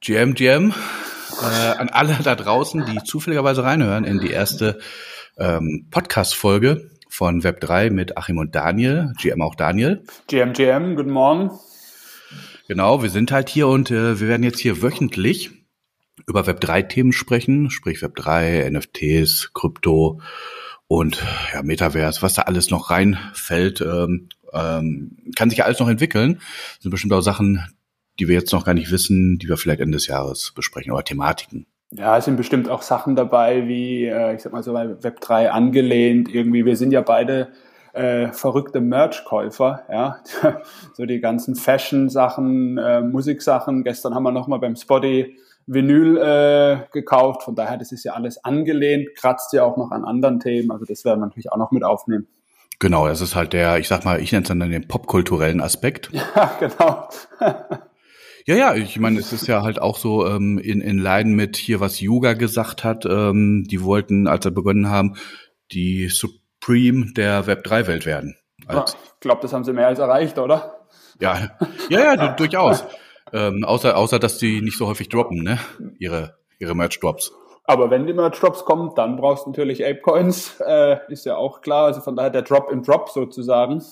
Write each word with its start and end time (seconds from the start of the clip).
GM, 0.00 0.34
GM, 0.34 0.74
äh, 1.42 1.44
an 1.44 1.88
alle 1.88 2.18
da 2.22 2.34
draußen, 2.34 2.84
die 2.86 3.02
zufälligerweise 3.02 3.64
reinhören 3.64 4.04
in 4.04 4.20
die 4.20 4.30
erste 4.30 4.78
ähm, 5.38 5.88
Podcast-Folge 5.90 6.90
von 7.08 7.42
Web3 7.42 7.90
mit 7.90 8.16
Achim 8.18 8.38
und 8.38 8.54
Daniel, 8.54 9.12
GM 9.20 9.40
auch 9.40 9.54
Daniel. 9.54 10.04
GM, 10.28 10.52
GM, 10.52 10.96
guten 10.96 11.10
Morgen. 11.10 11.50
Genau, 12.68 13.02
wir 13.02 13.10
sind 13.10 13.32
halt 13.32 13.48
hier 13.48 13.68
und 13.68 13.90
äh, 13.90 14.20
wir 14.20 14.28
werden 14.28 14.42
jetzt 14.42 14.60
hier 14.60 14.82
wöchentlich 14.82 15.50
über 16.26 16.42
Web3-Themen 16.42 17.12
sprechen, 17.12 17.70
sprich 17.70 17.98
Web3, 17.98 18.70
NFTs, 18.70 19.52
Krypto 19.54 20.20
und 20.88 21.22
ja, 21.54 21.62
Metaverse, 21.62 22.22
was 22.22 22.34
da 22.34 22.42
alles 22.42 22.70
noch 22.70 22.90
reinfällt, 22.90 23.80
ähm, 23.80 24.28
ähm, 24.52 25.16
kann 25.36 25.48
sich 25.50 25.60
ja 25.60 25.64
alles 25.64 25.80
noch 25.80 25.88
entwickeln. 25.88 26.34
Das 26.74 26.82
sind 26.82 26.90
bestimmt 26.90 27.12
auch 27.12 27.22
Sachen, 27.22 27.64
die 28.18 28.28
wir 28.28 28.34
jetzt 28.34 28.52
noch 28.52 28.64
gar 28.64 28.74
nicht 28.74 28.90
wissen, 28.90 29.38
die 29.38 29.48
wir 29.48 29.56
vielleicht 29.56 29.80
Ende 29.80 29.96
des 29.96 30.06
Jahres 30.06 30.52
besprechen 30.54 30.92
oder 30.92 31.04
Thematiken. 31.04 31.66
Ja, 31.90 32.18
es 32.18 32.24
sind 32.24 32.36
bestimmt 32.36 32.68
auch 32.68 32.82
Sachen 32.82 33.14
dabei, 33.14 33.68
wie, 33.68 34.06
äh, 34.06 34.34
ich 34.34 34.42
sag 34.42 34.52
mal 34.52 34.62
so 34.62 34.72
bei 34.72 34.86
Web3 34.86 35.48
angelehnt, 35.48 36.28
irgendwie, 36.32 36.64
wir 36.64 36.76
sind 36.76 36.92
ja 36.92 37.00
beide 37.00 37.48
äh, 37.92 38.32
verrückte 38.32 38.80
Merch-Käufer, 38.80 39.84
ja, 39.90 40.18
so 40.94 41.06
die 41.06 41.20
ganzen 41.20 41.54
Fashion-Sachen, 41.54 42.76
äh, 42.76 43.00
Musiksachen. 43.00 43.84
Gestern 43.84 44.14
haben 44.14 44.24
wir 44.24 44.32
nochmal 44.32 44.58
beim 44.58 44.76
Spotty 44.76 45.36
Vinyl 45.66 46.18
äh, 46.18 46.78
gekauft, 46.92 47.42
von 47.42 47.54
daher, 47.54 47.78
das 47.78 47.92
ist 47.92 48.04
ja 48.04 48.12
alles 48.12 48.44
angelehnt, 48.44 49.14
kratzt 49.16 49.52
ja 49.52 49.64
auch 49.64 49.76
noch 49.76 49.90
an 49.90 50.04
anderen 50.04 50.40
Themen, 50.40 50.70
also 50.70 50.84
das 50.84 51.04
werden 51.04 51.20
wir 51.20 51.26
natürlich 51.26 51.52
auch 51.52 51.56
noch 51.56 51.70
mit 51.70 51.84
aufnehmen. 51.84 52.26
Genau, 52.78 53.08
das 53.08 53.20
ist 53.20 53.34
halt 53.34 53.52
der, 53.52 53.78
ich 53.78 53.88
sag 53.88 54.04
mal, 54.04 54.20
ich 54.20 54.32
nenne 54.32 54.42
es 54.42 54.48
dann 54.48 54.60
den 54.60 54.88
popkulturellen 54.88 55.60
Aspekt. 55.60 56.10
Ja, 56.36 56.52
genau. 56.60 57.08
Ja, 58.46 58.54
ja, 58.54 58.74
ich 58.76 58.98
meine, 59.00 59.18
es 59.18 59.32
ist 59.32 59.48
ja 59.48 59.62
halt 59.62 59.82
auch 59.82 59.98
so 59.98 60.24
ähm, 60.24 60.58
in, 60.58 60.80
in 60.80 60.98
Leiden 60.98 61.34
mit 61.34 61.56
hier, 61.56 61.80
was 61.80 62.00
Yoga 62.00 62.34
gesagt 62.34 62.84
hat. 62.84 63.04
Ähm, 63.04 63.64
die 63.68 63.82
wollten, 63.82 64.28
als 64.28 64.44
sie 64.44 64.52
begonnen 64.52 64.88
haben, 64.88 65.16
die 65.72 66.08
Supreme 66.08 67.12
der 67.12 67.44
Web3-Welt 67.46 68.06
werden. 68.06 68.36
Als, 68.68 68.92
ja, 68.92 68.98
ich 69.14 69.20
glaube, 69.20 69.42
das 69.42 69.52
haben 69.52 69.64
sie 69.64 69.72
mehr 69.72 69.88
als 69.88 69.98
erreicht, 69.98 70.38
oder? 70.38 70.86
Ja, 71.20 71.56
ja, 71.88 72.14
ja, 72.14 72.28
durchaus. 72.36 72.84
Ähm, 73.32 73.64
außer, 73.64 73.96
außer, 73.96 74.20
dass 74.20 74.38
die 74.38 74.62
nicht 74.62 74.78
so 74.78 74.86
häufig 74.86 75.08
droppen, 75.08 75.42
ne? 75.42 75.58
Ihre, 75.98 76.36
ihre 76.60 76.76
Merch-Drops. 76.76 77.32
Aber 77.64 77.90
wenn 77.90 78.06
die 78.06 78.12
Merch-Drops 78.12 78.64
kommen, 78.64 78.92
dann 78.94 79.16
brauchst 79.16 79.46
du 79.46 79.50
natürlich 79.50 79.84
Ape-Coins, 79.84 80.60
äh, 80.60 80.98
ist 81.08 81.26
ja 81.26 81.36
auch 81.36 81.62
klar. 81.62 81.86
Also 81.86 82.00
von 82.00 82.14
daher 82.14 82.30
der 82.30 82.42
Drop 82.42 82.70
im 82.70 82.84
Drop 82.84 83.08
sozusagen. 83.08 83.82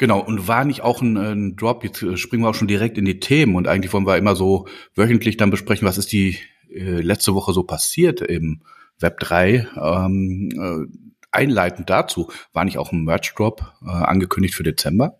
Genau, 0.00 0.18
und 0.18 0.48
war 0.48 0.64
nicht 0.64 0.80
auch 0.80 1.02
ein, 1.02 1.18
ein 1.18 1.56
Drop, 1.56 1.84
jetzt 1.84 2.02
äh, 2.02 2.16
springen 2.16 2.42
wir 2.42 2.48
auch 2.48 2.54
schon 2.54 2.68
direkt 2.68 2.96
in 2.96 3.04
die 3.04 3.20
Themen 3.20 3.54
und 3.54 3.68
eigentlich 3.68 3.92
wollen 3.92 4.06
wir 4.06 4.16
immer 4.16 4.34
so 4.34 4.66
wöchentlich 4.94 5.36
dann 5.36 5.50
besprechen, 5.50 5.86
was 5.86 5.98
ist 5.98 6.10
die 6.10 6.38
äh, 6.70 7.02
letzte 7.02 7.34
Woche 7.34 7.52
so 7.52 7.64
passiert 7.64 8.22
im 8.22 8.62
Web 8.98 9.20
3. 9.20 9.68
Ähm, 9.76 10.48
äh, 10.56 11.10
einleitend 11.32 11.90
dazu, 11.90 12.30
war 12.54 12.64
nicht 12.64 12.78
auch 12.78 12.92
ein 12.92 13.04
Merch-Drop 13.04 13.74
äh, 13.82 13.90
angekündigt 13.90 14.54
für 14.54 14.62
Dezember? 14.62 15.19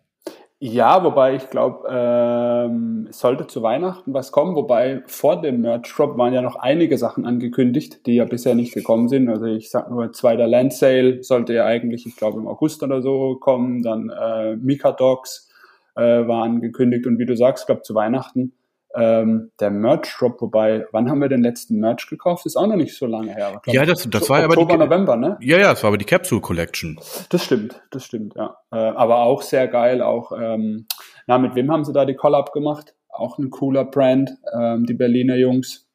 Ja, 0.62 1.02
wobei 1.04 1.36
ich 1.36 1.48
glaube, 1.48 1.88
ähm, 1.90 3.06
es 3.08 3.18
sollte 3.20 3.46
zu 3.46 3.62
Weihnachten 3.62 4.12
was 4.12 4.30
kommen, 4.30 4.54
wobei 4.54 5.02
vor 5.06 5.40
dem 5.40 5.62
Merch 5.62 5.90
Drop 5.96 6.18
waren 6.18 6.34
ja 6.34 6.42
noch 6.42 6.56
einige 6.56 6.98
Sachen 6.98 7.24
angekündigt, 7.24 8.04
die 8.04 8.16
ja 8.16 8.26
bisher 8.26 8.54
nicht 8.54 8.74
gekommen 8.74 9.08
sind. 9.08 9.30
Also 9.30 9.46
ich 9.46 9.70
sag 9.70 9.90
nur, 9.90 10.12
zweiter 10.12 10.46
Land 10.46 10.74
Sale 10.74 11.22
sollte 11.22 11.54
ja 11.54 11.64
eigentlich, 11.64 12.04
ich 12.06 12.14
glaube, 12.14 12.38
im 12.38 12.46
August 12.46 12.82
oder 12.82 13.00
so 13.00 13.36
kommen. 13.36 13.82
Dann 13.82 14.10
äh, 14.10 14.56
Mika 14.56 14.92
Dogs 14.92 15.48
äh, 15.96 16.28
war 16.28 16.42
angekündigt 16.42 17.06
und 17.06 17.18
wie 17.18 17.26
du 17.26 17.36
sagst, 17.36 17.64
glaube 17.66 17.80
zu 17.80 17.94
Weihnachten 17.94 18.52
ähm, 18.94 19.52
der 19.60 19.70
Merch-Drop, 19.70 20.40
wobei, 20.40 20.86
wann 20.90 21.08
haben 21.08 21.20
wir 21.20 21.28
den 21.28 21.42
letzten 21.42 21.78
Merch 21.78 22.08
gekauft? 22.08 22.46
Ist 22.46 22.56
auch 22.56 22.66
noch 22.66 22.76
nicht 22.76 22.96
so 22.96 23.06
lange 23.06 23.32
her. 23.32 23.60
Glaub, 23.62 23.74
ja, 23.74 23.84
das, 23.84 24.08
das 24.10 24.28
war 24.28 24.38
aber 24.42 24.58
Oktober, 24.58 24.76
November, 24.76 25.16
ne? 25.16 25.36
Ja, 25.40 25.58
ja, 25.58 25.70
das 25.70 25.82
war 25.82 25.88
aber 25.88 25.98
die 25.98 26.04
Capsule 26.04 26.40
Collection. 26.40 26.98
Das 27.28 27.44
stimmt, 27.44 27.80
das 27.90 28.04
stimmt, 28.04 28.34
ja. 28.36 28.56
Äh, 28.72 28.76
aber 28.76 29.18
auch 29.18 29.42
sehr 29.42 29.68
geil, 29.68 30.02
auch, 30.02 30.32
ähm, 30.32 30.86
na, 31.26 31.38
mit 31.38 31.54
wem 31.54 31.70
haben 31.70 31.84
sie 31.84 31.92
da 31.92 32.04
die 32.04 32.16
Collab 32.16 32.52
gemacht? 32.52 32.94
Auch 33.08 33.38
ein 33.38 33.50
cooler 33.50 33.84
Brand, 33.84 34.30
ähm, 34.58 34.86
die 34.86 34.94
Berliner 34.94 35.36
Jungs. 35.36 35.88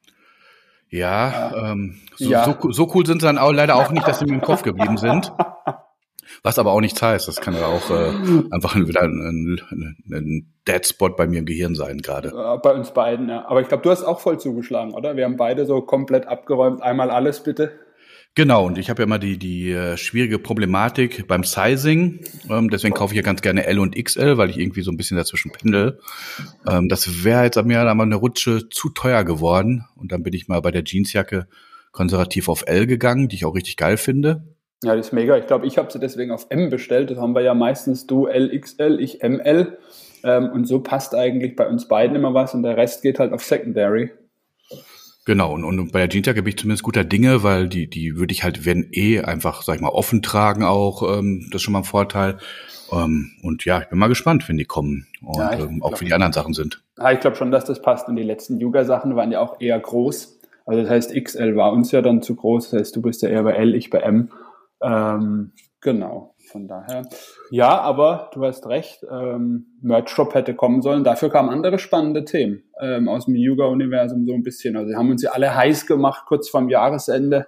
Ja, 0.89 1.49
äh, 1.49 1.71
ähm, 1.71 1.97
so, 2.15 2.29
ja. 2.29 2.45
So, 2.45 2.71
so, 2.71 2.91
cool 2.93 3.05
sind 3.05 3.21
sie 3.21 3.27
dann 3.27 3.37
auch 3.37 3.51
leider 3.51 3.75
auch 3.75 3.91
nicht, 3.91 4.07
dass 4.07 4.19
sie 4.19 4.25
mir 4.25 4.35
im 4.35 4.41
Kopf 4.41 4.63
geblieben 4.63 4.97
sind. 4.97 5.33
Was 6.43 6.59
aber 6.59 6.71
auch 6.71 6.81
nichts 6.81 7.01
heißt. 7.01 7.27
Das 7.27 7.41
kann 7.41 7.55
ja 7.55 7.67
auch 7.67 7.89
äh, 7.89 8.11
einfach 8.51 8.75
wieder 8.75 9.01
ein, 9.01 9.59
ein, 9.69 9.97
ein 10.11 10.53
Dead 10.67 10.85
Spot 10.85 11.09
bei 11.09 11.27
mir 11.27 11.39
im 11.39 11.45
Gehirn 11.45 11.75
sein 11.75 11.99
gerade. 11.99 12.31
Bei 12.61 12.73
uns 12.73 12.91
beiden, 12.91 13.29
ja. 13.29 13.45
Aber 13.47 13.61
ich 13.61 13.67
glaube, 13.67 13.83
du 13.83 13.89
hast 13.89 14.03
auch 14.03 14.19
voll 14.19 14.39
zugeschlagen, 14.39 14.93
oder? 14.93 15.15
Wir 15.15 15.25
haben 15.25 15.37
beide 15.37 15.65
so 15.65 15.81
komplett 15.81 16.27
abgeräumt. 16.27 16.81
Einmal 16.81 17.11
alles 17.11 17.43
bitte. 17.43 17.71
Genau, 18.37 18.65
und 18.65 18.77
ich 18.77 18.89
habe 18.89 19.01
ja 19.01 19.05
immer 19.05 19.17
die, 19.17 19.37
die 19.37 19.71
äh, 19.71 19.95
schwierige 19.95 20.39
Problematik 20.39 21.25
beim 21.25 21.45
Sizing. 21.45 22.19
Ähm, 22.49 22.69
deswegen 22.69 22.93
kaufe 22.93 23.13
ich 23.13 23.15
ja 23.15 23.23
ganz 23.23 23.41
gerne 23.41 23.65
L 23.65 23.79
und 23.79 23.95
XL, 23.95 24.37
weil 24.37 24.49
ich 24.49 24.59
irgendwie 24.59 24.81
so 24.81 24.91
ein 24.91 24.97
bisschen 24.97 25.15
dazwischen 25.15 25.51
pendel. 25.51 25.99
Ähm, 26.67 26.89
das 26.89 27.23
wäre 27.23 27.45
jetzt 27.45 27.57
am 27.57 27.71
Jahr 27.71 27.89
einmal 27.89 28.05
eine 28.05 28.17
Rutsche 28.17 28.67
zu 28.67 28.89
teuer 28.89 29.23
geworden. 29.23 29.85
Und 29.95 30.11
dann 30.11 30.21
bin 30.21 30.33
ich 30.33 30.49
mal 30.49 30.59
bei 30.59 30.71
der 30.71 30.83
Jeansjacke 30.83 31.47
konservativ 31.93 32.49
auf 32.49 32.65
L 32.67 32.87
gegangen, 32.87 33.29
die 33.29 33.37
ich 33.37 33.45
auch 33.45 33.55
richtig 33.55 33.77
geil 33.77 33.95
finde. 33.95 34.43
Ja, 34.85 34.95
das 34.95 35.07
ist 35.07 35.13
mega. 35.13 35.35
Ich 35.35 35.47
glaube, 35.47 35.65
ich 35.65 35.79
habe 35.79 35.91
sie 35.91 35.97
deswegen 35.97 36.31
auf 36.31 36.45
M 36.49 36.69
bestellt. 36.69 37.09
Das 37.09 37.17
haben 37.17 37.33
wir 37.33 37.41
ja 37.41 37.55
meistens 37.55 38.05
du 38.05 38.27
LXL, 38.27 38.99
ich 38.99 39.23
ML. 39.23 39.79
Ähm, 40.23 40.51
und 40.51 40.67
so 40.67 40.79
passt 40.79 41.15
eigentlich 41.15 41.55
bei 41.55 41.67
uns 41.67 41.87
beiden 41.87 42.15
immer 42.15 42.35
was 42.35 42.53
und 42.53 42.61
der 42.61 42.77
Rest 42.77 43.01
geht 43.01 43.17
halt 43.17 43.33
auf 43.33 43.43
Secondary. 43.43 44.11
Genau, 45.25 45.53
und, 45.53 45.63
und 45.63 45.91
bei 45.91 46.05
der 46.05 46.09
Jeansjacke 46.09 46.43
bin 46.43 46.49
ich 46.49 46.59
zumindest 46.59 46.83
guter 46.83 47.03
Dinge, 47.03 47.41
weil 47.41 47.67
die, 47.67 47.89
die 47.89 48.15
würde 48.15 48.31
ich 48.31 48.43
halt, 48.43 48.63
wenn 48.63 48.87
eh, 48.91 49.21
einfach, 49.21 49.63
sag 49.63 49.77
ich 49.77 49.81
mal, 49.81 49.89
offen 49.89 50.21
tragen 50.21 50.63
auch. 50.63 51.17
Ähm, 51.17 51.47
das 51.49 51.61
ist 51.61 51.63
schon 51.63 51.71
mal 51.71 51.79
ein 51.79 51.85
Vorteil. 51.85 52.37
Ähm, 52.91 53.31
und 53.41 53.65
ja, 53.65 53.81
ich 53.81 53.87
bin 53.87 53.97
mal 53.97 54.07
gespannt, 54.07 54.47
wenn 54.47 54.57
die 54.57 54.65
kommen 54.65 55.07
und 55.23 55.39
ja, 55.39 55.53
ähm, 55.53 55.81
auch 55.81 55.99
wie 55.99 56.05
die 56.05 56.13
anderen 56.13 56.33
Sachen 56.33 56.53
sind. 56.53 56.83
Ja, 56.99 57.11
ich 57.11 57.21
glaube 57.21 57.37
schon, 57.37 57.49
dass 57.49 57.65
das 57.65 57.81
passt. 57.81 58.07
Und 58.07 58.17
die 58.17 58.23
letzten 58.23 58.59
Yuga-Sachen 58.59 59.15
waren 59.15 59.31
ja 59.31 59.39
auch 59.39 59.59
eher 59.59 59.79
groß. 59.79 60.35
Also 60.67 60.81
das 60.81 60.91
heißt, 60.91 61.15
XL 61.15 61.55
war 61.55 61.71
uns 61.71 61.91
ja 61.91 62.03
dann 62.03 62.21
zu 62.21 62.35
groß. 62.35 62.69
Das 62.69 62.79
heißt, 62.79 62.95
du 62.95 63.01
bist 63.01 63.23
ja 63.23 63.29
eher 63.29 63.43
bei 63.43 63.53
L, 63.53 63.73
ich 63.73 63.89
bei 63.89 63.99
M. 63.99 64.29
Ähm, 64.81 65.53
genau, 65.81 66.35
von 66.51 66.67
daher. 66.67 67.07
Ja, 67.49 67.79
aber 67.79 68.29
du 68.33 68.43
hast 68.45 68.67
recht, 68.67 69.05
ähm, 69.09 69.67
Merch 69.81 70.09
Shop 70.09 70.33
hätte 70.33 70.55
kommen 70.55 70.81
sollen. 70.81 71.03
Dafür 71.03 71.29
kamen 71.29 71.49
andere 71.49 71.79
spannende 71.79 72.25
Themen 72.25 72.63
ähm, 72.81 73.07
aus 73.07 73.25
dem 73.25 73.35
Yuga-Universum 73.35 74.25
so 74.25 74.33
ein 74.33 74.43
bisschen. 74.43 74.75
Also 74.75 74.95
haben 74.95 75.09
uns 75.09 75.23
ja 75.23 75.31
alle 75.31 75.55
heiß 75.55 75.85
gemacht 75.85 76.25
kurz 76.27 76.49
vorm 76.49 76.69
Jahresende. 76.69 77.47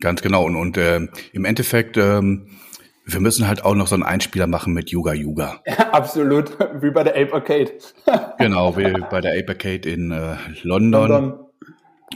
Ganz 0.00 0.22
genau. 0.22 0.44
Und, 0.44 0.56
und 0.56 0.76
äh, 0.76 1.06
im 1.32 1.44
Endeffekt, 1.44 1.96
ähm, 1.96 2.48
wir 3.04 3.20
müssen 3.20 3.46
halt 3.46 3.64
auch 3.64 3.74
noch 3.74 3.86
so 3.86 3.94
einen 3.94 4.02
Einspieler 4.04 4.46
machen 4.46 4.72
mit 4.72 4.90
Yuga 4.90 5.12
Yuga. 5.12 5.60
Ja, 5.66 5.90
absolut, 5.90 6.58
wie 6.80 6.90
bei 6.90 7.04
der 7.04 7.14
Ape 7.14 7.32
Arcade. 7.34 7.72
genau, 8.38 8.76
wie 8.76 8.92
bei 9.10 9.20
der 9.20 9.38
Ape 9.38 9.50
Arcade 9.50 9.88
in 9.88 10.10
äh, 10.10 10.36
London. 10.62 11.08
London 11.08 11.41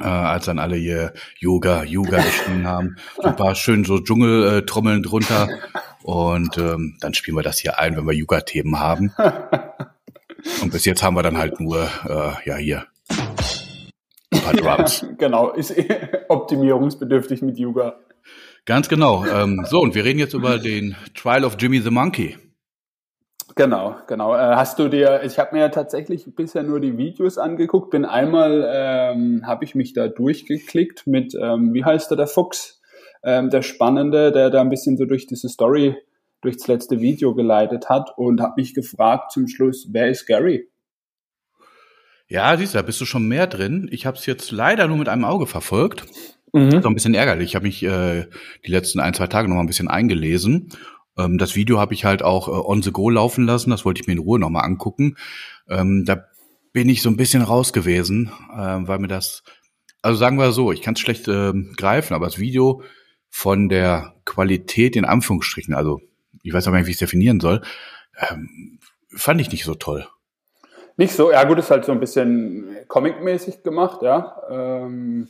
äh, 0.00 0.04
als 0.04 0.46
dann 0.46 0.58
alle 0.58 0.76
hier 0.76 1.12
Yoga, 1.38 1.84
Yoga 1.84 2.18
geschrieben 2.18 2.66
haben. 2.66 2.96
So 3.16 3.22
ein 3.22 3.36
paar 3.36 3.54
schön 3.54 3.84
so 3.84 3.98
Dschungeltrommeln 3.98 5.02
drunter. 5.02 5.48
Und 6.02 6.56
ähm, 6.58 6.96
dann 7.00 7.14
spielen 7.14 7.36
wir 7.36 7.42
das 7.42 7.58
hier 7.58 7.78
ein, 7.78 7.96
wenn 7.96 8.06
wir 8.06 8.14
Yoga-Themen 8.14 8.78
haben. 8.78 9.12
Und 10.62 10.72
bis 10.72 10.84
jetzt 10.84 11.02
haben 11.02 11.16
wir 11.16 11.22
dann 11.22 11.38
halt 11.38 11.60
nur, 11.60 11.88
äh, 12.08 12.48
ja, 12.48 12.56
hier. 12.56 12.86
Ein 14.30 14.40
paar 14.40 14.54
Drums. 14.54 15.00
Ja, 15.00 15.08
genau, 15.18 15.50
ist 15.50 15.74
optimierungsbedürftig 16.28 17.42
mit 17.42 17.58
Yoga. 17.58 17.98
Ganz 18.64 18.88
genau. 18.88 19.24
Ähm, 19.24 19.64
so, 19.68 19.80
und 19.80 19.94
wir 19.94 20.04
reden 20.04 20.18
jetzt 20.18 20.34
über 20.34 20.58
den 20.58 20.96
Trial 21.14 21.44
of 21.44 21.56
Jimmy 21.58 21.80
the 21.80 21.90
Monkey. 21.90 22.36
Genau, 23.58 23.96
genau. 24.06 24.34
Äh, 24.34 24.54
hast 24.54 24.78
du 24.78 24.88
dir, 24.88 25.22
ich 25.24 25.38
habe 25.38 25.56
mir 25.56 25.62
ja 25.62 25.68
tatsächlich 25.70 26.26
bisher 26.36 26.62
nur 26.62 26.78
die 26.78 26.98
Videos 26.98 27.38
angeguckt, 27.38 27.90
bin 27.90 28.04
einmal, 28.04 28.70
ähm, 28.70 29.46
habe 29.46 29.64
ich 29.64 29.74
mich 29.74 29.94
da 29.94 30.08
durchgeklickt 30.08 31.06
mit, 31.06 31.34
ähm, 31.40 31.72
wie 31.72 31.82
heißt 31.82 32.10
der, 32.10 32.18
der 32.18 32.26
Fuchs, 32.26 32.82
ähm, 33.24 33.48
der 33.48 33.62
Spannende, 33.62 34.30
der 34.30 34.50
da 34.50 34.60
ein 34.60 34.68
bisschen 34.68 34.98
so 34.98 35.06
durch 35.06 35.26
diese 35.26 35.48
Story, 35.48 35.96
durchs 36.42 36.66
letzte 36.68 37.00
Video 37.00 37.34
geleitet 37.34 37.88
hat 37.88 38.10
und 38.18 38.42
habe 38.42 38.60
mich 38.60 38.74
gefragt 38.74 39.32
zum 39.32 39.48
Schluss, 39.48 39.88
wer 39.90 40.10
ist 40.10 40.26
Gary? 40.26 40.68
Ja, 42.28 42.54
siehst 42.58 42.74
du, 42.74 42.78
da 42.78 42.82
bist 42.82 43.00
du 43.00 43.06
schon 43.06 43.26
mehr 43.26 43.46
drin. 43.46 43.88
Ich 43.90 44.04
habe 44.04 44.18
es 44.18 44.26
jetzt 44.26 44.50
leider 44.50 44.86
nur 44.86 44.98
mit 44.98 45.08
einem 45.08 45.24
Auge 45.24 45.46
verfolgt. 45.46 46.04
Mhm. 46.52 46.82
So 46.82 46.88
ein 46.88 46.94
bisschen 46.94 47.14
ärgerlich. 47.14 47.50
Ich 47.50 47.54
habe 47.54 47.66
mich 47.66 47.82
äh, 47.82 48.26
die 48.66 48.70
letzten 48.70 49.00
ein, 49.00 49.14
zwei 49.14 49.28
Tage 49.28 49.48
noch 49.48 49.54
mal 49.54 49.62
ein 49.62 49.66
bisschen 49.66 49.88
eingelesen 49.88 50.68
ähm, 51.16 51.38
das 51.38 51.56
Video 51.56 51.78
habe 51.78 51.94
ich 51.94 52.04
halt 52.04 52.22
auch 52.22 52.48
äh, 52.48 52.50
on 52.50 52.82
the 52.82 52.92
go 52.92 53.10
laufen 53.10 53.46
lassen. 53.46 53.70
Das 53.70 53.84
wollte 53.84 54.00
ich 54.00 54.06
mir 54.06 54.14
in 54.14 54.18
Ruhe 54.18 54.38
nochmal 54.38 54.64
angucken. 54.64 55.16
Ähm, 55.68 56.04
da 56.04 56.24
bin 56.72 56.88
ich 56.88 57.02
so 57.02 57.08
ein 57.08 57.16
bisschen 57.16 57.42
raus 57.42 57.72
gewesen, 57.72 58.30
äh, 58.52 58.58
weil 58.58 58.98
mir 58.98 59.08
das, 59.08 59.42
also 60.02 60.18
sagen 60.18 60.38
wir 60.38 60.52
so, 60.52 60.72
ich 60.72 60.82
kann 60.82 60.94
es 60.94 61.00
schlecht 61.00 61.26
äh, 61.28 61.52
greifen, 61.76 62.14
aber 62.14 62.26
das 62.26 62.38
Video 62.38 62.82
von 63.30 63.68
der 63.68 64.14
Qualität 64.24 64.96
in 64.96 65.04
Anführungsstrichen, 65.04 65.74
also 65.74 66.00
ich 66.42 66.52
weiß 66.52 66.68
aber 66.68 66.76
nicht, 66.76 66.86
wie 66.86 66.90
ich 66.90 66.96
es 66.96 67.00
definieren 67.00 67.40
soll, 67.40 67.62
ähm, 68.18 68.78
fand 69.08 69.40
ich 69.40 69.50
nicht 69.50 69.64
so 69.64 69.74
toll. 69.74 70.06
Nicht 70.98 71.12
so, 71.12 71.30
ja 71.30 71.44
gut, 71.44 71.58
ist 71.58 71.70
halt 71.70 71.84
so 71.84 71.92
ein 71.92 72.00
bisschen 72.00 72.74
comic-mäßig 72.88 73.62
gemacht, 73.62 74.00
ja. 74.02 74.42
Ähm, 74.50 75.28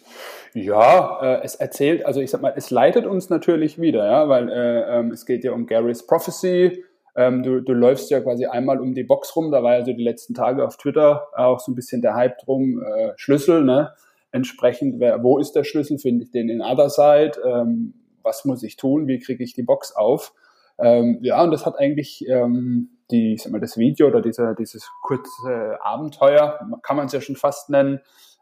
ja, 0.55 1.19
äh, 1.21 1.41
es 1.43 1.57
erzählt, 1.57 2.07
also 2.07 2.21
ich 2.21 2.31
sag 2.31 2.41
mal, 2.41 2.53
es 2.55 2.71
leitet 2.71 3.05
uns 3.05 3.31
natürlich 3.31 3.81
wieder, 3.81 4.07
ja, 4.07 4.29
weil 4.29 4.49
äh, 4.49 4.99
ähm, 4.99 5.11
es 5.11 5.27
geht 5.27 5.43
ja 5.43 5.53
um 5.53 5.67
Gary's 5.67 6.07
Prophecy. 6.07 6.85
Ähm, 7.17 7.43
du, 7.43 7.61
du 7.61 7.73
läufst 7.73 8.11
ja 8.11 8.21
quasi 8.21 8.47
einmal 8.47 8.79
um 8.79 8.95
die 8.95 9.03
Box 9.03 9.35
rum, 9.35 9.51
da 9.51 9.63
war 9.65 9.79
ja 9.79 9.85
so 9.85 9.93
die 9.93 10.05
letzten 10.05 10.35
Tage 10.35 10.65
auf 10.65 10.77
Twitter 10.77 11.27
auch 11.35 11.59
so 11.59 11.73
ein 11.73 11.75
bisschen 11.75 12.01
der 12.01 12.15
Hype 12.15 12.39
drum, 12.39 12.81
äh, 12.83 13.13
Schlüssel, 13.17 13.65
ne? 13.65 13.93
Entsprechend, 14.31 15.01
wer, 15.01 15.23
wo 15.25 15.39
ist 15.39 15.53
der 15.53 15.65
Schlüssel? 15.65 15.99
Finde 15.99 16.25
ich 16.25 16.31
den 16.31 16.49
in 16.49 16.61
Other 16.61 16.91
Side? 16.91 17.41
Ähm, 17.45 17.95
was 18.23 18.45
muss 18.45 18.63
ich 18.63 18.77
tun? 18.77 19.09
Wie 19.09 19.19
kriege 19.19 19.43
ich 19.43 19.55
die 19.55 19.63
Box 19.63 19.97
auf? 19.97 20.33
Ähm, 20.79 21.19
ja, 21.23 21.43
und 21.43 21.51
das 21.51 21.65
hat 21.65 21.79
eigentlich 21.79 22.27
ähm, 22.29 22.91
die, 23.11 23.35
ich 23.35 23.43
sag 23.43 23.53
mal, 23.53 23.61
das 23.61 23.77
Video 23.77 24.09
oder 24.09 24.21
diese, 24.21 24.55
dieses 24.59 24.91
kurze 25.03 25.79
Abenteuer, 25.83 26.59
kann 26.83 26.97
man 26.97 27.07
es 27.07 27.13
ja 27.13 27.21
schon 27.21 27.37
fast 27.37 27.71
nennen, 27.71 28.01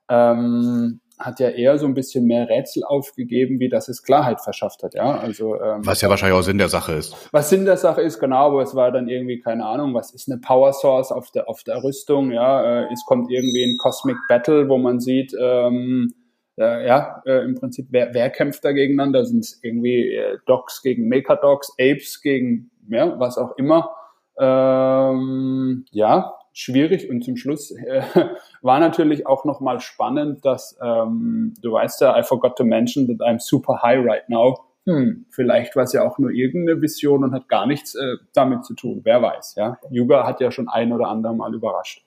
ähm, 0.08 1.00
hat 1.18 1.38
ja 1.38 1.48
eher 1.48 1.78
so 1.78 1.86
ein 1.86 1.94
bisschen 1.94 2.26
mehr 2.26 2.48
Rätsel 2.48 2.82
aufgegeben, 2.84 3.60
wie 3.60 3.68
dass 3.68 3.88
es 3.88 4.02
Klarheit 4.02 4.40
verschafft 4.40 4.82
hat, 4.82 4.94
ja. 4.94 5.16
Also 5.16 5.54
ähm, 5.60 5.86
was 5.86 6.00
ja 6.00 6.08
wahrscheinlich 6.08 6.36
auch 6.36 6.42
Sinn 6.42 6.58
der 6.58 6.68
Sache 6.68 6.92
ist. 6.92 7.14
Was 7.32 7.50
Sinn 7.50 7.64
der 7.64 7.76
Sache 7.76 8.02
ist, 8.02 8.18
genau, 8.18 8.46
aber 8.46 8.62
es 8.62 8.74
war 8.74 8.90
dann 8.90 9.08
irgendwie 9.08 9.40
keine 9.40 9.64
Ahnung, 9.64 9.94
was 9.94 10.12
ist 10.12 10.30
eine 10.30 10.40
Power 10.40 10.72
Source 10.72 11.12
auf 11.12 11.30
der 11.30 11.48
auf 11.48 11.62
der 11.62 11.82
Rüstung, 11.84 12.32
ja. 12.32 12.82
Äh, 12.82 12.92
es 12.92 13.04
kommt 13.04 13.30
irgendwie 13.30 13.64
ein 13.64 13.78
Cosmic 13.78 14.16
Battle, 14.28 14.68
wo 14.68 14.76
man 14.76 14.98
sieht, 14.98 15.32
ähm, 15.40 16.12
äh, 16.58 16.86
ja, 16.86 17.22
äh, 17.26 17.44
im 17.44 17.54
Prinzip 17.54 17.86
wer, 17.90 18.12
wer 18.12 18.30
kämpft 18.30 18.64
da 18.64 18.72
gegeneinander? 18.72 19.24
Sind 19.24 19.44
es 19.44 19.60
irgendwie 19.62 20.14
äh, 20.14 20.38
Dogs 20.46 20.82
gegen 20.82 21.08
Mecha-Dogs, 21.08 21.74
Apes 21.80 22.22
gegen 22.22 22.70
ja 22.88 23.18
was 23.18 23.38
auch 23.38 23.56
immer. 23.56 23.94
Ähm, 24.38 25.84
ja, 25.90 26.34
schwierig 26.52 27.10
und 27.10 27.24
zum 27.24 27.36
Schluss 27.36 27.70
äh, 27.72 28.02
war 28.62 28.80
natürlich 28.80 29.26
auch 29.26 29.44
nochmal 29.44 29.80
spannend, 29.80 30.44
dass 30.44 30.78
ähm, 30.82 31.54
du 31.60 31.72
weißt 31.72 32.00
ja, 32.00 32.18
I 32.18 32.22
forgot 32.22 32.56
to 32.56 32.64
mention 32.64 33.06
that 33.08 33.26
I'm 33.26 33.38
super 33.40 33.82
high 33.82 34.04
right 34.04 34.28
now. 34.28 34.64
Hm, 34.86 35.26
vielleicht 35.30 35.76
war 35.76 35.84
es 35.84 35.92
ja 35.92 36.02
auch 36.02 36.18
nur 36.18 36.30
irgendeine 36.30 36.80
Vision 36.82 37.24
und 37.24 37.32
hat 37.32 37.48
gar 37.48 37.66
nichts 37.66 37.94
äh, 37.94 38.16
damit 38.34 38.64
zu 38.64 38.74
tun. 38.74 39.00
Wer 39.04 39.22
weiß, 39.22 39.54
ja. 39.56 39.78
Yuga 39.90 40.26
hat 40.26 40.40
ja 40.40 40.50
schon 40.50 40.68
ein 40.68 40.92
oder 40.92 41.08
andere 41.08 41.34
Mal 41.34 41.54
überrascht. 41.54 42.04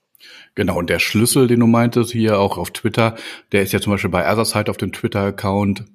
Genau, 0.55 0.77
und 0.77 0.89
der 0.89 0.99
Schlüssel, 0.99 1.47
den 1.47 1.59
du 1.59 1.67
meintest 1.67 2.11
hier 2.11 2.39
auch 2.39 2.57
auf 2.57 2.71
Twitter, 2.71 3.15
der 3.51 3.63
ist 3.63 3.73
ja 3.73 3.79
zum 3.79 3.93
Beispiel 3.93 4.09
bei 4.09 4.31
Otherside 4.31 4.71
auf 4.71 4.77
dem 4.77 4.91
Twitter-Account 4.91 5.85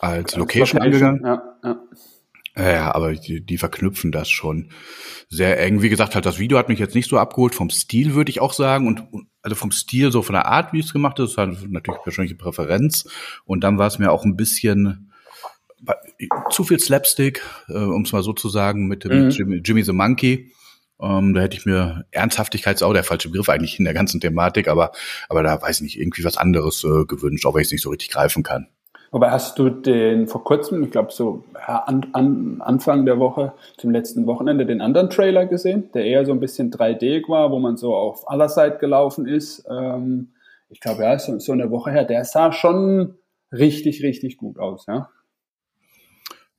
als, 0.00 0.34
als 0.34 0.36
Location, 0.36 0.80
angegangen. 0.80 1.22
Ja, 1.24 1.42
ja. 1.62 1.80
Ja, 2.58 2.94
aber 2.94 3.12
die, 3.12 3.44
die 3.44 3.58
verknüpfen 3.58 4.12
das 4.12 4.30
schon 4.30 4.70
sehr 5.28 5.60
eng. 5.60 5.82
Wie 5.82 5.90
gesagt, 5.90 6.14
halt 6.14 6.24
das 6.24 6.38
Video 6.38 6.56
hat 6.56 6.70
mich 6.70 6.78
jetzt 6.78 6.94
nicht 6.94 7.10
so 7.10 7.18
abgeholt. 7.18 7.54
Vom 7.54 7.68
Stil 7.68 8.14
würde 8.14 8.30
ich 8.30 8.40
auch 8.40 8.54
sagen 8.54 8.86
und, 8.86 9.02
also 9.42 9.54
vom 9.54 9.72
Stil 9.72 10.10
so 10.10 10.22
von 10.22 10.32
der 10.32 10.46
Art, 10.46 10.72
wie 10.72 10.80
es 10.80 10.94
gemacht 10.94 11.18
ist, 11.18 11.36
halt 11.36 11.70
natürlich 11.70 12.00
persönliche 12.02 12.34
Präferenz. 12.34 13.06
Und 13.44 13.62
dann 13.62 13.76
war 13.76 13.88
es 13.88 13.98
mir 13.98 14.10
auch 14.10 14.24
ein 14.24 14.36
bisschen 14.36 15.12
zu 16.50 16.64
viel 16.64 16.80
Slapstick, 16.80 17.42
äh, 17.68 17.74
um 17.74 18.02
es 18.02 18.12
mal 18.12 18.22
so 18.22 18.32
zu 18.32 18.48
sagen, 18.48 18.86
mit, 18.86 19.04
mhm. 19.04 19.24
mit 19.24 19.36
Jimmy, 19.36 19.56
Jimmy 19.62 19.82
the 19.82 19.92
Monkey. 19.92 20.52
Ähm, 20.98 21.34
da 21.34 21.42
hätte 21.42 21.58
ich 21.58 21.66
mir 21.66 22.06
Ernsthaftigkeit 22.10 22.76
ist 22.76 22.82
auch 22.82 22.94
der 22.94 23.04
falsche 23.04 23.28
Begriff 23.28 23.50
eigentlich 23.50 23.78
in 23.78 23.84
der 23.84 23.92
ganzen 23.92 24.18
Thematik, 24.18 24.66
aber 24.66 24.92
aber 25.28 25.42
da 25.42 25.60
weiß 25.60 25.76
ich 25.76 25.82
nicht 25.82 26.00
irgendwie 26.00 26.24
was 26.24 26.38
anderes 26.38 26.84
äh, 26.84 27.04
gewünscht, 27.04 27.44
auch 27.44 27.54
wenn 27.54 27.60
ich 27.60 27.68
es 27.68 27.72
nicht 27.72 27.82
so 27.82 27.90
richtig 27.90 28.08
greifen 28.08 28.42
kann. 28.42 28.68
Wobei 29.10 29.30
hast 29.30 29.58
du 29.58 29.70
den 29.70 30.26
vor 30.26 30.44
kurzem, 30.44 30.82
ich 30.82 30.90
glaube 30.90 31.12
so 31.12 31.44
an, 31.54 32.06
an, 32.12 32.60
Anfang 32.60 33.06
der 33.06 33.18
Woche, 33.18 33.52
zum 33.78 33.90
letzten 33.90 34.26
Wochenende, 34.26 34.66
den 34.66 34.80
anderen 34.80 35.10
Trailer 35.10 35.46
gesehen, 35.46 35.90
der 35.94 36.04
eher 36.04 36.26
so 36.26 36.32
ein 36.32 36.40
bisschen 36.40 36.70
3D 36.70 37.28
war, 37.28 37.50
wo 37.50 37.58
man 37.58 37.76
so 37.76 37.94
auf 37.94 38.28
aller 38.28 38.48
Seite 38.48 38.78
gelaufen 38.78 39.26
ist. 39.26 39.64
Ähm, 39.70 40.32
ich 40.68 40.80
glaube, 40.80 41.02
ja, 41.02 41.18
so, 41.18 41.38
so 41.38 41.52
eine 41.52 41.70
Woche 41.70 41.90
her, 41.92 42.04
der 42.04 42.24
sah 42.24 42.52
schon 42.52 43.14
richtig, 43.52 44.02
richtig 44.02 44.36
gut 44.36 44.58
aus, 44.58 44.86
ja. 44.86 45.08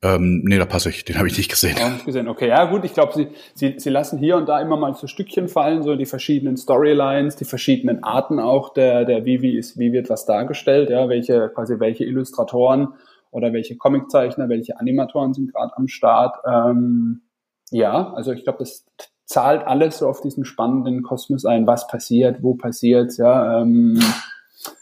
Ähm, 0.00 0.42
nee, 0.44 0.58
da 0.58 0.64
passe 0.64 0.90
ich. 0.90 1.04
Den 1.04 1.18
habe 1.18 1.26
ich 1.26 1.36
nicht 1.36 1.50
gesehen. 1.50 1.76
Auch 1.78 1.90
nicht 1.90 2.06
gesehen. 2.06 2.28
Okay, 2.28 2.48
ja 2.48 2.66
gut. 2.66 2.84
Ich 2.84 2.94
glaube, 2.94 3.12
sie, 3.14 3.28
sie, 3.54 3.74
sie 3.78 3.90
lassen 3.90 4.18
hier 4.18 4.36
und 4.36 4.48
da 4.48 4.60
immer 4.60 4.76
mal 4.76 4.94
so 4.94 5.08
Stückchen 5.08 5.48
fallen, 5.48 5.82
so 5.82 5.96
die 5.96 6.06
verschiedenen 6.06 6.56
Storylines, 6.56 7.34
die 7.34 7.44
verschiedenen 7.44 8.04
Arten 8.04 8.38
auch 8.38 8.72
der, 8.72 9.04
der 9.04 9.24
wie, 9.24 9.42
wie 9.42 9.56
ist, 9.56 9.76
wie 9.76 9.92
wird 9.92 10.08
was 10.08 10.24
dargestellt, 10.24 10.90
ja, 10.90 11.08
welche, 11.08 11.50
quasi 11.52 11.80
welche 11.80 12.04
Illustratoren 12.04 12.94
oder 13.32 13.52
welche 13.52 13.76
Comiczeichner, 13.76 14.48
welche 14.48 14.78
Animatoren 14.78 15.34
sind 15.34 15.52
gerade 15.52 15.76
am 15.76 15.88
Start. 15.88 16.36
Ähm, 16.46 17.22
ja, 17.70 18.12
also 18.14 18.30
ich 18.32 18.44
glaube, 18.44 18.60
das 18.60 18.86
zahlt 19.24 19.66
alles 19.66 19.98
so 19.98 20.08
auf 20.08 20.20
diesen 20.20 20.44
spannenden 20.44 21.02
Kosmos 21.02 21.44
ein. 21.44 21.66
Was 21.66 21.88
passiert, 21.88 22.42
wo 22.42 22.54
passiert, 22.54 23.18
ja, 23.18 23.62
ähm, 23.62 24.00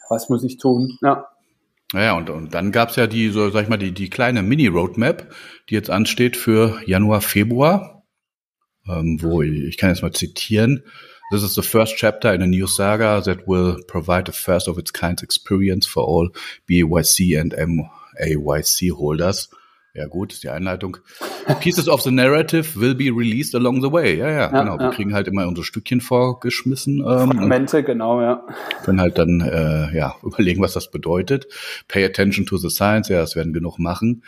was 0.09 0.29
muss 0.29 0.43
ich 0.43 0.57
tun? 0.57 0.97
Ja. 1.01 1.27
Naja, 1.93 2.13
und, 2.13 2.29
und 2.29 2.53
dann 2.53 2.71
gab's 2.71 2.97
ja 2.97 3.07
die, 3.07 3.29
so 3.29 3.49
sag 3.49 3.63
ich 3.63 3.69
mal, 3.69 3.77
die, 3.77 3.93
die 3.93 4.09
kleine 4.09 4.43
Mini-Roadmap, 4.43 5.33
die 5.69 5.73
jetzt 5.73 5.89
ansteht 5.89 6.35
für 6.35 6.81
Januar, 6.85 7.21
Februar, 7.21 8.03
ähm, 8.87 9.19
wo 9.21 9.41
ich, 9.41 9.63
ich 9.63 9.77
kann 9.77 9.89
jetzt 9.89 10.01
mal 10.01 10.11
zitieren. 10.11 10.83
This 11.31 11.43
is 11.43 11.55
the 11.55 11.61
first 11.61 11.97
chapter 11.97 12.33
in 12.33 12.41
a 12.41 12.47
new 12.47 12.67
saga 12.67 13.21
that 13.21 13.47
will 13.47 13.83
provide 13.87 14.29
a 14.29 14.31
first 14.31 14.67
of 14.67 14.77
its 14.77 14.93
kind 14.93 15.21
experience 15.21 15.85
for 15.85 16.03
all 16.07 16.29
BYC 16.69 17.39
and 17.39 17.53
MAYC 17.53 18.91
holders. 18.91 19.49
Ja 19.97 20.05
gut, 20.05 20.31
ist 20.31 20.43
die 20.43 20.49
Einleitung. 20.49 20.97
Pieces 21.59 21.89
of 21.89 22.01
the 22.03 22.11
narrative 22.11 22.79
will 22.79 22.93
be 22.93 23.05
released 23.05 23.55
along 23.55 23.81
the 23.81 23.91
way. 23.91 24.15
Ja, 24.15 24.29
ja, 24.29 24.37
ja 24.51 24.61
genau. 24.61 24.77
Ja. 24.77 24.79
Wir 24.83 24.89
kriegen 24.91 25.15
halt 25.15 25.27
immer 25.27 25.47
unsere 25.47 25.65
Stückchen 25.65 26.01
vorgeschmissen. 26.01 26.99
Ähm, 26.99 27.31
Fragmente, 27.31 27.81
genau, 27.81 28.21
ja. 28.21 28.45
Können 28.83 29.01
halt 29.01 29.17
dann 29.17 29.41
äh, 29.41 29.97
ja 29.97 30.15
überlegen, 30.23 30.61
was 30.61 30.73
das 30.73 30.91
bedeutet. 30.91 31.47
Pay 31.87 32.05
attention 32.05 32.45
to 32.45 32.57
the 32.57 32.69
science. 32.69 33.09
Ja, 33.09 33.21
das 33.21 33.35
werden 33.35 33.53
genug 33.53 33.79
machen. 33.79 34.23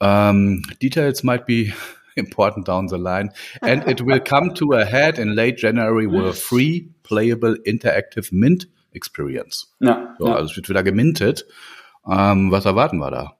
Um, 0.00 0.60
details 0.82 1.22
might 1.22 1.46
be 1.46 1.72
important 2.14 2.68
down 2.68 2.88
the 2.88 2.98
line. 2.98 3.30
And 3.62 3.88
it 3.88 4.04
will 4.04 4.20
come 4.20 4.52
to 4.54 4.74
a 4.74 4.84
head 4.84 5.18
in 5.18 5.34
late 5.34 5.56
January 5.56 6.06
with 6.06 6.26
a 6.26 6.34
free, 6.34 6.90
playable, 7.04 7.56
interactive 7.64 8.28
Mint 8.32 8.68
Experience. 8.92 9.74
Ja, 9.80 10.14
so, 10.18 10.26
ja. 10.26 10.34
Also 10.34 10.50
es 10.50 10.56
wird 10.56 10.68
wieder 10.68 10.82
gemintet. 10.82 11.46
Ähm, 12.06 12.50
was 12.50 12.66
erwarten 12.66 12.98
wir 12.98 13.10
da? 13.10 13.36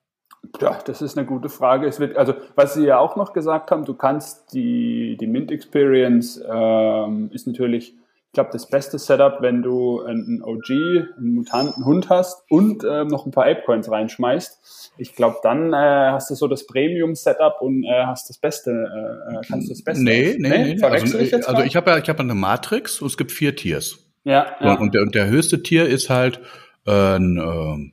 Ja, 0.60 0.78
das 0.84 1.02
ist 1.02 1.16
eine 1.16 1.26
gute 1.26 1.48
Frage. 1.48 1.86
Es 1.86 2.00
wird, 2.00 2.16
also, 2.16 2.34
was 2.54 2.74
Sie 2.74 2.84
ja 2.84 2.98
auch 2.98 3.16
noch 3.16 3.32
gesagt 3.32 3.70
haben, 3.70 3.84
du 3.84 3.94
kannst 3.94 4.52
die, 4.52 5.16
die 5.20 5.26
Mint 5.26 5.50
Experience 5.50 6.42
ähm, 6.48 7.30
ist 7.32 7.46
natürlich, 7.46 7.94
ich 7.94 8.32
glaube, 8.32 8.50
das 8.52 8.68
beste 8.68 8.98
Setup, 8.98 9.40
wenn 9.40 9.62
du 9.62 10.02
einen 10.02 10.42
OG, 10.42 10.70
einen 11.16 11.34
mutanten 11.34 11.84
Hund 11.84 12.10
hast 12.10 12.44
und 12.50 12.84
ähm, 12.84 13.08
noch 13.08 13.26
ein 13.26 13.30
paar 13.30 13.46
Apecoins 13.46 13.90
reinschmeißt. 13.90 14.92
Ich 14.98 15.14
glaube, 15.14 15.38
dann 15.42 15.72
äh, 15.72 15.76
hast 15.76 16.30
du 16.30 16.34
so 16.34 16.48
das 16.48 16.66
Premium-Setup 16.66 17.60
und 17.60 17.84
äh, 17.84 18.04
hast 18.04 18.28
das 18.28 18.38
Beste, 18.38 18.70
äh, 18.70 19.36
äh 19.36 19.40
kannst 19.48 19.68
du 19.68 19.72
das 19.72 19.82
Beste. 19.82 20.04
Nee, 20.04 20.36
nee, 20.38 20.48
nee. 20.48 20.74
nee. 20.74 20.82
Also, 20.82 21.18
ich, 21.18 21.34
also 21.34 21.62
ich 21.62 21.76
habe 21.76 21.90
ja, 21.90 21.98
ich 21.98 22.08
habe 22.08 22.20
eine 22.20 22.34
Matrix 22.34 23.00
und 23.00 23.08
es 23.08 23.16
gibt 23.16 23.32
vier 23.32 23.56
Tiers. 23.56 24.06
Ja. 24.24 24.56
ja. 24.60 24.74
Und, 24.74 24.92
der, 24.94 25.02
und 25.02 25.14
der 25.14 25.28
höchste 25.28 25.62
Tier 25.62 25.86
ist 25.86 26.10
halt 26.10 26.40
äh, 26.84 27.16
ein, 27.16 27.38
äh, 27.38 27.92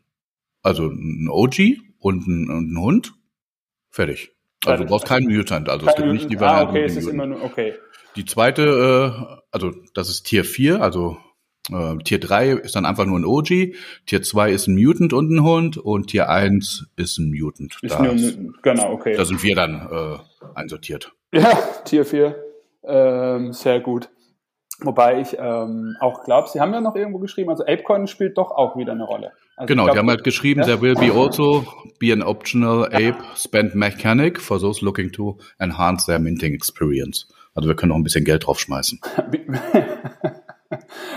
also 0.64 0.88
ein 0.88 1.30
OG 1.30 1.78
und 2.04 2.28
ein, 2.28 2.50
und 2.50 2.74
ein 2.74 2.80
Hund. 2.80 3.14
Fertig. 3.90 4.36
Also 4.66 4.84
du 4.84 4.90
brauchst 4.90 5.08
keinen 5.08 5.28
Mutant. 5.28 5.70
Also 5.70 5.88
es 5.88 5.96
gibt 5.96 6.08
nicht 6.10 6.30
die 6.30 6.40
Variante. 6.40 6.68
Ah, 6.68 6.70
okay, 6.70 6.84
es 6.84 6.96
ist 6.96 7.08
immer 7.08 7.26
nur, 7.26 7.44
okay. 7.44 7.74
Die 8.16 8.26
zweite, 8.26 8.64
äh, 8.64 9.36
also 9.52 9.72
das 9.94 10.10
ist 10.10 10.24
Tier 10.24 10.46
4, 10.46 10.82
also 10.82 11.18
äh, 11.72 11.98
Tier 12.04 12.20
3 12.20 12.52
ist 12.52 12.76
dann 12.76 12.86
einfach 12.86 13.06
nur 13.06 13.18
ein 13.18 13.26
OG, 13.26 13.76
Tier 14.06 14.22
2 14.22 14.52
ist 14.52 14.68
ein 14.68 14.76
Mutant 14.76 15.14
und 15.14 15.32
ein 15.32 15.44
Hund 15.44 15.78
und 15.78 16.08
Tier 16.08 16.30
1 16.30 16.88
ist 16.96 17.18
ein 17.18 17.32
Mutant. 17.32 17.78
Ist 17.82 17.96
da 17.96 18.06
ist, 18.06 18.38
genau, 18.62 18.92
okay. 18.92 19.16
Da 19.16 19.26
sind 19.26 19.42
wir 19.44 19.56
dann 19.56 19.76
äh, 19.92 20.18
einsortiert. 20.56 21.12
Ja, 21.34 21.52
Tier 21.86 22.06
4, 22.06 22.36
ähm, 22.84 23.54
sehr 23.54 23.80
gut. 23.80 24.10
Wobei 24.80 25.22
ich 25.22 25.38
ähm, 25.40 25.96
auch 26.00 26.24
glaube, 26.24 26.50
Sie 26.50 26.60
haben 26.60 26.74
ja 26.74 26.82
noch 26.82 26.96
irgendwo 26.96 27.20
geschrieben, 27.20 27.50
also 27.50 27.64
ApeCoin 27.64 28.08
spielt 28.08 28.38
doch 28.38 28.52
auch 28.52 28.76
wieder 28.76 28.92
eine 28.92 29.06
Rolle. 29.06 29.32
Also 29.56 29.68
genau, 29.68 29.84
glaub, 29.84 29.96
die 29.96 30.00
haben 30.00 30.10
halt 30.10 30.24
geschrieben, 30.24 30.62
ja? 30.62 30.66
there 30.66 30.82
will 30.82 30.96
be 30.96 31.14
also 31.14 31.66
be 32.00 32.12
an 32.12 32.24
optional 32.24 32.86
Ape 32.86 33.18
spend 33.36 33.76
mechanic 33.76 34.42
for 34.42 34.60
those 34.60 34.84
looking 34.84 35.12
to 35.12 35.38
enhance 35.60 36.08
their 36.08 36.20
minting 36.20 36.54
experience. 36.54 37.28
Also 37.54 37.70
wir 37.70 37.76
können 37.76 37.92
auch 37.92 37.98
ein 37.98 38.04
bisschen 38.04 38.26
Geld 38.26 38.48
draufschmeißen. 38.48 39.00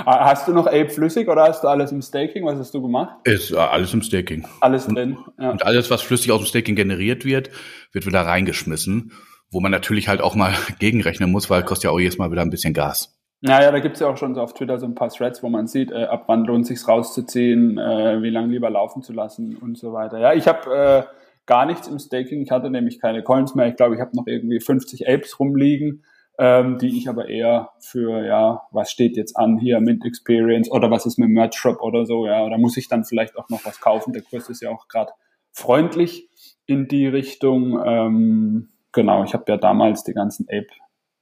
hast 0.07 0.49
du 0.49 0.53
noch 0.53 0.67
Ape 0.67 0.91
flüssig 0.91 1.29
oder 1.29 1.45
hast 1.45 1.65
du 1.65 1.69
alles 1.69 1.93
im 1.93 2.03
Staking? 2.03 2.45
Was 2.45 2.59
hast 2.59 2.75
du 2.75 2.83
gemacht? 2.83 3.17
Ist 3.25 3.55
alles 3.55 3.95
im 3.95 4.03
Staking. 4.03 4.47
Alles 4.61 4.87
drin. 4.87 5.17
Ja. 5.41 5.51
Und 5.51 5.65
alles, 5.65 5.91
was 5.91 6.03
flüssig 6.03 6.31
aus 6.31 6.41
dem 6.41 6.47
Staking 6.47 6.77
generiert 6.77 7.25
wird, 7.25 7.51
wird 7.93 8.07
wieder 8.07 8.23
reingeschmissen, 8.23 9.13
wo 9.51 9.61
man 9.61 9.73
natürlich 9.73 10.09
halt 10.09 10.21
auch 10.21 10.35
mal 10.35 10.55
gegenrechnen 10.79 11.31
muss, 11.31 11.49
weil 11.49 11.63
kostet 11.63 11.85
ja 11.85 11.91
auch 11.91 12.01
jedes 12.01 12.19
Mal 12.19 12.31
wieder 12.31 12.43
ein 12.43 12.51
bisschen 12.51 12.75
Gas. 12.75 13.16
Naja, 13.47 13.71
da 13.71 13.79
gibt's 13.79 14.01
ja 14.01 14.09
auch 14.09 14.17
schon 14.17 14.35
so 14.35 14.41
auf 14.43 14.55
Twitter 14.55 14.79
so 14.81 14.87
ein 14.87 14.97
paar 14.97 15.09
Threads, 15.09 15.41
wo 15.41 15.49
man 15.49 15.69
sieht, 15.69 15.93
äh, 15.93 16.05
ab 16.05 16.25
wann 16.27 16.45
lohnt 16.45 16.67
sich's 16.67 16.89
rauszuziehen, 16.89 17.79
äh, 17.79 18.21
wie 18.21 18.31
lange 18.31 18.49
lieber 18.49 18.71
laufen 18.71 19.03
zu 19.03 19.13
lassen 19.13 19.57
und 19.57 19.79
so 19.79 19.93
weiter. 19.93 20.19
Ja, 20.19 20.33
ich 20.33 20.49
habe 20.49 20.75
äh, 20.75 21.03
gar 21.47 21.65
nichts 21.65 21.87
im 21.87 22.01
Staking. 22.01 22.43
Ich 22.43 22.51
hatte 22.51 22.71
nämlich 22.71 22.99
keine 23.01 23.23
Coins 23.23 23.55
mehr. 23.55 23.69
Ich 23.69 23.77
glaube, 23.77 23.95
ich 23.95 24.01
habe 24.01 24.17
noch 24.17 24.27
irgendwie 24.27 24.59
50 24.59 25.09
Apes 25.09 25.39
rumliegen. 25.39 26.03
ähm, 26.39 26.79
die 26.79 26.99
ich 26.99 27.09
aber 27.09 27.29
eher 27.29 27.71
für, 27.81 28.25
ja, 28.27 28.63
was 28.71 28.91
steht 28.91 29.17
jetzt 29.17 29.37
an 29.37 29.59
hier, 29.59 29.81
Mint 29.81 30.05
Experience 30.05 30.71
oder 30.71 30.91
was 30.91 31.07
ist 31.07 31.19
mit 31.19 31.31
Merch 31.31 31.55
Shop 31.55 31.81
oder 31.81 32.05
so, 32.05 32.27
ja, 32.27 32.45
oder 32.45 32.59
muss 32.59 32.77
ich 32.77 32.89
dann 32.89 33.05
vielleicht 33.05 33.37
auch 33.39 33.49
noch 33.49 33.65
was 33.65 33.81
kaufen? 33.81 34.13
Der 34.13 34.23
Kurs 34.23 34.49
ist 34.51 34.61
ja 34.63 34.71
auch 34.71 34.89
gerade 34.89 35.13
freundlich 35.53 36.29
in 36.67 36.89
die 36.89 37.07
Richtung. 37.07 37.81
Ähm, 37.85 38.69
genau, 38.93 39.25
ich 39.25 39.33
habe 39.33 39.45
ja 39.49 39.57
damals 39.57 40.05
die 40.05 40.13
ganzen 40.13 40.47
Ape 40.51 40.67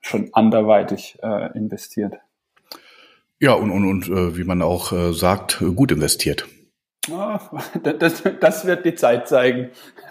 schon 0.05 0.31
anderweitig 0.33 1.19
äh, 1.23 1.57
investiert. 1.57 2.15
Ja, 3.41 3.55
und, 3.55 3.71
und, 3.71 3.85
und 3.85 4.09
äh, 4.09 4.37
wie 4.37 4.45
man 4.45 4.63
auch 4.63 4.93
äh, 4.93 5.13
sagt, 5.13 5.63
gut 5.75 5.93
investiert. 5.93 6.47
Oh, 7.11 7.39
das, 7.83 8.23
das 8.41 8.67
wird 8.67 8.85
die 8.85 8.95
Zeit 8.95 9.29
zeigen. 9.29 9.71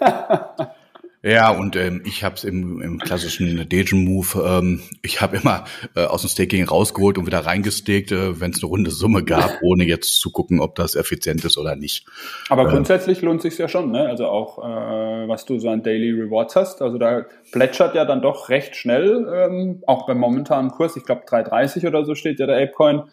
Ja, 1.24 1.50
und 1.50 1.74
ähm, 1.74 2.02
ich 2.04 2.22
habe 2.22 2.34
es 2.34 2.44
im, 2.44 2.82
im 2.82 2.98
klassischen 2.98 3.66
Dejan-Move, 3.66 4.44
ähm, 4.46 4.82
ich 5.02 5.22
habe 5.22 5.38
immer 5.38 5.64
äh, 5.96 6.04
aus 6.04 6.20
dem 6.20 6.28
Staking 6.28 6.64
rausgeholt 6.64 7.16
und 7.16 7.26
wieder 7.26 7.38
reingesteckt, 7.46 8.12
äh, 8.12 8.38
wenn 8.42 8.50
es 8.50 8.62
eine 8.62 8.68
runde 8.68 8.90
Summe 8.90 9.24
gab, 9.24 9.50
ohne 9.62 9.84
jetzt 9.84 10.20
zu 10.20 10.30
gucken, 10.30 10.60
ob 10.60 10.74
das 10.74 10.94
effizient 10.96 11.42
ist 11.42 11.56
oder 11.56 11.76
nicht. 11.76 12.06
Aber 12.50 12.64
ähm, 12.64 12.68
grundsätzlich 12.68 13.22
lohnt 13.22 13.40
sich 13.40 13.56
ja 13.56 13.68
schon, 13.68 13.90
ne? 13.90 14.06
Also 14.06 14.26
auch, 14.26 14.58
äh, 14.58 15.26
was 15.26 15.46
du 15.46 15.58
so 15.58 15.70
an 15.70 15.82
Daily 15.82 16.10
Rewards 16.10 16.56
hast. 16.56 16.82
Also 16.82 16.98
da 16.98 17.24
plätschert 17.52 17.94
ja 17.94 18.04
dann 18.04 18.20
doch 18.20 18.50
recht 18.50 18.76
schnell, 18.76 19.26
ähm, 19.34 19.82
auch 19.86 20.06
beim 20.06 20.18
momentanen 20.18 20.72
Kurs, 20.72 20.94
ich 20.94 21.04
glaube 21.04 21.22
3,30 21.26 21.88
oder 21.88 22.04
so 22.04 22.14
steht 22.14 22.38
ja 22.38 22.46
der 22.46 22.62
Apecoin. 22.62 23.04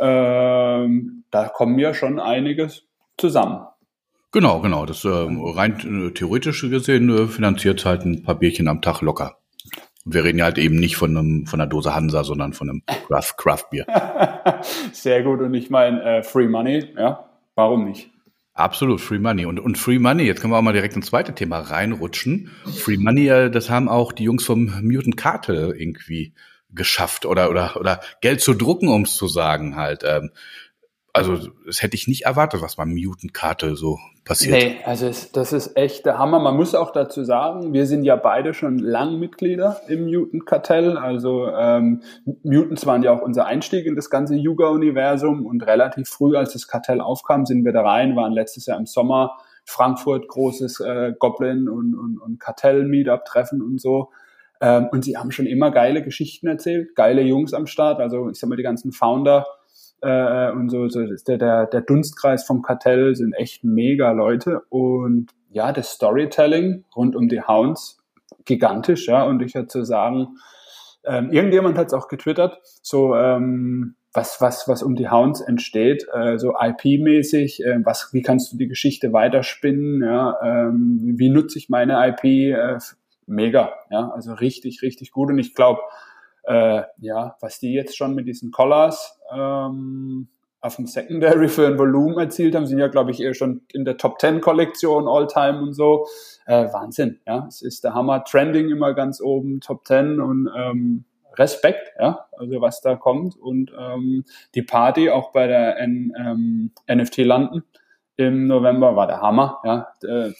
Ähm, 0.00 1.24
da 1.30 1.48
kommen 1.48 1.78
ja 1.78 1.92
schon 1.92 2.18
einiges 2.18 2.84
zusammen. 3.18 3.66
Genau, 4.32 4.60
genau. 4.60 4.84
Das 4.84 5.04
äh, 5.04 5.08
rein 5.08 6.08
äh, 6.08 6.10
theoretisch 6.12 6.60
gesehen 6.62 7.08
äh, 7.08 7.26
finanziert 7.26 7.84
halt 7.84 8.04
ein 8.04 8.22
paar 8.22 8.38
Bierchen 8.38 8.68
am 8.68 8.82
Tag 8.82 9.00
locker. 9.00 9.38
Und 10.04 10.14
wir 10.14 10.24
reden 10.24 10.38
ja 10.38 10.44
halt 10.44 10.58
eben 10.58 10.76
nicht 10.76 10.96
von 10.96 11.16
einem 11.16 11.46
von 11.46 11.60
einer 11.60 11.68
Dose 11.68 11.94
Hansa, 11.94 12.24
sondern 12.24 12.52
von 12.52 12.68
einem 12.68 12.82
Craft, 13.06 13.34
Craft 13.36 13.64
Bier. 13.70 13.86
Sehr 14.92 15.22
gut. 15.22 15.40
Und 15.40 15.54
ich 15.54 15.70
meine, 15.70 16.02
äh, 16.02 16.22
Free 16.22 16.48
Money, 16.48 16.92
ja, 16.96 17.28
warum 17.54 17.84
nicht? 17.84 18.10
Absolut, 18.58 19.00
Free 19.00 19.20
Money. 19.20 19.46
Und, 19.46 19.60
und 19.60 19.78
Free 19.78 20.00
Money, 20.00 20.24
jetzt 20.24 20.40
können 20.40 20.52
wir 20.52 20.58
auch 20.58 20.62
mal 20.62 20.72
direkt 20.72 20.96
ins 20.96 21.06
zweite 21.06 21.32
Thema 21.32 21.60
reinrutschen. 21.60 22.50
Free 22.64 22.96
Money, 22.96 23.28
äh, 23.28 23.50
das 23.50 23.70
haben 23.70 23.88
auch 23.88 24.12
die 24.12 24.24
Jungs 24.24 24.44
vom 24.44 24.72
Mutant 24.82 25.16
Cartel 25.16 25.74
irgendwie 25.78 26.34
geschafft 26.70 27.24
oder, 27.24 27.50
oder, 27.50 27.76
oder 27.78 28.00
Geld 28.20 28.40
zu 28.40 28.54
drucken, 28.54 28.88
um 28.88 29.02
es 29.02 29.14
zu 29.14 29.28
sagen 29.28 29.76
halt. 29.76 30.02
Ähm, 30.04 30.30
also 31.18 31.50
das 31.66 31.82
hätte 31.82 31.96
ich 31.96 32.08
nicht 32.08 32.26
erwartet, 32.26 32.62
was 32.62 32.76
beim 32.76 32.94
Mutant-Karte 32.94 33.76
so 33.76 33.98
passiert. 34.24 34.56
Nee, 34.56 34.76
also 34.84 35.06
es, 35.06 35.32
das 35.32 35.52
ist 35.52 35.76
echt 35.76 36.06
der 36.06 36.18
Hammer. 36.18 36.38
Man 36.38 36.56
muss 36.56 36.74
auch 36.74 36.92
dazu 36.92 37.24
sagen, 37.24 37.72
wir 37.72 37.86
sind 37.86 38.04
ja 38.04 38.16
beide 38.16 38.54
schon 38.54 38.78
lang 38.78 39.18
Mitglieder 39.18 39.80
im 39.88 40.04
Mutant-Kartell. 40.04 40.96
Also 40.96 41.48
ähm, 41.48 42.02
Mutants 42.42 42.86
waren 42.86 43.02
ja 43.02 43.12
auch 43.12 43.22
unser 43.22 43.46
Einstieg 43.46 43.86
in 43.86 43.96
das 43.96 44.10
ganze 44.10 44.34
Yuga-Universum 44.34 45.44
und 45.46 45.66
relativ 45.66 46.08
früh, 46.08 46.36
als 46.36 46.52
das 46.52 46.68
Kartell 46.68 47.00
aufkam, 47.00 47.46
sind 47.46 47.64
wir 47.64 47.72
da 47.72 47.82
rein, 47.82 48.16
waren 48.16 48.32
letztes 48.32 48.66
Jahr 48.66 48.78
im 48.78 48.86
Sommer 48.86 49.38
Frankfurt 49.64 50.28
großes 50.28 50.80
äh, 50.80 51.12
Goblin 51.18 51.68
und, 51.68 51.94
und, 51.94 52.18
und 52.18 52.40
Kartell-Meetup-Treffen 52.40 53.60
und 53.60 53.80
so. 53.80 54.10
Ähm, 54.60 54.88
und 54.90 55.04
sie 55.04 55.16
haben 55.16 55.30
schon 55.30 55.46
immer 55.46 55.70
geile 55.70 56.02
Geschichten 56.02 56.46
erzählt, 56.46 56.94
geile 56.94 57.22
Jungs 57.22 57.54
am 57.54 57.66
Start. 57.66 58.00
Also 58.00 58.30
ich 58.30 58.38
sag 58.38 58.48
mal, 58.48 58.56
die 58.56 58.62
ganzen 58.62 58.92
Founder 58.92 59.46
äh, 60.02 60.50
und 60.52 60.68
so, 60.70 60.88
so 60.88 61.04
der, 61.04 61.38
der, 61.38 61.66
der 61.66 61.80
Dunstkreis 61.80 62.44
vom 62.44 62.62
Kartell 62.62 63.14
sind 63.14 63.32
echt 63.34 63.64
mega 63.64 64.12
Leute. 64.12 64.62
Und 64.68 65.30
ja, 65.50 65.72
das 65.72 65.92
Storytelling 65.92 66.84
rund 66.94 67.16
um 67.16 67.28
die 67.28 67.42
Hounds 67.42 67.98
gigantisch, 68.44 69.08
ja, 69.08 69.24
und 69.24 69.42
ich 69.42 69.54
hatte 69.54 69.68
zu 69.68 69.84
sagen, 69.84 70.38
ähm, 71.04 71.30
irgendjemand 71.30 71.78
hat 71.78 71.88
es 71.88 71.92
auch 71.92 72.08
getwittert, 72.08 72.58
so 72.82 73.14
ähm, 73.14 73.94
was, 74.12 74.40
was, 74.40 74.68
was 74.68 74.82
um 74.82 74.96
die 74.96 75.08
Hounds 75.08 75.40
entsteht, 75.40 76.06
äh, 76.12 76.38
so 76.38 76.54
IP-mäßig, 76.58 77.64
äh, 77.64 77.78
was, 77.84 78.10
wie 78.12 78.22
kannst 78.22 78.52
du 78.52 78.56
die 78.56 78.68
Geschichte 78.68 79.12
weiterspinnen, 79.12 80.02
ja, 80.02 80.36
ähm, 80.42 80.98
wie, 81.02 81.18
wie 81.18 81.28
nutze 81.28 81.58
ich 81.58 81.68
meine 81.68 82.06
IP, 82.08 82.24
äh, 82.24 82.78
mega, 83.26 83.74
ja, 83.90 84.10
also 84.10 84.32
richtig, 84.32 84.82
richtig 84.82 85.12
gut. 85.12 85.30
Und 85.30 85.38
ich 85.38 85.54
glaube, 85.54 85.80
äh, 86.48 86.82
ja, 86.98 87.36
was 87.40 87.60
die 87.60 87.72
jetzt 87.72 87.96
schon 87.96 88.14
mit 88.14 88.26
diesen 88.26 88.50
Collars 88.50 89.20
ähm, 89.32 90.28
auf 90.60 90.76
dem 90.76 90.86
Secondary 90.86 91.48
für 91.48 91.66
ein 91.66 91.78
Volumen 91.78 92.18
erzielt 92.18 92.54
haben, 92.54 92.66
sind 92.66 92.78
ja, 92.78 92.88
glaube 92.88 93.10
ich, 93.10 93.20
eher 93.20 93.34
schon 93.34 93.62
in 93.72 93.84
der 93.84 93.96
Top 93.96 94.18
10 94.20 94.40
Kollektion 94.40 95.06
All-Time 95.06 95.60
und 95.60 95.74
so. 95.74 96.06
Äh, 96.46 96.72
Wahnsinn, 96.72 97.20
ja. 97.26 97.46
Es 97.48 97.62
ist 97.62 97.84
der 97.84 97.94
Hammer. 97.94 98.24
Trending 98.24 98.70
immer 98.70 98.94
ganz 98.94 99.20
oben, 99.20 99.60
Top 99.60 99.86
10 99.86 100.20
und 100.20 100.48
ähm, 100.56 101.04
Respekt, 101.36 101.92
ja, 102.00 102.26
also 102.36 102.60
was 102.60 102.80
da 102.80 102.96
kommt. 102.96 103.36
Und 103.36 103.70
ähm, 103.78 104.24
die 104.54 104.62
Party 104.62 105.10
auch 105.10 105.32
bei 105.32 105.46
der 105.46 105.78
N, 105.78 106.12
ähm, 106.18 106.72
NFT 106.92 107.18
landen 107.18 107.62
im 108.16 108.48
November 108.48 108.96
war 108.96 109.06
der 109.06 109.20
Hammer, 109.20 109.60
ja. 109.64 109.86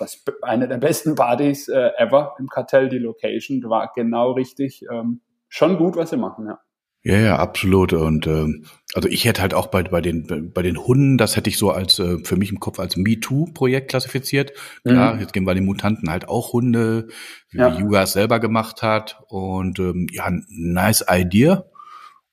Das, 0.00 0.24
eine 0.42 0.66
der 0.66 0.78
besten 0.78 1.14
Partys 1.14 1.68
äh, 1.68 1.90
ever 1.96 2.34
im 2.40 2.48
Kartell, 2.48 2.88
die 2.88 2.98
Location, 2.98 3.62
war 3.70 3.92
genau 3.94 4.32
richtig. 4.32 4.84
Ähm, 4.90 5.20
schon 5.49 5.78
gut, 5.78 5.97
was 5.97 6.11
sie 6.11 6.17
machen, 6.17 6.47
ja. 6.47 6.59
Ja, 7.05 7.19
ja, 7.19 7.37
absolut. 7.38 7.93
Und 7.93 8.26
ähm, 8.26 8.64
also 8.93 9.09
ich 9.09 9.25
hätte 9.25 9.40
halt 9.40 9.55
auch 9.55 9.69
bei, 9.69 9.83
bei 9.85 10.00
den 10.00 10.52
bei 10.52 10.62
den 10.62 10.76
Hunden, 10.76 11.17
das 11.17 11.37
hätte 11.37 11.49
ich 11.49 11.57
so 11.57 11.71
als 11.71 11.99
äh, 12.00 12.19
für 12.25 12.37
mich 12.37 12.50
im 12.50 12.59
Kopf 12.59 12.81
als 12.81 12.97
MeToo-Projekt 12.97 13.88
klassifiziert. 13.88 14.52
Klar, 14.85 15.14
mhm. 15.14 15.21
jetzt 15.21 15.33
gehen 15.33 15.45
bei 15.45 15.55
den 15.55 15.64
Mutanten 15.64 16.11
halt 16.11 16.28
auch 16.28 16.52
Hunde, 16.52 17.09
wie 17.50 17.59
ja. 17.59 17.78
Yuga 17.78 18.02
es 18.02 18.12
selber 18.12 18.40
gemacht 18.40 18.83
hat. 18.83 19.21
Und 19.28 19.78
ähm, 19.78 20.09
ja, 20.11 20.28
nice 20.49 21.05
Idea. 21.09 21.64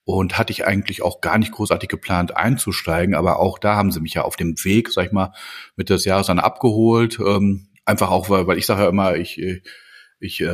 Und 0.04 0.38
hatte 0.38 0.52
ich 0.52 0.68
eigentlich 0.68 1.02
auch 1.02 1.22
gar 1.22 1.38
nicht 1.38 1.52
großartig 1.52 1.90
geplant 1.90 2.36
einzusteigen, 2.36 3.16
aber 3.16 3.40
auch 3.40 3.58
da 3.58 3.76
haben 3.76 3.92
sie 3.92 4.02
mich 4.02 4.14
ja 4.14 4.22
auf 4.22 4.36
dem 4.36 4.56
Weg, 4.64 4.92
sag 4.92 5.08
ich 5.08 5.12
mal, 5.12 5.32
Mitte 5.78 5.94
des 5.94 6.06
Jahres 6.06 6.28
dann 6.28 6.38
abgeholt. 6.38 7.20
Ähm, 7.20 7.70
einfach 7.86 8.12
auch, 8.12 8.30
weil, 8.30 8.46
weil 8.46 8.58
ich 8.58 8.66
sage 8.66 8.84
ja 8.84 8.90
immer, 8.90 9.16
ich 9.16 9.40
äh, 9.40 9.62
ich, 10.20 10.42
äh, 10.42 10.46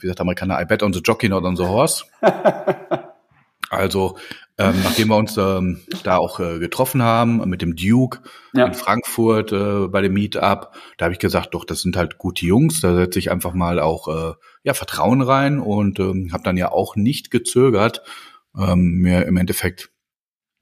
wie 0.00 0.06
sagt 0.06 0.18
der 0.18 0.20
Amerikaner, 0.20 0.60
I 0.60 0.64
bet 0.64 0.82
on 0.82 0.92
the 0.92 1.00
jockey, 1.00 1.28
not 1.28 1.44
on 1.44 1.56
the 1.56 1.64
horse. 1.64 2.04
also, 3.70 4.16
ähm, 4.56 4.74
nachdem 4.84 5.08
wir 5.08 5.16
uns 5.16 5.36
ähm, 5.36 5.80
da 6.04 6.16
auch 6.18 6.38
äh, 6.38 6.60
getroffen 6.60 7.02
haben 7.02 7.48
mit 7.48 7.60
dem 7.60 7.74
Duke 7.74 8.20
ja. 8.52 8.66
in 8.66 8.74
Frankfurt 8.74 9.50
äh, 9.50 9.88
bei 9.88 10.00
dem 10.00 10.12
Meetup, 10.12 10.72
da 10.96 11.06
habe 11.06 11.12
ich 11.12 11.18
gesagt, 11.18 11.54
doch, 11.54 11.64
das 11.64 11.82
sind 11.82 11.96
halt 11.96 12.18
gute 12.18 12.46
Jungs, 12.46 12.80
da 12.80 12.94
setze 12.94 13.18
ich 13.18 13.32
einfach 13.32 13.52
mal 13.52 13.80
auch 13.80 14.06
äh, 14.06 14.34
ja 14.62 14.74
Vertrauen 14.74 15.22
rein 15.22 15.58
und 15.58 15.98
ähm, 15.98 16.30
habe 16.32 16.44
dann 16.44 16.56
ja 16.56 16.70
auch 16.70 16.94
nicht 16.94 17.32
gezögert, 17.32 18.02
ähm, 18.56 18.98
mir 19.00 19.26
im 19.26 19.36
Endeffekt 19.36 19.90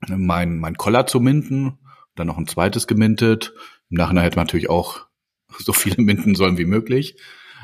mein 0.07 0.57
mein 0.57 0.75
Collar 0.75 1.05
zu 1.05 1.19
minden, 1.19 1.77
dann 2.15 2.27
noch 2.27 2.37
ein 2.37 2.47
zweites 2.47 2.87
gemintet. 2.87 3.53
Im 3.91 3.97
Nachhinein 3.97 4.23
hätte 4.23 4.37
man 4.37 4.47
natürlich 4.47 4.71
auch 4.71 5.05
so 5.59 5.71
viele 5.71 6.01
minden 6.03 6.33
sollen 6.33 6.57
wie 6.57 6.65
möglich. 6.65 7.15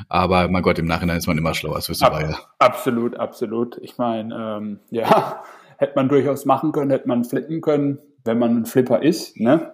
Aber 0.07 0.47
mein 0.47 0.63
Gott, 0.63 0.79
im 0.79 0.85
Nachhinein 0.85 1.17
ist 1.17 1.27
man 1.27 1.37
immer 1.37 1.53
schlauer, 1.53 1.75
das 1.75 1.89
wissen 1.89 2.07
wir 2.11 2.29
ja. 2.29 2.37
Absolut, 2.59 3.17
absolut. 3.17 3.77
Ich 3.81 3.97
meine, 3.97 4.33
ähm, 4.35 4.79
ja, 4.89 5.43
hätte 5.77 5.93
man 5.95 6.09
durchaus 6.09 6.45
machen 6.45 6.71
können, 6.71 6.91
hätte 6.91 7.07
man 7.07 7.25
flippen 7.25 7.61
können, 7.61 7.99
wenn 8.23 8.39
man 8.39 8.57
ein 8.57 8.65
Flipper 8.65 9.01
ist. 9.01 9.39
Ne? 9.39 9.73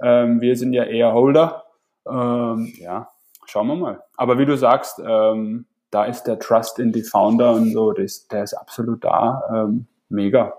Ähm, 0.00 0.40
wir 0.40 0.56
sind 0.56 0.72
ja 0.72 0.84
eher 0.84 1.12
Holder. 1.12 1.64
Ähm, 2.08 2.72
ja, 2.78 3.08
schauen 3.46 3.66
wir 3.68 3.76
mal. 3.76 4.02
Aber 4.16 4.38
wie 4.38 4.46
du 4.46 4.56
sagst, 4.56 5.00
ähm, 5.04 5.66
da 5.90 6.04
ist 6.04 6.24
der 6.24 6.38
Trust 6.38 6.78
in 6.78 6.92
die 6.92 7.02
Founder 7.02 7.52
und 7.52 7.72
so, 7.72 7.92
das, 7.92 8.28
der 8.28 8.42
ist 8.42 8.54
absolut 8.54 9.04
da. 9.04 9.42
Ähm, 9.52 9.86
mega. 10.08 10.54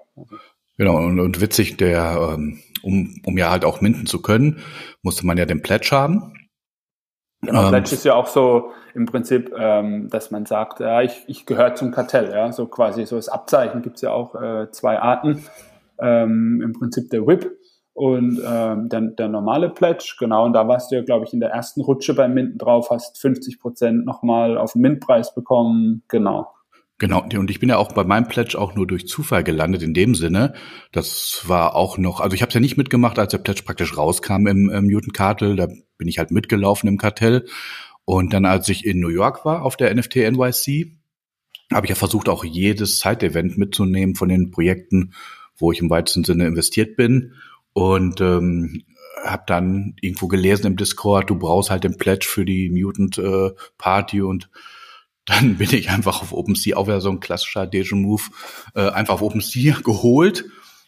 Genau, 0.77 0.97
und, 0.97 1.19
und 1.19 1.41
witzig, 1.41 1.77
der, 1.77 2.33
ähm, 2.33 2.59
um, 2.83 3.21
um 3.25 3.37
ja 3.37 3.49
halt 3.49 3.65
auch 3.65 3.81
minden 3.81 4.05
zu 4.05 4.21
können, 4.21 4.59
musste 5.01 5.25
man 5.25 5.37
ja 5.37 5.45
den 5.45 5.61
Pledge 5.61 5.89
haben. 5.91 6.46
Genau, 7.41 7.63
ähm, 7.63 7.69
Pledge 7.69 7.93
ist 7.93 8.03
ja 8.03 8.15
auch 8.15 8.27
so 8.27 8.71
im 8.93 9.05
Prinzip, 9.05 9.53
ähm, 9.57 10.09
dass 10.09 10.31
man 10.31 10.45
sagt, 10.45 10.79
ja, 10.79 11.01
ich, 11.01 11.23
ich 11.27 11.45
gehöre 11.45 11.75
zum 11.75 11.91
Kartell, 11.91 12.31
ja, 12.31 12.51
so 12.51 12.65
quasi 12.65 13.05
so 13.05 13.15
das 13.15 13.29
Abzeichen 13.29 13.81
gibt 13.81 13.97
es 13.97 14.01
ja 14.01 14.11
auch 14.11 14.35
äh, 14.35 14.71
zwei 14.71 14.99
Arten. 14.99 15.45
Ähm, 15.99 16.61
Im 16.63 16.73
Prinzip 16.73 17.09
der 17.09 17.25
Whip 17.25 17.51
und 17.93 18.39
ähm, 18.45 18.89
der, 18.89 19.01
der 19.01 19.27
normale 19.27 19.69
Pledge, 19.69 20.15
genau, 20.19 20.45
und 20.45 20.53
da 20.53 20.67
warst 20.67 20.91
du 20.91 20.95
ja, 20.95 21.03
glaube 21.03 21.25
ich, 21.25 21.33
in 21.33 21.39
der 21.39 21.49
ersten 21.49 21.81
Rutsche 21.81 22.13
beim 22.13 22.33
Minden 22.35 22.59
drauf, 22.59 22.91
hast 22.91 23.19
50 23.19 23.59
Prozent 23.59 24.05
nochmal 24.05 24.57
auf 24.57 24.73
den 24.73 24.83
Mintpreis 24.83 25.33
bekommen, 25.33 26.03
genau. 26.07 26.51
Genau, 26.99 27.21
und 27.21 27.51
ich 27.51 27.59
bin 27.59 27.69
ja 27.69 27.77
auch 27.77 27.91
bei 27.93 28.03
meinem 28.03 28.27
Pledge 28.27 28.57
auch 28.57 28.73
nur 28.73 28.87
durch 28.87 29.07
Zufall 29.07 29.43
gelandet 29.43 29.83
in 29.83 29.93
dem 29.93 30.15
Sinne. 30.15 30.53
Das 30.91 31.43
war 31.45 31.75
auch 31.75 31.99
noch, 31.99 32.21
also 32.21 32.33
ich 32.33 32.41
habe 32.41 32.49
es 32.49 32.55
ja 32.55 32.59
nicht 32.59 32.75
mitgemacht, 32.75 33.19
als 33.19 33.31
der 33.31 33.37
Pledge 33.37 33.61
praktisch 33.63 33.95
rauskam 33.95 34.47
im, 34.47 34.69
im 34.69 34.87
Newton 34.87 35.13
Kartel. 35.13 35.55
Da 35.55 35.67
bin 35.97 36.07
ich 36.07 36.17
halt 36.17 36.31
mitgelaufen 36.31 36.89
im 36.89 36.97
Kartell. 36.97 37.45
Und 38.03 38.33
dann, 38.33 38.45
als 38.45 38.67
ich 38.69 38.83
in 38.83 38.99
New 38.99 39.09
York 39.09 39.45
war 39.45 39.61
auf 39.61 39.77
der 39.77 39.93
NFT 39.93 40.15
NYC, 40.15 40.97
habe 41.71 41.85
ich 41.85 41.89
ja 41.89 41.95
versucht, 41.95 42.29
auch 42.29 42.43
jedes 42.43 42.99
Side-Event 42.99 43.57
mitzunehmen 43.59 44.15
von 44.15 44.29
den 44.29 44.49
Projekten, 44.49 45.13
wo 45.55 45.71
ich 45.71 45.81
im 45.81 45.89
weitesten 45.91 46.23
Sinne 46.23 46.47
investiert 46.47 46.95
bin. 46.95 47.33
Und 47.73 48.21
ähm, 48.21 48.83
habe 49.23 49.43
dann 49.45 49.95
irgendwo 50.01 50.27
gelesen 50.27 50.65
im 50.65 50.77
Discord, 50.77 51.29
du 51.29 51.37
brauchst 51.37 51.69
halt 51.69 51.83
den 51.83 51.97
Pledge 51.97 52.25
für 52.27 52.45
die 52.45 52.69
Mutant 52.69 53.19
äh, 53.19 53.51
Party 53.77 54.21
und 54.21 54.49
dann 55.27 55.57
bin 55.57 55.69
ich 55.73 55.89
einfach 55.91 56.21
auf 56.21 56.33
OpenSea, 56.33 56.75
auch 56.75 56.87
wieder 56.87 57.01
so 57.01 57.11
ein 57.11 57.19
klassischer 57.19 57.67
Deja 57.67 57.95
Move, 57.95 58.23
äh, 58.73 58.89
einfach 58.89 59.15
auf 59.15 59.21
OpenSea 59.21 59.81
geholt 59.83 60.45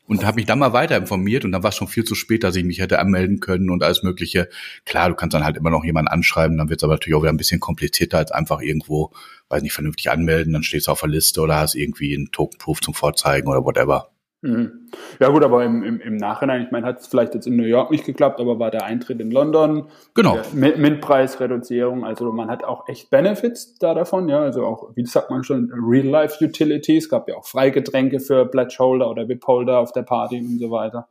und 0.08 0.25
habe 0.25 0.38
mich 0.38 0.46
dann 0.46 0.58
mal 0.58 0.74
weiter 0.74 0.98
informiert 0.98 1.46
und 1.46 1.51
dann 1.51 1.62
war 1.62 1.69
es 1.69 1.75
schon 1.75 1.89
viel 1.89 2.05
zu 2.05 2.15
spät, 2.15 2.43
dass 2.43 2.55
ich 2.55 2.63
mich 2.63 2.79
hätte 2.79 3.00
anmelden 3.00 3.41
können 3.41 3.69
und 3.69 3.84
alles 3.84 4.01
Mögliche. 4.01 4.50
Klar, 4.86 5.10
du 5.10 5.15
kannst 5.15 5.36
dann 5.36 5.43
halt 5.43 5.58
immer 5.58 5.69
noch 5.69 5.84
jemanden 5.84 6.08
anschreiben, 6.08 6.58
dann 6.58 6.69
wird 6.69 6.79
es 6.79 6.84
aber 6.84 6.93
natürlich 6.93 7.15
auch 7.15 7.22
wieder 7.22 7.34
ein 7.34 7.38
bisschen 7.38 7.60
komplizierter 7.60 8.17
als 8.17 8.31
einfach 8.31 8.62
irgendwo, 8.62 9.12
weiß 9.50 9.62
nicht, 9.62 9.74
vernünftig 9.74 10.10
anmelden, 10.10 10.53
dann 10.53 10.63
stehst 10.63 10.88
du 10.88 10.91
auf 10.91 11.01
der 11.01 11.10
Liste 11.10 11.41
oder 11.41 11.58
hast 11.58 11.75
irgendwie 11.75 12.15
einen 12.15 12.31
Token-Proof 12.31 12.81
zum 12.81 12.93
Vorzeigen 12.93 13.50
oder 13.50 13.63
whatever. 13.63 14.10
Mhm. 14.41 14.89
Ja 15.19 15.29
gut, 15.29 15.43
aber 15.43 15.65
im, 15.65 15.84
im, 15.84 16.00
im 16.00 16.15
Nachhinein, 16.15 16.62
ich 16.62 16.72
meine, 16.72 16.86
hat 16.86 17.01
es 17.01 17.08
vielleicht 17.08 17.36
jetzt 17.36 17.46
in 17.46 17.58
New 17.58 17.65
York 17.65 17.91
nicht 17.91 18.05
geklappt, 18.05 18.39
aber 18.39 18.58
war 18.58 18.72
der 18.72 18.86
Eintritt 18.86 19.19
in 19.19 19.31
London, 19.31 19.88
genau. 20.13 20.38
MINT-Preisreduzierung, 20.53 22.05
also 22.05 22.31
man 22.31 22.50
hat 22.50 22.63
auch 22.63 22.88
echt 22.88 23.10
Benefits 23.10 23.77
da 23.79 23.93
davon, 23.93 24.29
ja, 24.29 24.39
also 24.39 24.65
auch, 24.65 24.91
wie 24.96 25.05
sagt 25.05 25.29
man 25.29 25.43
schon, 25.43 25.72
Real-Life-Utilities, 25.74 27.10
gab 27.10 27.27
ja 27.27 27.36
auch 27.36 27.46
Freigetränke 27.46 28.22
für 28.22 28.46
Pledgeholder 28.46 29.10
oder 29.10 29.27
VIP-Holder 29.27 29.79
auf 29.79 29.91
der 29.91 30.03
Party 30.03 30.39
und 30.39 30.58
so 30.60 30.72
weiter. 30.72 31.10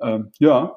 Ähm, 0.00 0.30
ja, 0.38 0.76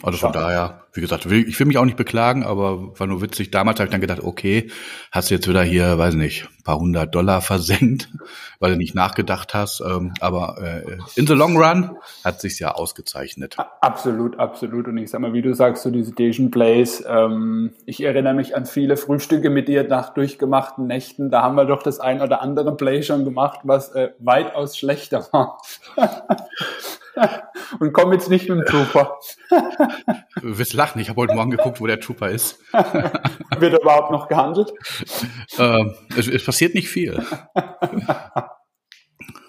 also 0.00 0.16
von 0.16 0.32
daher, 0.32 0.86
wie 0.94 1.02
gesagt, 1.02 1.26
ich 1.26 1.60
will 1.60 1.66
mich 1.66 1.76
auch 1.76 1.84
nicht 1.84 1.98
beklagen, 1.98 2.44
aber 2.44 2.98
war 2.98 3.06
nur 3.06 3.20
witzig. 3.20 3.50
Damals 3.50 3.78
habe 3.78 3.88
ich 3.88 3.92
dann 3.92 4.00
gedacht, 4.00 4.20
okay, 4.22 4.70
hast 5.12 5.30
du 5.30 5.34
jetzt 5.34 5.46
wieder 5.46 5.62
hier, 5.62 5.98
weiß 5.98 6.14
nicht, 6.14 6.48
ein 6.58 6.64
paar 6.64 6.78
hundert 6.78 7.14
Dollar 7.14 7.42
versenkt, 7.42 8.08
weil 8.58 8.72
du 8.72 8.78
nicht 8.78 8.94
nachgedacht 8.94 9.52
hast. 9.52 9.80
Ähm, 9.80 10.14
aber 10.20 10.56
äh, 10.60 10.98
in 11.14 11.26
the 11.26 11.34
long 11.34 11.58
run 11.58 11.96
hat 12.24 12.40
sich's 12.40 12.58
ja 12.58 12.72
ausgezeichnet. 12.72 13.56
Absolut, 13.80 14.38
absolut. 14.38 14.88
Und 14.88 14.96
ich 14.96 15.10
sag 15.10 15.20
mal, 15.20 15.34
wie 15.34 15.42
du 15.42 15.54
sagst, 15.54 15.82
so 15.82 15.90
diese 15.90 16.12
Dejan 16.12 16.50
Plays, 16.50 17.04
ähm, 17.06 17.74
ich 17.84 18.02
erinnere 18.02 18.34
mich 18.34 18.56
an 18.56 18.64
viele 18.64 18.96
Frühstücke 18.96 19.50
mit 19.50 19.68
dir 19.68 19.84
nach 19.84 20.14
durchgemachten 20.14 20.86
Nächten. 20.86 21.30
Da 21.30 21.42
haben 21.42 21.54
wir 21.54 21.66
doch 21.66 21.82
das 21.82 22.00
ein 22.00 22.22
oder 22.22 22.40
andere 22.40 22.76
Play 22.76 23.02
schon 23.02 23.24
gemacht, 23.26 23.60
was 23.64 23.90
äh, 23.90 24.12
weitaus 24.18 24.76
schlechter 24.76 25.28
war. 25.32 25.58
und 27.80 27.92
komm 27.92 28.12
jetzt 28.12 28.30
nicht 28.30 28.48
mit 28.48 28.58
dem 28.58 28.64
Trooper. 28.64 29.18
du 30.40 30.58
wirst 30.58 30.72
lachen, 30.72 31.00
ich 31.00 31.08
habe 31.08 31.20
heute 31.20 31.34
Morgen 31.34 31.50
geguckt, 31.50 31.80
wo 31.80 31.86
der 31.86 32.00
Trooper 32.00 32.30
ist. 32.30 32.58
Wird 32.72 33.80
überhaupt 33.80 34.10
noch 34.10 34.26
gehandelt? 34.28 34.72
Ähm, 35.58 35.94
es, 36.16 36.26
es, 36.28 36.44
passiert 36.44 36.74
nicht 36.74 36.88
viel. 36.88 37.22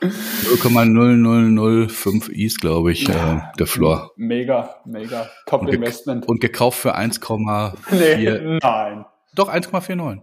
0,0005 0.01 2.29
Is, 2.29 2.59
glaube 2.59 2.91
ich, 2.91 3.09
äh, 3.09 3.41
der 3.57 3.67
Floor. 3.67 4.11
Mega, 4.17 4.75
mega. 4.85 5.29
Top 5.45 5.61
und 5.61 5.69
Investment. 5.69 6.27
Und 6.27 6.41
gekauft 6.41 6.79
für 6.79 6.97
1,4. 6.97 7.75
Nee, 7.91 8.59
nein. 8.61 9.05
Doch, 9.35 9.49
1,49. 9.49 10.21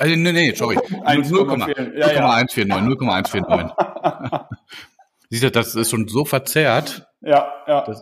Also, 0.00 0.14
nee, 0.14 0.32
nee, 0.32 0.54
sorry. 0.54 0.76
0,149. 0.76 1.98
Ja, 1.98 2.12
ja. 2.12 2.44
0,149. 2.44 3.42
Siehst 5.30 5.44
du, 5.44 5.50
das 5.50 5.74
ist 5.74 5.90
schon 5.90 6.08
so 6.08 6.24
verzerrt. 6.24 7.06
Ja, 7.20 7.52
ja. 7.66 7.84
Das, 7.84 8.00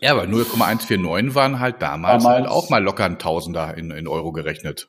ja, 0.00 0.12
aber 0.12 0.26
0,149 0.26 1.34
waren 1.34 1.60
halt 1.60 1.82
damals, 1.82 2.24
damals 2.24 2.44
halt 2.44 2.50
auch 2.50 2.70
mal 2.70 2.82
locker 2.82 3.04
ein 3.04 3.18
Tausender 3.18 3.76
in, 3.76 3.90
in 3.90 4.08
Euro 4.08 4.32
gerechnet. 4.32 4.88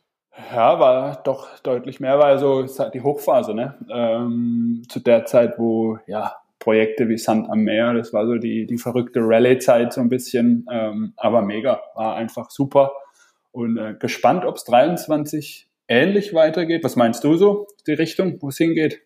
Ja, 0.52 0.80
war 0.80 1.22
doch 1.24 1.60
deutlich 1.60 2.00
mehr, 2.00 2.18
war 2.18 2.26
also 2.26 2.64
die 2.64 3.02
Hochphase, 3.02 3.54
ne? 3.54 3.78
Ähm, 3.92 4.84
zu 4.90 5.00
der 5.00 5.26
Zeit, 5.26 5.60
wo 5.60 6.00
ja 6.08 6.36
Projekte 6.58 7.08
wie 7.10 7.18
Sand 7.18 7.50
am 7.50 7.60
Meer, 7.60 7.94
das 7.94 8.14
war 8.14 8.26
so 8.26 8.36
die, 8.36 8.66
die 8.66 8.78
verrückte 8.78 9.20
Rallye-Zeit 9.22 9.94
so 9.94 10.02
ein 10.02 10.10
bisschen, 10.10 10.66
ähm, 10.72 11.14
aber 11.18 11.42
mega, 11.42 11.82
war 11.94 12.16
einfach 12.16 12.50
super 12.50 12.94
und 13.52 13.78
äh, 13.78 13.96
gespannt, 14.00 14.46
ob 14.46 14.56
es 14.56 14.64
23 14.64 15.68
ähnlich 15.88 16.34
weitergeht. 16.34 16.84
Was 16.84 16.96
meinst 16.96 17.24
du 17.24 17.36
so, 17.36 17.68
die 17.86 17.94
Richtung, 17.94 18.42
wo 18.42 18.50
es 18.50 18.58
hingeht? 18.58 19.02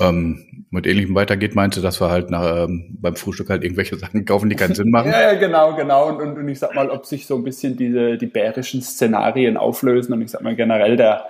Ähm, 0.00 0.66
mit 0.70 0.86
ähnlichem 0.86 1.14
weitergeht, 1.14 1.54
meinte, 1.54 1.80
dass 1.80 2.00
wir 2.00 2.10
halt 2.10 2.30
nach, 2.30 2.64
ähm, 2.64 2.96
beim 3.00 3.16
Frühstück 3.16 3.50
halt 3.50 3.62
irgendwelche 3.62 3.96
Sachen 3.98 4.24
kaufen, 4.24 4.48
die 4.48 4.56
keinen 4.56 4.74
Sinn 4.74 4.90
machen. 4.90 5.10
ja, 5.10 5.34
genau, 5.34 5.74
genau. 5.76 6.08
Und, 6.08 6.20
und, 6.20 6.38
und 6.38 6.48
ich 6.48 6.58
sag 6.58 6.74
mal, 6.74 6.90
ob 6.90 7.06
sich 7.06 7.26
so 7.26 7.36
ein 7.36 7.44
bisschen 7.44 7.76
diese, 7.76 8.16
die 8.16 8.26
bärischen 8.26 8.82
Szenarien 8.82 9.56
auflösen 9.56 10.12
und 10.12 10.22
ich 10.22 10.30
sag 10.30 10.42
mal 10.42 10.56
generell 10.56 10.96
der, 10.96 11.26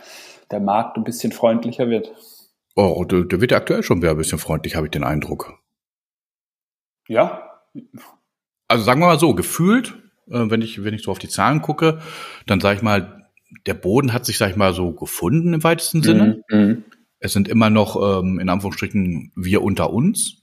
der 0.50 0.60
Markt 0.60 0.96
ein 0.96 1.04
bisschen 1.04 1.32
freundlicher 1.32 1.88
wird. 1.88 2.12
Oh, 2.74 3.04
der, 3.04 3.22
der 3.22 3.40
wird 3.40 3.50
ja 3.50 3.58
aktuell 3.58 3.82
schon 3.82 4.00
wieder 4.00 4.12
ein 4.12 4.16
bisschen 4.16 4.38
freundlich, 4.38 4.76
habe 4.76 4.86
ich 4.86 4.92
den 4.92 5.04
Eindruck. 5.04 5.58
Ja. 7.08 7.42
Also 8.68 8.84
sagen 8.84 9.00
wir 9.00 9.06
mal 9.06 9.18
so, 9.18 9.34
gefühlt, 9.34 9.94
äh, 10.30 10.50
wenn 10.50 10.62
ich, 10.62 10.82
wenn 10.84 10.94
ich 10.94 11.02
so 11.02 11.10
auf 11.10 11.18
die 11.18 11.28
Zahlen 11.28 11.60
gucke, 11.60 12.00
dann 12.46 12.60
sage 12.60 12.76
ich 12.76 12.82
mal, 12.82 13.28
der 13.66 13.74
Boden 13.74 14.12
hat 14.12 14.24
sich, 14.24 14.38
sag 14.38 14.50
ich 14.50 14.56
mal, 14.56 14.72
so 14.72 14.92
gefunden 14.92 15.52
im 15.52 15.64
weitesten 15.64 16.02
Sinne. 16.02 16.42
Mhm. 16.48 16.58
mhm. 16.58 16.84
Es 17.22 17.32
sind 17.32 17.48
immer 17.48 17.70
noch, 17.70 18.20
ähm, 18.20 18.38
in 18.40 18.48
Anführungsstrichen, 18.48 19.32
wir 19.36 19.62
unter 19.62 19.92
uns. 19.92 20.42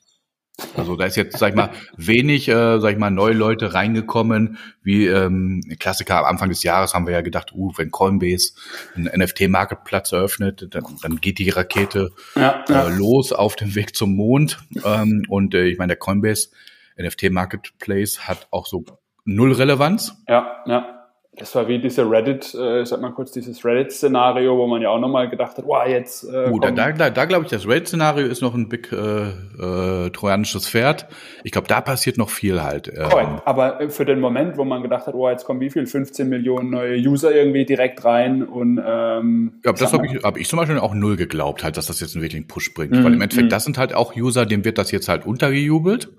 Also 0.76 0.96
da 0.96 1.06
ist 1.06 1.16
jetzt, 1.16 1.38
sag 1.38 1.50
ich 1.50 1.56
mal, 1.56 1.72
wenig, 1.96 2.48
äh, 2.50 2.80
sag 2.80 2.92
ich 2.92 2.98
mal, 2.98 3.12
neue 3.12 3.34
Leute 3.34 3.74
reingekommen. 3.74 4.58
Wie 4.82 5.08
ähm, 5.08 5.62
Klassiker 5.80 6.20
am 6.20 6.26
Anfang 6.26 6.50
des 6.50 6.64
Jahres 6.64 6.94
haben 6.94 7.06
wir 7.06 7.14
ja 7.14 7.22
gedacht, 7.22 7.54
uh, 7.54 7.72
wenn 7.78 7.92
Coinbase 7.92 8.54
einen 8.96 9.08
NFT-Marketplatz 9.08 10.12
eröffnet, 10.12 10.68
dann, 10.72 10.84
dann 11.02 11.22
geht 11.22 11.40
die 11.40 11.50
Rakete 11.50 12.12
ja, 12.36 12.64
ja. 12.68 12.88
Äh, 12.88 12.96
los 12.96 13.32
auf 13.32 13.56
dem 13.56 13.76
Weg 13.76 13.96
zum 13.96 14.16
Mond. 14.16 14.60
Ähm, 14.84 15.26
und 15.30 15.54
äh, 15.54 15.66
ich 15.66 15.78
meine, 15.78 15.92
der 15.92 15.98
Coinbase 15.98 16.50
NFT-Marketplace 16.98 18.28
hat 18.28 18.48
auch 18.52 18.66
so 18.66 18.86
null 19.26 19.54
Relevanz. 19.54 20.16
Ja, 20.28 20.64
ja. 20.66 20.99
Das 21.40 21.56
war 21.56 21.70
wie 21.70 21.80
diese 21.80 22.10
Reddit, 22.10 22.54
äh, 22.54 22.86
sag 22.86 23.00
mal 23.00 23.12
kurz, 23.12 23.32
dieses 23.32 23.64
Reddit-Szenario, 23.64 24.58
wo 24.58 24.68
man 24.68 24.82
ja 24.82 24.90
auch 24.90 25.00
nochmal 25.00 25.30
gedacht 25.30 25.58
hat, 25.58 25.66
wow, 25.66 25.88
jetzt. 25.88 26.26
Äh, 26.26 26.50
uh, 26.50 26.60
da, 26.60 26.70
da, 26.72 26.92
da, 26.92 27.10
da 27.10 27.26
glaube 27.26 27.46
ich, 27.46 27.50
das 27.50 27.66
Reddit-Szenario 27.66 28.28
ist 28.28 28.42
noch 28.42 28.54
ein 28.54 28.68
big 28.68 28.92
äh, 28.92 29.30
äh, 29.30 30.10
trojanisches 30.10 30.68
Pferd. 30.68 31.08
Ich 31.46 31.54
glaube, 31.54 31.70
da 31.70 31.80
passiert 31.80 32.18
noch 32.18 32.30
viel 32.30 32.62
halt. 32.62 32.90
Ähm. 32.90 33.10
Correct. 33.10 33.30
Aber 33.46 33.80
äh, 33.80 33.90
für 33.90 34.04
den 34.04 34.20
Moment, 34.20 34.58
wo 34.58 34.66
man 34.66 34.84
gedacht 34.84 35.08
hat, 35.08 35.14
wow, 35.14 35.32
jetzt 35.32 35.46
kommen 35.46 35.62
wie 35.62 35.70
viel? 35.70 35.88
15 35.88 36.28
Millionen 36.28 36.72
neue 36.72 36.98
User 36.98 37.34
irgendwie 37.34 37.66
direkt 37.66 38.04
rein 38.04 38.44
und 38.44 38.82
ähm, 38.86 39.62
Ja, 39.64 39.72
das 39.72 39.94
habe 39.94 40.08
ich, 40.08 40.22
hab 40.22 40.38
ich 40.38 40.50
zum 40.50 40.60
Beispiel 40.60 40.78
auch 40.78 40.94
null 40.94 41.16
geglaubt, 41.16 41.64
halt, 41.64 41.78
dass 41.78 41.88
das 41.88 42.02
jetzt 42.02 42.16
einen 42.16 42.22
wirklichen 42.22 42.48
Push 42.48 42.74
bringt. 42.74 42.92
Mhm. 42.92 43.04
Weil 43.06 43.14
im 43.14 43.22
Endeffekt, 43.22 43.46
mhm. 43.46 43.50
das 43.50 43.64
sind 43.64 43.78
halt 43.78 43.94
auch 43.94 44.14
User, 44.16 44.46
dem 44.46 44.66
wird 44.66 44.78
das 44.78 44.92
jetzt 44.92 45.08
halt 45.08 45.26
untergejubelt. 45.26 46.10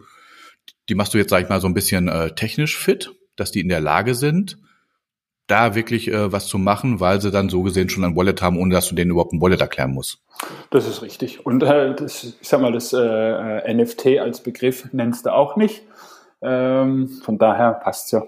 Die 0.89 0.95
machst 0.95 1.13
du 1.13 1.19
jetzt, 1.19 1.29
sag 1.29 1.43
ich 1.43 1.49
mal, 1.51 1.61
so 1.61 1.69
ein 1.69 1.75
bisschen 1.75 2.09
äh, 2.09 2.35
technisch 2.35 2.79
fit, 2.79 3.13
dass 3.37 3.51
die 3.51 3.61
in 3.61 3.69
der 3.69 3.81
Lage 3.81 4.15
sind 4.15 4.57
da 5.51 5.75
wirklich 5.75 6.09
äh, 6.09 6.33
was 6.33 6.47
zu 6.47 6.59
machen, 6.59 7.01
weil 7.01 7.21
sie 7.21 7.31
dann 7.31 7.49
so 7.49 7.63
gesehen 7.63 7.89
schon 7.89 8.05
ein 8.05 8.17
Wallet 8.17 8.43
haben, 8.43 8.59
ohne 8.59 8.75
dass 8.75 8.89
du 8.89 8.95
denen 8.95 9.11
überhaupt 9.11 9.33
ein 9.33 9.41
Wallet 9.41 9.61
erklären 9.61 9.93
musst. 9.93 10.23
Das 10.71 10.87
ist 10.87 11.03
richtig. 11.03 11.45
Und 11.45 11.63
äh, 11.63 11.95
das, 11.95 12.37
ich 12.41 12.49
sag 12.49 12.61
mal, 12.61 12.73
das 12.73 12.93
äh, 12.93 13.75
NFT 13.75 14.19
als 14.19 14.43
Begriff 14.43 14.89
nennst 14.93 15.27
du 15.27 15.33
auch 15.33 15.57
nicht. 15.57 15.83
Ähm, 16.43 17.09
von 17.23 17.39
daher 17.39 17.73
passt's 17.73 18.13
ja. 18.13 18.23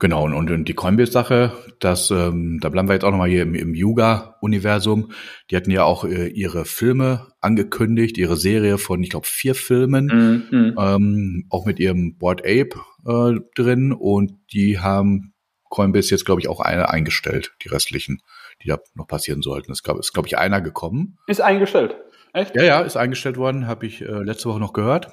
Genau, 0.00 0.24
und, 0.24 0.50
und 0.50 0.64
die 0.66 0.74
Coinbase-Sache, 0.74 1.52
das, 1.78 2.10
ähm, 2.10 2.58
da 2.60 2.68
bleiben 2.68 2.88
wir 2.88 2.94
jetzt 2.94 3.04
auch 3.04 3.10
nochmal 3.10 3.28
hier 3.28 3.42
im, 3.42 3.54
im 3.54 3.74
Yuga-Universum. 3.74 5.12
Die 5.50 5.56
hatten 5.56 5.70
ja 5.70 5.84
auch 5.84 6.04
äh, 6.04 6.26
ihre 6.26 6.64
Filme 6.64 7.28
angekündigt, 7.40 8.18
ihre 8.18 8.36
Serie 8.36 8.78
von, 8.78 9.02
ich 9.02 9.10
glaube, 9.10 9.26
vier 9.26 9.54
Filmen, 9.54 10.06
mm, 10.50 10.56
mm. 10.56 10.74
Ähm, 10.78 11.46
auch 11.48 11.64
mit 11.64 11.78
ihrem 11.78 12.18
Board 12.18 12.42
Ape 12.42 12.80
äh, 13.06 13.40
drin. 13.54 13.92
Und 13.92 14.32
die 14.52 14.80
haben 14.80 15.33
Coinbase 15.74 16.10
jetzt, 16.10 16.24
glaube 16.24 16.40
ich, 16.40 16.48
auch 16.48 16.60
eine 16.60 16.88
eingestellt, 16.90 17.54
die 17.62 17.68
restlichen, 17.68 18.22
die 18.62 18.68
da 18.68 18.78
noch 18.94 19.06
passieren 19.06 19.42
sollten. 19.42 19.72
Es 19.72 19.82
gab, 19.82 19.98
ist, 19.98 20.12
glaube 20.12 20.28
ich, 20.28 20.38
einer 20.38 20.60
gekommen. 20.60 21.18
Ist 21.26 21.40
eingestellt. 21.40 21.96
Echt? 22.32 22.54
Ja, 22.56 22.62
ja, 22.62 22.80
ist 22.80 22.96
eingestellt 22.96 23.36
worden, 23.36 23.66
habe 23.66 23.86
ich 23.86 24.00
äh, 24.00 24.06
letzte 24.06 24.48
Woche 24.48 24.60
noch 24.60 24.72
gehört 24.72 25.12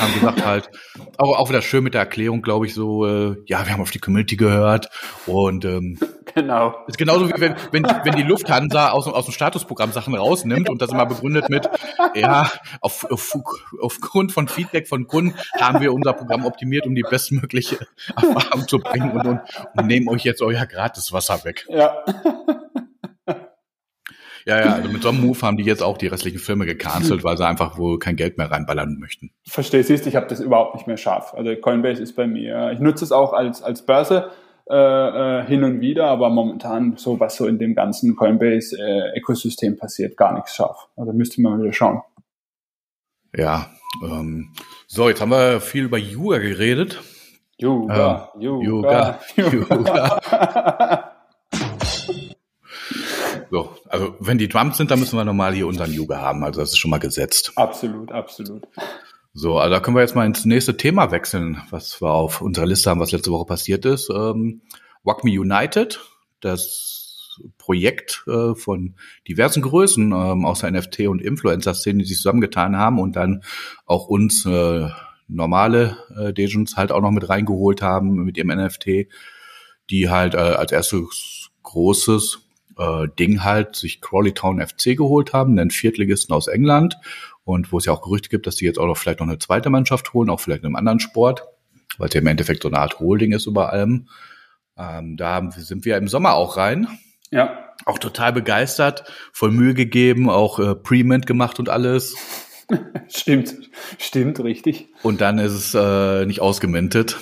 haben 0.00 0.14
gesagt 0.14 0.44
halt, 0.44 0.70
auch, 1.18 1.38
auch 1.38 1.48
wieder 1.48 1.62
schön 1.62 1.84
mit 1.84 1.94
der 1.94 2.02
Erklärung, 2.02 2.42
glaube 2.42 2.66
ich, 2.66 2.74
so, 2.74 3.06
äh, 3.06 3.36
ja, 3.46 3.64
wir 3.64 3.72
haben 3.72 3.80
auf 3.80 3.90
die 3.90 3.98
Community 3.98 4.36
gehört 4.36 4.90
und 5.26 5.64
ähm, 5.64 5.98
genau. 6.36 6.76
Ist 6.86 6.98
genauso 6.98 7.28
wie 7.28 7.40
wenn, 7.40 7.56
wenn, 7.72 7.84
wenn 7.84 8.14
die 8.14 8.22
Lufthansa 8.22 8.90
aus, 8.90 9.08
aus 9.08 9.24
dem 9.24 9.32
Statusprogramm 9.32 9.90
Sachen 9.90 10.14
rausnimmt 10.14 10.70
und 10.70 10.80
das 10.80 10.92
immer 10.92 11.06
begründet 11.06 11.48
mit, 11.48 11.68
ja, 12.14 12.48
auf, 12.80 13.10
auf, 13.10 13.36
aufgrund 13.80 14.32
von 14.32 14.46
Feedback 14.46 14.86
von 14.86 15.08
Kunden 15.08 15.34
haben 15.58 15.80
wir 15.80 15.92
unser 15.92 16.12
Programm 16.12 16.44
optimiert, 16.44 16.86
um 16.86 16.94
die 16.94 17.02
bestmögliche 17.02 17.78
Erfahrung 18.14 18.68
zu 18.68 18.78
bringen 18.78 19.10
und, 19.12 19.26
und, 19.26 19.40
und 19.74 19.86
nehmen 19.86 20.08
euch 20.08 20.22
jetzt 20.22 20.42
euer 20.42 20.66
Gratiswasser 20.66 21.44
weg. 21.44 21.66
Ja. 21.68 22.04
Ja, 24.48 24.60
ja, 24.60 24.72
also 24.74 24.88
mit 24.88 25.02
so 25.02 25.08
einem 25.08 25.22
Move 25.22 25.42
haben 25.42 25.56
die 25.56 25.64
jetzt 25.64 25.82
auch 25.82 25.98
die 25.98 26.06
restlichen 26.06 26.38
Filme 26.38 26.66
gecancelt, 26.66 27.24
weil 27.24 27.36
sie 27.36 27.44
einfach 27.44 27.78
wohl 27.78 27.98
kein 27.98 28.14
Geld 28.14 28.38
mehr 28.38 28.48
reinballern 28.48 28.96
möchten. 29.00 29.32
Verstehe, 29.44 29.82
siehst 29.82 30.06
ich 30.06 30.14
habe 30.14 30.28
das 30.28 30.38
überhaupt 30.38 30.76
nicht 30.76 30.86
mehr 30.86 30.96
scharf. 30.96 31.34
Also 31.34 31.56
Coinbase 31.56 32.00
ist 32.00 32.14
bei 32.14 32.28
mir, 32.28 32.70
ich 32.70 32.78
nutze 32.78 33.04
es 33.04 33.10
auch 33.10 33.32
als, 33.32 33.60
als 33.60 33.84
Börse 33.84 34.30
äh, 34.68 34.74
äh 34.74 35.46
hin 35.46 35.64
und 35.64 35.80
wieder, 35.80 36.06
aber 36.06 36.30
momentan 36.30 36.96
so, 36.96 37.18
was 37.20 37.36
so 37.36 37.46
in 37.46 37.58
dem 37.58 37.74
ganzen 37.74 38.16
Coinbase-Ökosystem 38.16 39.74
äh, 39.74 39.76
passiert, 39.76 40.16
gar 40.16 40.34
nichts 40.34 40.54
scharf. 40.54 40.88
Also 40.96 41.12
müsste 41.12 41.40
man 41.40 41.52
mal 41.52 41.62
wieder 41.62 41.72
schauen. 41.72 42.02
Ja, 43.34 43.70
ähm, 44.02 44.52
so, 44.86 45.08
jetzt 45.08 45.20
haben 45.20 45.30
wir 45.30 45.60
viel 45.60 45.84
über 45.84 45.98
Yuga 45.98 46.38
geredet. 46.38 47.00
Yuga, 47.58 48.32
äh, 48.38 48.44
Yuga, 48.44 49.18
Yuga. 49.36 49.50
Yuga. 49.52 51.12
Also 53.96 54.14
wenn 54.20 54.38
die 54.38 54.48
Drums 54.48 54.76
sind, 54.76 54.90
dann 54.90 55.00
müssen 55.00 55.16
wir 55.16 55.24
normal 55.24 55.54
hier 55.54 55.66
unseren 55.66 55.92
Yuga 55.92 56.20
haben. 56.20 56.44
Also 56.44 56.60
das 56.60 56.70
ist 56.70 56.78
schon 56.78 56.90
mal 56.90 56.98
gesetzt. 56.98 57.52
Absolut, 57.56 58.12
absolut. 58.12 58.66
So, 59.38 59.58
also 59.58 59.74
da 59.74 59.80
können 59.80 59.98
wir 59.98 60.00
jetzt 60.00 60.14
mal 60.14 60.24
ins 60.24 60.46
nächste 60.46 60.78
Thema 60.78 61.10
wechseln, 61.10 61.60
was 61.68 62.00
wir 62.00 62.10
auf 62.10 62.40
unserer 62.40 62.64
Liste 62.64 62.88
haben, 62.88 63.00
was 63.00 63.12
letzte 63.12 63.30
Woche 63.30 63.44
passiert 63.44 63.84
ist. 63.84 64.08
Ähm, 64.08 64.62
Me 65.04 65.38
United, 65.38 66.00
das 66.40 67.38
Projekt 67.58 68.24
äh, 68.28 68.54
von 68.54 68.94
diversen 69.28 69.60
Größen 69.60 70.04
ähm, 70.06 70.46
aus 70.46 70.60
der 70.60 70.72
NFT- 70.72 71.08
und 71.08 71.20
Influencer-Szene, 71.20 71.98
die 71.98 72.06
sich 72.06 72.16
zusammengetan 72.16 72.78
haben 72.78 72.98
und 72.98 73.14
dann 73.14 73.42
auch 73.84 74.06
uns 74.06 74.46
äh, 74.46 74.88
normale 75.28 75.98
äh, 76.18 76.32
Degens 76.32 76.78
halt 76.78 76.90
auch 76.90 77.02
noch 77.02 77.10
mit 77.10 77.28
reingeholt 77.28 77.82
haben 77.82 78.24
mit 78.24 78.38
ihrem 78.38 78.48
NFT, 78.48 79.08
die 79.90 80.08
halt 80.08 80.32
äh, 80.32 80.38
als 80.38 80.72
erstes 80.72 81.50
großes 81.62 82.38
äh, 82.78 83.06
Ding 83.18 83.44
halt 83.44 83.76
sich 83.76 84.00
Crawley 84.00 84.32
Town 84.32 84.66
FC 84.66 84.96
geholt 84.96 85.34
haben, 85.34 85.58
einen 85.58 85.70
Viertligisten 85.70 86.34
aus 86.34 86.46
England 86.46 86.96
und 87.46 87.70
wo 87.70 87.78
es 87.78 87.84
ja 87.84 87.92
auch 87.92 88.02
Gerüchte 88.02 88.28
gibt, 88.28 88.48
dass 88.48 88.56
die 88.56 88.64
jetzt 88.64 88.78
auch 88.78 88.86
noch 88.86 88.96
vielleicht 88.96 89.20
noch 89.20 89.28
eine 89.28 89.38
zweite 89.38 89.70
Mannschaft 89.70 90.12
holen, 90.12 90.30
auch 90.30 90.40
vielleicht 90.40 90.62
in 90.62 90.66
einem 90.66 90.76
anderen 90.76 90.98
Sport, 90.98 91.44
weil 91.96 92.08
es 92.08 92.14
ja 92.14 92.20
im 92.20 92.26
Endeffekt 92.26 92.64
so 92.64 92.68
eine 92.68 92.80
Art 92.80 92.98
Holding 92.98 93.32
ist 93.32 93.46
über 93.46 93.72
allem. 93.72 94.08
Ähm, 94.76 95.16
da 95.16 95.48
sind 95.52 95.84
wir 95.84 95.96
im 95.96 96.08
Sommer 96.08 96.34
auch 96.34 96.56
rein. 96.56 96.88
Ja. 97.30 97.72
Auch 97.84 98.00
total 98.00 98.32
begeistert, 98.32 99.04
voll 99.32 99.52
Mühe 99.52 99.74
gegeben, 99.74 100.28
auch 100.28 100.58
äh, 100.58 100.74
Pre-Mint 100.74 101.24
gemacht 101.26 101.60
und 101.60 101.68
alles. 101.68 102.16
stimmt, 103.08 103.54
stimmt, 103.96 104.40
richtig. 104.40 104.88
Und 105.04 105.20
dann 105.20 105.38
ist 105.38 105.52
es 105.52 105.74
äh, 105.74 106.26
nicht 106.26 106.40
ausgemintet. 106.40 107.16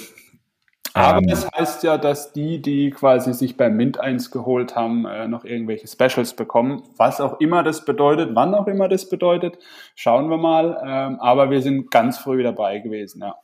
Aber 0.94 1.18
ähm, 1.18 1.26
das 1.26 1.50
heißt 1.50 1.83
ja, 1.83 1.98
dass 1.98 2.33
die, 2.33 2.62
die 2.62 2.90
quasi 2.90 3.35
sich 3.35 3.57
beim 3.57 3.76
Mint 3.76 3.98
1 3.98 4.30
geholt 4.30 4.76
haben, 4.76 5.04
äh, 5.07 5.26
noch 5.26 5.44
irgendwelche 5.44 5.88
Specials 5.88 6.35
bekommen. 6.35 6.85
Was 6.96 7.20
auch 7.20 7.40
immer 7.40 7.64
das 7.64 7.85
bedeutet, 7.85 8.30
wann 8.35 8.54
auch 8.54 8.68
immer 8.68 8.88
das 8.88 9.09
bedeutet, 9.09 9.59
schauen 9.96 10.30
wir 10.30 10.37
mal. 10.37 10.80
Ähm, 10.87 11.20
aber 11.20 11.50
wir 11.50 11.62
sind 11.62 11.90
ganz 11.90 12.18
früh 12.18 12.42
dabei 12.44 12.78
gewesen, 12.78 13.22
ja. 13.22 13.35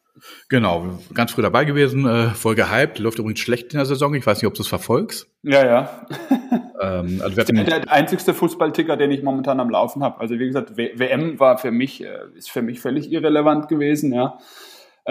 Genau, 0.49 0.99
ganz 1.15 1.33
früh 1.33 1.43
dabei 1.43 1.65
gewesen, 1.65 2.07
äh, 2.07 2.29
voll 2.31 2.55
gehypt. 2.55 2.99
Läuft 2.99 3.19
übrigens 3.19 3.41
schlecht 3.41 3.73
in 3.73 3.79
der 3.79 3.87
Saison. 3.87 4.15
Ich 4.15 4.27
weiß 4.27 4.39
nicht, 4.39 4.47
ob 4.47 4.55
du 4.55 4.63
es 4.63 4.69
verfolgst. 4.69 5.29
Ja, 5.43 5.65
ja. 5.65 6.07
ähm, 6.81 7.21
also 7.23 7.43
der, 7.43 7.65
der 7.65 7.91
einzigste 7.91 8.35
Fußballticker, 8.35 8.97
den 8.97 9.11
ich 9.11 9.23
momentan 9.23 9.59
am 9.61 9.71
Laufen 9.71 10.05
habe. 10.05 10.21
Also 10.21 10.39
wie 10.39 10.47
gesagt, 10.47 10.77
w 10.77 10.93
WM 10.97 11.41
war 11.41 11.59
für 11.59 11.71
mich, 11.71 12.05
äh, 12.05 12.09
ist 12.37 12.51
für 12.51 12.63
mich 12.63 12.81
völlig 12.81 13.11
irrelevant 13.11 13.69
gewesen, 13.69 14.13
ja. 14.13 14.39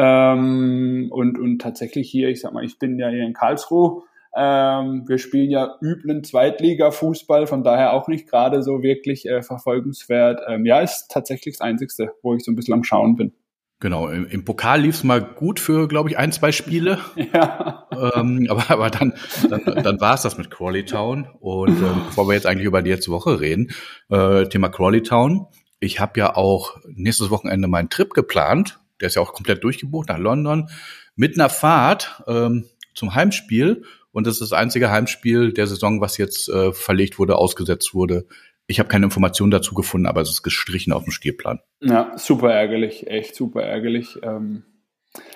Ähm, 0.02 1.08
und, 1.12 1.38
und 1.38 1.60
tatsächlich 1.60 2.10
hier, 2.10 2.30
ich 2.30 2.40
sag 2.40 2.54
mal, 2.54 2.64
ich 2.64 2.80
bin 2.80 2.98
ja 2.98 3.10
hier 3.10 3.26
in 3.26 3.34
Karlsruhe. 3.34 4.04
Ähm, 4.34 5.04
wir 5.10 5.18
spielen 5.18 5.52
ja 5.52 5.76
üblen 5.82 6.24
Zweitliga-Fußball, 6.24 7.48
von 7.48 7.66
daher 7.66 7.92
auch 7.92 8.08
nicht 8.08 8.30
gerade 8.30 8.64
so 8.64 8.82
wirklich 8.82 9.28
äh, 9.28 9.42
verfolgenswert. 9.42 10.40
Ähm, 10.48 10.66
ja, 10.66 10.80
ist 10.80 11.10
tatsächlich 11.12 11.58
das 11.58 11.62
Einzigste, 11.62 12.14
wo 12.24 12.34
ich 12.34 12.46
so 12.46 12.52
ein 12.52 12.56
bisschen 12.56 12.76
am 12.76 12.86
Schauen 12.86 13.18
bin. 13.18 13.34
Genau, 13.82 14.08
im, 14.08 14.26
im 14.26 14.46
Pokal 14.46 14.82
lief 14.82 14.96
es 14.96 15.04
mal 15.04 15.22
gut 15.22 15.60
für, 15.60 15.90
glaube 15.90 16.10
ich, 16.10 16.18
ein, 16.18 16.32
zwei 16.32 16.54
Spiele. 16.54 17.00
Ja. 17.34 17.86
Ähm, 17.92 18.48
aber, 18.50 18.70
aber 18.70 18.90
dann, 18.90 19.14
dann, 19.50 19.84
dann 19.84 20.00
war 20.00 20.14
es 20.14 20.22
das 20.22 20.38
mit 20.38 20.50
Crawley 20.50 20.86
Town. 20.86 21.28
Und 21.42 21.78
ähm, 21.78 22.04
bevor 22.06 22.30
wir 22.30 22.36
jetzt 22.36 22.46
eigentlich 22.46 22.68
über 22.68 22.82
die 22.82 22.92
letzte 22.92 23.12
Woche 23.12 23.42
reden, 23.42 23.72
äh, 24.08 24.46
Thema 24.46 24.70
Crawley 24.70 25.04
Town. 25.04 25.48
Ich 25.82 26.00
habe 26.00 26.18
ja 26.22 26.38
auch 26.38 26.78
nächstes 26.88 27.30
Wochenende 27.32 27.68
meinen 27.68 27.90
Trip 27.90 28.14
geplant 28.14 28.80
der 29.02 29.08
ist 29.08 29.16
ja 29.16 29.22
auch 29.22 29.34
komplett 29.34 29.64
durchgebucht 29.64 30.10
nach 30.10 30.18
London, 30.18 30.70
mit 31.16 31.36
einer 31.36 31.50
Fahrt 31.50 32.24
ähm, 32.28 32.66
zum 32.94 33.16
Heimspiel. 33.16 33.84
Und 34.12 34.26
das 34.26 34.36
ist 34.36 34.52
das 34.52 34.54
einzige 34.54 34.90
Heimspiel 34.90 35.54
der 35.54 35.68
Saison, 35.68 36.02
was 36.02 36.18
jetzt 36.18 36.50
äh, 36.50 36.72
verlegt 36.74 37.20
wurde, 37.20 37.36
ausgesetzt 37.36 37.94
wurde. 37.94 38.26
Ich 38.68 38.80
habe 38.80 38.90
keine 38.90 39.06
Informationen 39.06 39.52
dazu 39.52 39.74
gefunden, 39.74 40.08
aber 40.08 40.22
es 40.22 40.30
ist 40.30 40.44
gestrichen 40.44 40.94
auf 40.94 41.04
dem 41.04 41.12
Spielplan. 41.12 41.60
Ja, 41.82 42.12
super 42.18 42.52
ärgerlich, 42.52 43.08
echt 43.08 43.36
super 43.36 43.64
ärgerlich. 43.64 44.20
Ähm, 44.22 44.64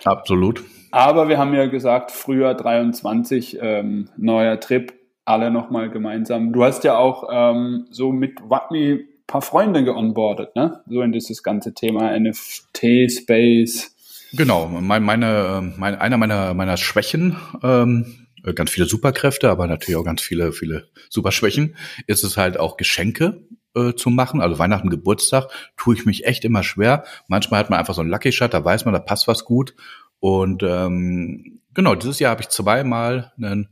Absolut. 0.03 0.63
Aber 0.91 1.29
wir 1.29 1.37
haben 1.37 1.53
ja 1.53 1.65
gesagt, 1.65 2.11
früher 2.11 2.53
23, 2.53 3.57
ähm, 3.59 4.09
neuer 4.17 4.59
Trip, 4.59 4.93
alle 5.25 5.49
nochmal 5.49 5.89
gemeinsam. 5.89 6.53
Du 6.53 6.63
hast 6.63 6.83
ja 6.83 6.97
auch 6.97 7.29
ähm, 7.31 7.87
so 7.89 8.11
mit 8.11 8.39
Watney 8.47 9.07
paar 9.27 9.41
Freunde 9.41 9.83
geonboardet, 9.83 10.55
ne? 10.55 10.81
So 10.87 11.01
in 11.01 11.11
dieses 11.11 11.43
ganze 11.43 11.73
Thema 11.73 12.17
NFT, 12.17 13.11
Space. 13.11 13.95
Genau, 14.33 14.67
mein, 14.67 15.03
meine, 15.03 15.73
meine, 15.77 16.01
einer 16.01 16.17
meiner, 16.17 16.53
meiner 16.53 16.77
Schwächen, 16.77 17.37
ähm, 17.61 18.27
ganz 18.55 18.71
viele 18.71 18.87
Superkräfte, 18.87 19.49
aber 19.49 19.67
natürlich 19.67 19.95
auch 19.95 20.03
ganz 20.03 20.21
viele, 20.21 20.51
viele 20.51 20.87
Superschwächen, 21.09 21.75
ist 22.07 22.23
es 22.23 22.35
halt 22.35 22.59
auch 22.59 22.77
Geschenke 22.77 23.47
äh, 23.75 23.93
zu 23.93 24.09
machen. 24.09 24.41
Also 24.41 24.59
Weihnachten, 24.59 24.89
Geburtstag 24.89 25.47
tue 25.77 25.95
ich 25.95 26.05
mich 26.05 26.25
echt 26.25 26.43
immer 26.45 26.63
schwer. 26.63 27.05
Manchmal 27.27 27.59
hat 27.59 27.69
man 27.69 27.79
einfach 27.79 27.93
so 27.93 28.01
einen 28.01 28.09
Lucky 28.09 28.31
Shot, 28.31 28.53
da 28.53 28.63
weiß 28.65 28.85
man, 28.85 28.93
da 28.93 28.99
passt 28.99 29.27
was 29.27 29.45
gut. 29.45 29.75
Und 30.19 30.63
ähm, 30.63 31.61
genau, 31.73 31.95
dieses 31.95 32.19
Jahr 32.19 32.31
habe 32.31 32.41
ich 32.41 32.49
zweimal 32.49 33.33
einen 33.37 33.69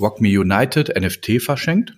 Rock 0.00 0.20
Me 0.20 0.40
United 0.40 0.98
NFT 0.98 1.42
verschenkt 1.42 1.94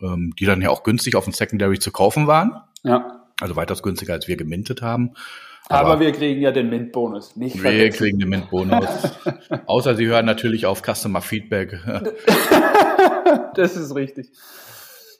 ähm, 0.00 0.32
die 0.38 0.44
dann 0.44 0.62
ja 0.62 0.70
auch 0.70 0.82
günstig 0.82 1.16
auf 1.16 1.24
dem 1.24 1.32
Secondary 1.32 1.78
zu 1.78 1.90
kaufen 1.90 2.26
waren. 2.26 2.60
Ja. 2.82 3.26
Also 3.40 3.56
weitaus 3.56 3.82
günstiger, 3.82 4.14
als 4.14 4.28
wir 4.28 4.36
gemintet 4.36 4.82
haben. 4.82 5.12
Aber, 5.68 5.90
Aber 5.90 6.00
wir 6.00 6.12
kriegen 6.12 6.40
ja 6.40 6.52
den 6.52 6.70
Mint-Bonus, 6.70 7.34
nicht 7.34 7.60
Wir 7.60 7.90
kriegen 7.90 8.20
den 8.20 8.28
Mint-Bonus. 8.28 8.86
Außer 9.66 9.96
Sie 9.96 10.06
hören 10.06 10.24
natürlich 10.24 10.64
auf 10.64 10.82
Customer 10.82 11.20
Feedback. 11.20 11.80
das 13.54 13.76
ist 13.76 13.94
richtig. 13.94 14.30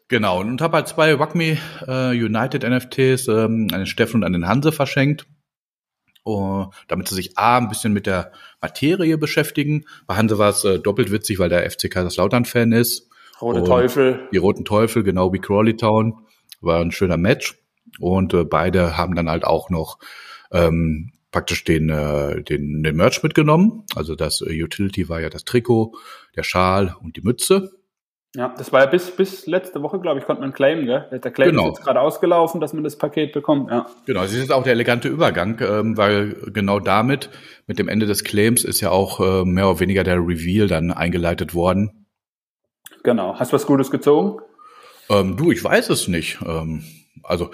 Genau, 0.08 0.40
und 0.40 0.60
habe 0.60 0.76
halt 0.76 0.88
zwei 0.88 1.18
Wacme 1.18 1.58
äh, 1.88 2.10
United 2.10 2.62
NFTs, 2.62 3.26
ähm, 3.26 3.68
einen 3.72 3.86
Steffen 3.86 4.18
und 4.18 4.24
einen 4.24 4.46
Hanse 4.46 4.70
verschenkt. 4.70 5.26
Uh, 6.24 6.70
damit 6.88 7.06
sie 7.06 7.14
sich 7.14 7.38
A, 7.38 7.56
ein 7.56 7.68
bisschen 7.68 7.92
mit 7.92 8.06
der 8.06 8.32
Materie 8.60 9.16
beschäftigen. 9.16 9.84
Bei 10.08 10.16
Hanse 10.16 10.38
war 10.38 10.50
es 10.50 10.64
äh, 10.64 10.80
doppelt 10.80 11.12
witzig, 11.12 11.38
weil 11.38 11.48
der 11.48 11.70
FC 11.70 11.88
Kaiserslautern-Fan 11.88 12.72
ist. 12.72 13.08
Rote 13.40 13.61
und 13.61 13.66
Teufel. 13.66 14.29
Die 14.33 14.38
Roten 14.38 14.64
Teufel, 14.64 15.03
genau 15.03 15.33
wie 15.33 15.38
Crawley 15.38 15.77
Town. 15.77 16.27
War 16.61 16.81
ein 16.81 16.92
schöner 16.92 17.16
Match. 17.16 17.59
Und 18.01 18.35
äh, 18.35 18.44
beide 18.44 18.96
haben 18.96 19.14
dann 19.14 19.29
halt 19.29 19.44
auch 19.44 19.70
noch 19.70 19.99
ähm, 20.53 21.12
praktisch 21.31 21.64
den, 21.64 21.90
äh, 21.90 22.42
den, 22.42 22.83
den 22.83 22.96
Merch 22.96 23.22
mitgenommen. 23.22 23.85
Also 23.94 24.14
das 24.14 24.40
äh, 24.40 24.62
Utility 24.62 25.09
war 25.09 25.20
ja 25.20 25.29
das 25.29 25.44
Trikot, 25.44 25.92
der 26.35 26.42
Schal 26.42 26.96
und 27.03 27.16
die 27.16 27.22
Mütze. 27.22 27.72
Ja, 28.35 28.55
das 28.57 28.70
war 28.70 28.81
ja 28.81 28.87
bis, 28.87 29.11
bis 29.12 29.46
letzte 29.46 29.83
Woche, 29.83 29.99
glaube 29.99 30.20
ich, 30.20 30.27
konnte 30.27 30.42
man 30.42 30.53
claimen, 30.53 30.85
gell? 30.85 31.07
Der 31.11 31.31
Claim 31.31 31.51
genau. 31.51 31.68
ist 31.68 31.77
jetzt 31.77 31.85
gerade 31.85 32.01
ausgelaufen, 32.03 32.61
dass 32.61 32.75
man 32.75 32.85
das 32.85 32.99
Paket 32.99 33.33
bekommt, 33.33 33.70
ja. 33.70 33.87
Genau, 34.05 34.22
es 34.25 34.33
ist 34.33 34.40
jetzt 34.40 34.53
auch 34.53 34.62
der 34.62 34.72
elegante 34.72 35.09
Übergang, 35.09 35.59
ähm, 35.62 35.96
weil 35.96 36.37
genau 36.53 36.79
damit, 36.79 37.31
mit 37.66 37.79
dem 37.79 37.88
Ende 37.88 38.05
des 38.05 38.25
Claims, 38.25 38.62
ist 38.64 38.83
ja 38.83 38.90
auch 38.90 39.20
äh, 39.20 39.44
mehr 39.46 39.70
oder 39.70 39.81
weniger 39.81 40.05
der 40.05 40.16
Reveal 40.16 40.68
dann 40.68 40.90
eingeleitet 40.90 41.55
worden. 41.55 42.06
Genau. 43.07 43.38
Hast 43.38 43.53
du 43.53 43.55
was 43.55 43.66
Gutes 43.66 43.92
gezogen? 43.92 44.42
Ähm, 45.09 45.37
du, 45.37 45.53
ich 45.53 45.62
weiß 45.62 45.90
es 45.90 46.09
nicht. 46.09 46.40
Ähm, 46.45 46.83
also, 47.23 47.51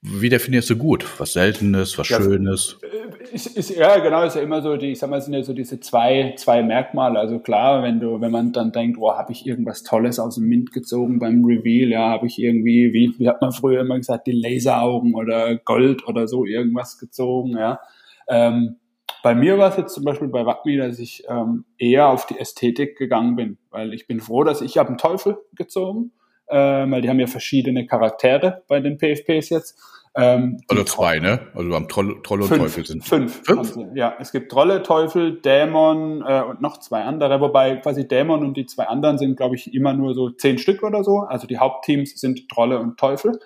wie 0.00 0.30
definierst 0.30 0.70
du 0.70 0.76
gut? 0.78 1.04
Was 1.20 1.34
Seltenes, 1.34 1.98
was 1.98 2.08
ja, 2.08 2.22
Schönes? 2.22 2.78
Äh, 2.80 3.34
ist, 3.34 3.54
ist, 3.54 3.68
ja, 3.68 3.98
genau, 3.98 4.22
ist 4.22 4.36
ja 4.36 4.40
immer 4.40 4.62
so, 4.62 4.78
die, 4.78 4.92
ich 4.92 4.98
sag 4.98 5.10
mal, 5.10 5.20
sind 5.20 5.34
ja 5.34 5.42
so 5.42 5.52
diese 5.52 5.78
zwei, 5.80 6.32
zwei 6.38 6.62
Merkmale. 6.62 7.18
Also 7.18 7.38
klar, 7.38 7.82
wenn 7.82 8.00
du, 8.00 8.18
wenn 8.22 8.32
man 8.32 8.52
dann 8.52 8.72
denkt, 8.72 8.96
oh, 8.98 9.12
habe 9.12 9.30
ich 9.30 9.46
irgendwas 9.46 9.82
Tolles 9.82 10.18
aus 10.18 10.36
dem 10.36 10.44
Mint 10.44 10.72
gezogen 10.72 11.18
beim 11.18 11.44
Reveal, 11.44 11.90
ja, 11.90 12.08
habe 12.08 12.26
ich 12.26 12.38
irgendwie, 12.38 12.94
wie, 12.94 13.12
wie 13.18 13.28
hat 13.28 13.42
man 13.42 13.52
früher 13.52 13.82
immer 13.82 13.98
gesagt, 13.98 14.26
die 14.26 14.32
Laseraugen 14.32 15.14
oder 15.14 15.56
Gold 15.56 16.08
oder 16.08 16.26
so 16.26 16.46
irgendwas 16.46 16.98
gezogen, 16.98 17.58
ja. 17.58 17.78
Ähm, 18.26 18.76
bei 19.22 19.34
mir 19.34 19.58
war 19.58 19.70
es 19.70 19.76
jetzt 19.76 19.94
zum 19.94 20.04
Beispiel 20.04 20.28
bei 20.28 20.46
Wagmi, 20.46 20.76
dass 20.76 20.98
ich 20.98 21.24
ähm, 21.28 21.64
eher 21.78 22.08
auf 22.08 22.26
die 22.26 22.38
Ästhetik 22.38 22.96
gegangen 22.96 23.36
bin, 23.36 23.58
weil 23.70 23.92
ich 23.94 24.06
bin 24.06 24.20
froh, 24.20 24.44
dass 24.44 24.60
ich 24.60 24.78
habe 24.78 24.88
einen 24.88 24.98
Teufel 24.98 25.38
gezogen, 25.54 26.12
äh, 26.46 26.56
weil 26.56 27.02
die 27.02 27.08
haben 27.08 27.20
ja 27.20 27.26
verschiedene 27.26 27.86
Charaktere 27.86 28.62
bei 28.68 28.80
den 28.80 28.98
PFPs 28.98 29.50
jetzt. 29.50 29.78
Ähm, 30.16 30.60
also 30.68 30.82
zwei, 30.84 31.20
ne? 31.20 31.40
Also 31.54 31.72
am 31.74 31.88
Troll, 31.88 32.20
Troll 32.22 32.42
und 32.42 32.48
fünf, 32.48 32.62
Teufel 32.62 32.86
sind 32.86 33.04
fünf. 33.04 33.42
fünf? 33.44 33.76
Ja, 33.94 34.16
es 34.18 34.32
gibt 34.32 34.50
Trolle, 34.50 34.82
Teufel, 34.82 35.40
Dämon 35.40 36.24
äh, 36.26 36.42
und 36.42 36.60
noch 36.60 36.78
zwei 36.78 37.02
andere, 37.02 37.40
wobei 37.40 37.76
quasi 37.76 38.08
Dämon 38.08 38.44
und 38.44 38.56
die 38.56 38.66
zwei 38.66 38.88
anderen 38.88 39.18
sind, 39.18 39.36
glaube 39.36 39.54
ich, 39.54 39.72
immer 39.72 39.92
nur 39.92 40.14
so 40.14 40.30
zehn 40.30 40.58
Stück 40.58 40.82
oder 40.82 41.04
so. 41.04 41.20
Also 41.20 41.46
die 41.46 41.58
Hauptteams 41.58 42.18
sind 42.20 42.48
Trolle 42.48 42.80
und 42.80 42.98
Teufel. 42.98 43.38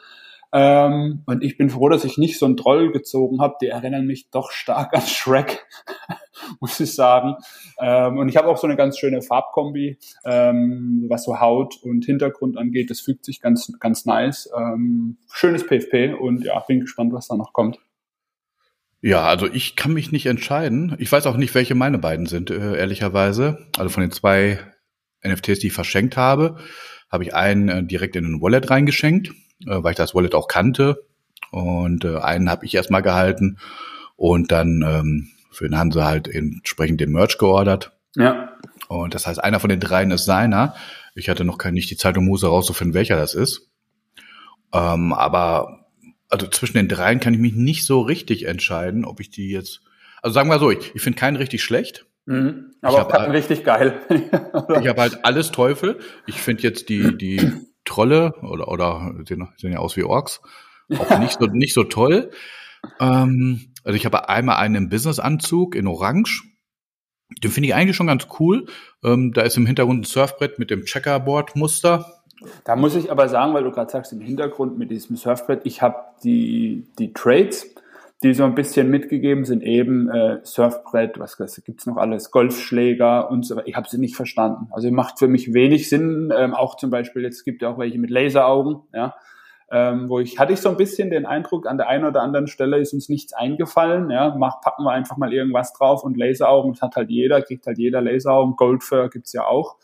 Ähm, 0.57 1.25
und 1.27 1.43
ich 1.43 1.59
bin 1.59 1.69
froh, 1.69 1.89
dass 1.89 2.05
ich 2.05 2.17
nicht 2.17 2.39
so 2.39 2.47
einen 2.47 2.57
Troll 2.57 2.93
gezogen 2.93 3.41
habe. 3.41 3.57
Die 3.61 3.67
erinnern 3.67 4.07
mich 4.07 4.31
doch 4.31 4.53
stark 4.53 4.95
an 4.95 5.03
Shrek, 5.03 5.67
muss 6.61 6.79
ich 6.79 6.95
sagen. 6.95 7.35
Ähm, 7.81 8.19
und 8.19 8.29
ich 8.29 8.37
habe 8.37 8.47
auch 8.47 8.57
so 8.57 8.69
eine 8.69 8.77
ganz 8.77 8.97
schöne 8.97 9.21
Farbkombi, 9.21 9.99
ähm, 10.25 11.07
was 11.09 11.25
so 11.25 11.41
Haut 11.41 11.77
und 11.83 12.05
Hintergrund 12.05 12.57
angeht. 12.57 12.89
Das 12.89 13.01
fügt 13.01 13.25
sich 13.25 13.41
ganz, 13.41 13.73
ganz 13.81 14.07
nice. 14.07 14.49
Ähm, 14.57 15.17
schönes 15.29 15.67
PFP 15.67 16.15
und 16.15 16.45
ja, 16.45 16.61
bin 16.61 16.79
gespannt, 16.79 17.13
was 17.13 17.27
da 17.27 17.37
noch 17.37 17.53
kommt. 17.53 17.81
Ja, 19.01 19.25
also 19.25 19.47
ich 19.47 19.75
kann 19.75 19.93
mich 19.93 20.13
nicht 20.13 20.27
entscheiden. 20.27 20.95
Ich 21.01 21.11
weiß 21.11 21.27
auch 21.27 21.37
nicht, 21.37 21.55
welche 21.57 21.75
meine 21.75 21.99
beiden 21.99 22.27
sind, 22.27 22.51
äh, 22.51 22.79
ehrlicherweise. 22.79 23.67
Also 23.77 23.91
von 23.91 24.03
den 24.03 24.13
zwei 24.13 24.61
NFTs, 25.27 25.59
die 25.59 25.67
ich 25.67 25.73
verschenkt 25.73 26.17
habe, 26.17 26.59
habe 27.11 27.25
ich 27.25 27.35
einen 27.35 27.69
äh, 27.69 27.85
direkt 27.85 28.15
in 28.15 28.25
ein 28.25 28.41
Wallet 28.41 28.71
reingeschenkt, 28.71 29.33
äh, 29.67 29.83
weil 29.83 29.93
ich 29.93 29.97
das 29.97 30.15
Wallet 30.15 30.35
auch 30.35 30.49
kannte. 30.49 31.05
Und 31.51 32.05
äh, 32.05 32.19
einen 32.19 32.51
habe 32.51 32.67
ich 32.67 32.75
erstmal 32.75 33.03
gehalten 33.03 33.59
und 34.17 34.51
dann 34.53 34.83
ähm, 34.87 35.29
für 35.51 35.69
den 35.69 35.79
Hanse 35.79 36.05
halt 36.05 36.29
entsprechend 36.29 37.01
den 37.01 37.13
Merch 37.13 37.39
geordert. 37.39 37.93
Ja. 38.17 38.57
Und 38.89 39.15
das 39.15 39.27
heißt, 39.27 39.43
einer 39.43 39.61
von 39.61 39.71
den 39.71 39.81
dreien 39.81 40.11
ist 40.11 40.25
seiner. 40.25 40.75
Ich 41.15 41.29
hatte 41.29 41.45
noch 41.45 41.59
keine, 41.59 41.75
nicht 41.75 41.91
die 41.91 41.97
Zeit, 41.97 42.19
um 42.19 42.25
Muse 42.25 42.49
rauszufinden, 42.49 42.95
welcher 42.95 43.17
das 43.17 43.35
ist. 43.35 43.69
Ähm, 44.73 45.13
aber 45.13 45.87
also 46.29 46.49
zwischen 46.49 46.77
den 46.77 46.89
dreien 46.89 47.21
kann 47.21 47.35
ich 47.35 47.41
mich 47.41 47.55
nicht 47.55 47.87
so 47.87 48.01
richtig 48.01 48.47
entscheiden, 48.47 49.05
ob 49.05 49.21
ich 49.21 49.31
die 49.31 49.51
jetzt. 49.51 49.83
Also 50.23 50.35
sagen 50.35 50.49
wir 50.49 50.59
so, 50.59 50.71
ich, 50.71 50.95
ich 50.95 51.03
finde 51.03 51.19
keinen 51.19 51.37
richtig 51.37 51.63
schlecht. 51.63 52.07
Mhm. 52.27 52.75
Aber 52.81 53.03
auch 53.03 53.09
keinen 53.09 53.31
richtig 53.31 53.65
geil. 53.65 54.01
ich 54.09 54.89
habe 54.89 55.01
halt 55.01 55.25
alles 55.25 55.53
Teufel. 55.53 55.99
Ich 56.27 56.41
finde 56.41 56.63
jetzt 56.63 56.89
die, 56.89 57.17
die 57.17 57.53
Trolle 57.85 58.35
oder, 58.43 58.69
oder 58.69 59.15
sehen, 59.27 59.49
sehen 59.57 59.73
ja 59.73 59.79
aus 59.79 59.97
wie 59.97 60.05
Orks 60.05 60.41
auch 60.99 61.19
nicht 61.19 61.39
so, 61.39 61.47
nicht 61.47 61.75
so 61.75 61.85
toll. 61.85 62.31
Ähm, 63.01 63.73
also 63.83 63.97
ich 63.97 64.07
habe 64.07 64.29
einmal 64.29 64.57
einen 64.57 64.75
im 64.75 64.89
Businessanzug 64.89 65.75
in 65.75 65.87
Orange. 65.87 66.43
Den 67.43 67.51
finde 67.51 67.69
ich 67.69 67.75
eigentlich 67.75 67.97
schon 67.97 68.07
ganz 68.07 68.27
cool. 68.39 68.67
Ähm, 69.03 69.33
da 69.33 69.43
ist 69.43 69.57
im 69.57 69.67
Hintergrund 69.67 70.01
ein 70.01 70.05
Surfbrett 70.05 70.59
mit 70.59 70.71
dem 70.71 70.85
Checkerboard-Muster. 70.85 72.23
Da 72.65 72.77
muss 72.77 72.95
ich 72.95 73.11
aber 73.11 73.29
sagen, 73.29 73.55
weil 73.55 73.65
du 73.65 73.71
gerade 73.71 73.91
sagst, 73.91 74.13
im 74.13 74.21
Hintergrund 74.21 74.79
mit 74.79 74.91
diesem 74.91 75.17
Surfbrett, 75.17 75.63
ich 75.65 75.81
habe 75.81 75.97
die, 76.23 76.87
die 76.99 77.13
Trades, 77.13 77.75
die 78.25 78.35
so 78.35 78.45
ein 78.45 78.57
bisschen 78.57 78.91
mitgegeben 78.91 79.45
sind, 79.45 79.63
eben 79.63 80.09
äh, 80.09 80.41
Surfbrett, 80.43 81.19
was, 81.21 81.39
was 81.39 81.63
gibt's 81.63 81.87
noch 81.87 81.97
alles, 81.97 82.31
Golfschläger 82.31 83.31
und 83.31 83.47
so 83.47 83.55
weiter. 83.55 83.69
Ich 83.69 83.77
habe 83.77 83.89
sie 83.89 83.99
nicht 83.99 84.17
verstanden. 84.17 84.69
Also 84.73 84.91
macht 84.91 85.21
für 85.21 85.29
mich 85.29 85.55
wenig 85.55 85.89
Sinn. 85.89 86.33
Ähm, 86.37 86.55
auch 86.55 86.77
zum 86.77 86.91
Beispiel, 86.91 87.23
jetzt 87.23 87.45
gibt 87.45 87.63
ja 87.63 87.69
auch 87.69 87.79
welche 87.79 87.99
mit 87.99 88.11
Laseraugen, 88.11 88.81
ja 88.93 89.15
ähm, 89.71 90.09
wo 90.09 90.21
ich 90.21 90.39
hatte 90.39 90.53
ich 90.53 90.61
so 90.61 90.69
ein 90.69 90.77
bisschen 90.77 91.11
den 91.11 91.27
Eindruck, 91.27 91.67
an 91.67 91.79
der 91.79 91.89
einen 91.89 92.05
oder 92.05 92.23
anderen 92.23 92.47
Stelle 92.47 92.79
ist 92.79 92.93
uns 92.93 93.09
nichts 93.09 93.33
eingefallen. 93.33 94.11
Ja, 94.11 94.35
mach, 94.39 94.61
packen 94.61 94.85
wir 94.85 94.93
einfach 94.93 95.17
mal 95.17 95.33
irgendwas 95.33 95.73
drauf 95.73 96.05
und 96.05 96.17
Laseraugen, 96.17 96.75
das 96.75 96.83
hat 96.83 96.97
halt 96.97 97.11
jeder, 97.11 97.43
kriegt 97.43 97.67
halt 97.67 97.79
jeder 97.79 98.01
Laseraugen, 98.01 98.57
Goldfur 98.57 99.09
gibt's 99.11 99.33
ja 99.33 99.45
auch. 99.45 99.77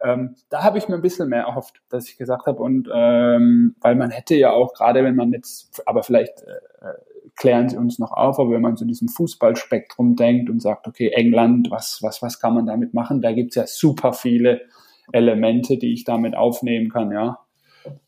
Ähm, 0.00 0.36
da 0.48 0.62
habe 0.62 0.78
ich 0.78 0.88
mir 0.88 0.94
ein 0.94 1.02
bisschen 1.02 1.28
mehr 1.28 1.42
erhofft, 1.42 1.82
dass 1.88 2.08
ich 2.08 2.16
gesagt 2.16 2.46
habe 2.46 2.62
und 2.62 2.88
ähm, 2.92 3.74
weil 3.80 3.96
man 3.96 4.10
hätte 4.10 4.34
ja 4.34 4.50
auch 4.50 4.72
gerade, 4.72 5.04
wenn 5.04 5.16
man 5.16 5.32
jetzt, 5.32 5.82
aber 5.86 6.02
vielleicht 6.02 6.42
äh, 6.42 6.86
klären 7.38 7.68
Sie 7.68 7.76
uns 7.76 7.98
noch 7.98 8.12
auf, 8.12 8.38
aber 8.38 8.50
wenn 8.50 8.62
man 8.62 8.76
zu 8.76 8.84
diesem 8.84 9.08
Fußballspektrum 9.08 10.16
denkt 10.16 10.50
und 10.50 10.60
sagt, 10.60 10.86
okay, 10.86 11.08
England, 11.08 11.70
was 11.70 12.00
was 12.02 12.22
was 12.22 12.40
kann 12.40 12.54
man 12.54 12.66
damit 12.66 12.94
machen? 12.94 13.22
Da 13.22 13.32
gibt's 13.32 13.56
ja 13.56 13.66
super 13.66 14.12
viele 14.12 14.62
Elemente, 15.12 15.78
die 15.78 15.92
ich 15.92 16.04
damit 16.04 16.36
aufnehmen 16.36 16.90
kann, 16.90 17.12
ja. 17.12 17.38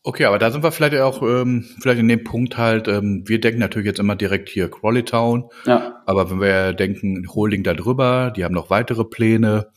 Okay, 0.03 0.25
aber 0.25 0.37
da 0.37 0.51
sind 0.51 0.63
wir 0.63 0.71
vielleicht 0.71 0.95
auch 0.97 1.23
ähm, 1.23 1.65
vielleicht 1.79 1.99
in 1.99 2.07
dem 2.07 2.23
Punkt 2.23 2.57
halt, 2.57 2.87
ähm, 2.87 3.23
wir 3.25 3.39
denken 3.39 3.59
natürlich 3.59 3.87
jetzt 3.87 3.99
immer 3.99 4.15
direkt 4.15 4.49
hier 4.49 4.69
Crawley 4.69 5.03
Town, 5.03 5.49
ja. 5.65 6.01
aber 6.05 6.29
wenn 6.29 6.39
wir 6.39 6.73
denken, 6.73 7.25
Holding 7.33 7.63
da 7.63 7.73
drüber, 7.73 8.31
die 8.35 8.43
haben 8.43 8.53
noch 8.53 8.69
weitere 8.69 9.05
Pläne, 9.05 9.67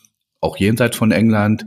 auch 0.41 0.59
jenseits 0.59 0.97
von 0.97 1.11
England, 1.11 1.67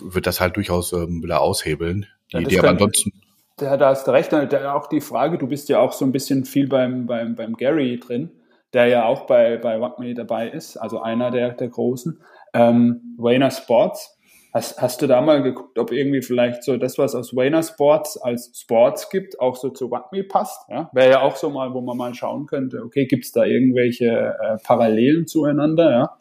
wird 0.00 0.26
das 0.26 0.40
halt 0.40 0.56
durchaus 0.56 0.92
ähm, 0.92 1.22
wieder 1.22 1.40
aushebeln. 1.40 2.06
Die 2.32 2.36
ja, 2.36 2.40
Idee, 2.42 2.58
aber 2.60 2.70
ansonsten. 2.70 3.12
Da, 3.58 3.76
da 3.76 3.88
hast 3.88 4.06
du 4.06 4.12
recht, 4.12 4.32
da 4.32 4.74
auch 4.74 4.86
die 4.86 5.00
Frage, 5.00 5.38
du 5.38 5.46
bist 5.46 5.68
ja 5.68 5.80
auch 5.80 5.92
so 5.92 6.04
ein 6.04 6.12
bisschen 6.12 6.44
viel 6.44 6.68
beim, 6.68 7.06
beim, 7.06 7.34
beim 7.34 7.54
Gary 7.54 7.98
drin, 7.98 8.30
der 8.72 8.86
ja 8.86 9.04
auch 9.04 9.26
bei, 9.26 9.56
bei 9.56 9.80
Wackme 9.80 10.14
dabei 10.14 10.48
ist, 10.48 10.76
also 10.76 11.00
einer 11.00 11.30
der, 11.30 11.50
der 11.52 11.68
Großen. 11.68 12.20
Ähm, 12.54 13.16
Wayner 13.18 13.50
Sports, 13.50 14.18
Hast, 14.54 14.80
hast 14.80 15.02
du 15.02 15.06
da 15.06 15.20
mal 15.20 15.42
geguckt, 15.42 15.78
ob 15.78 15.92
irgendwie 15.92 16.22
vielleicht 16.22 16.64
so 16.64 16.78
das, 16.78 16.96
was 16.96 17.14
aus 17.14 17.36
Wayner 17.36 17.62
Sports 17.62 18.16
als 18.16 18.50
Sports 18.58 19.10
gibt, 19.10 19.38
auch 19.40 19.56
so 19.56 19.68
zu 19.68 19.86
Rugby 19.86 20.22
passt? 20.22 20.66
Ja? 20.70 20.88
Wäre 20.94 21.10
ja 21.10 21.20
auch 21.20 21.36
so 21.36 21.50
mal, 21.50 21.74
wo 21.74 21.82
man 21.82 21.98
mal 21.98 22.14
schauen 22.14 22.46
könnte, 22.46 22.82
okay, 22.82 23.06
gibt 23.06 23.26
es 23.26 23.32
da 23.32 23.44
irgendwelche 23.44 24.06
äh, 24.06 24.56
Parallelen 24.64 25.26
zueinander, 25.26 25.90
ja? 25.90 26.17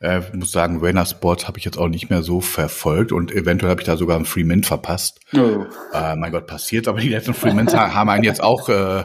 Äh, 0.00 0.20
ich 0.20 0.34
muss 0.34 0.50
sagen, 0.50 0.82
Wayner 0.82 1.06
Sports 1.06 1.46
habe 1.46 1.58
ich 1.58 1.64
jetzt 1.64 1.78
auch 1.78 1.88
nicht 1.88 2.10
mehr 2.10 2.22
so 2.22 2.40
verfolgt 2.40 3.12
und 3.12 3.32
eventuell 3.32 3.70
habe 3.70 3.80
ich 3.80 3.86
da 3.86 3.96
sogar 3.96 4.16
einen 4.16 4.24
Free 4.24 4.44
Mint 4.44 4.66
verpasst. 4.66 5.20
Oh. 5.34 5.64
Äh, 5.92 6.16
mein 6.16 6.32
Gott, 6.32 6.46
passiert, 6.46 6.88
aber 6.88 7.00
die 7.00 7.08
letzten 7.08 7.34
Free 7.34 7.52
Mints 7.52 7.74
haben 7.74 8.10
einen 8.10 8.24
jetzt 8.24 8.42
auch 8.42 8.68
äh, 8.68 9.04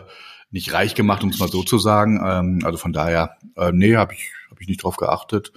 nicht 0.52 0.74
reich 0.74 0.96
gemacht, 0.96 1.24
um 1.24 1.30
es 1.30 1.40
mal 1.40 1.50
so 1.50 1.64
zu 1.64 1.78
sagen. 1.78 2.22
Ähm, 2.26 2.60
also 2.64 2.78
von 2.78 2.94
daher, 2.94 3.38
äh, 3.58 3.72
nee, 3.74 3.96
habe 3.96 4.14
ich, 4.14 4.32
hab 4.50 4.60
ich 4.62 4.68
nicht 4.68 4.84
drauf 4.84 4.96
geachtet. 4.96 5.52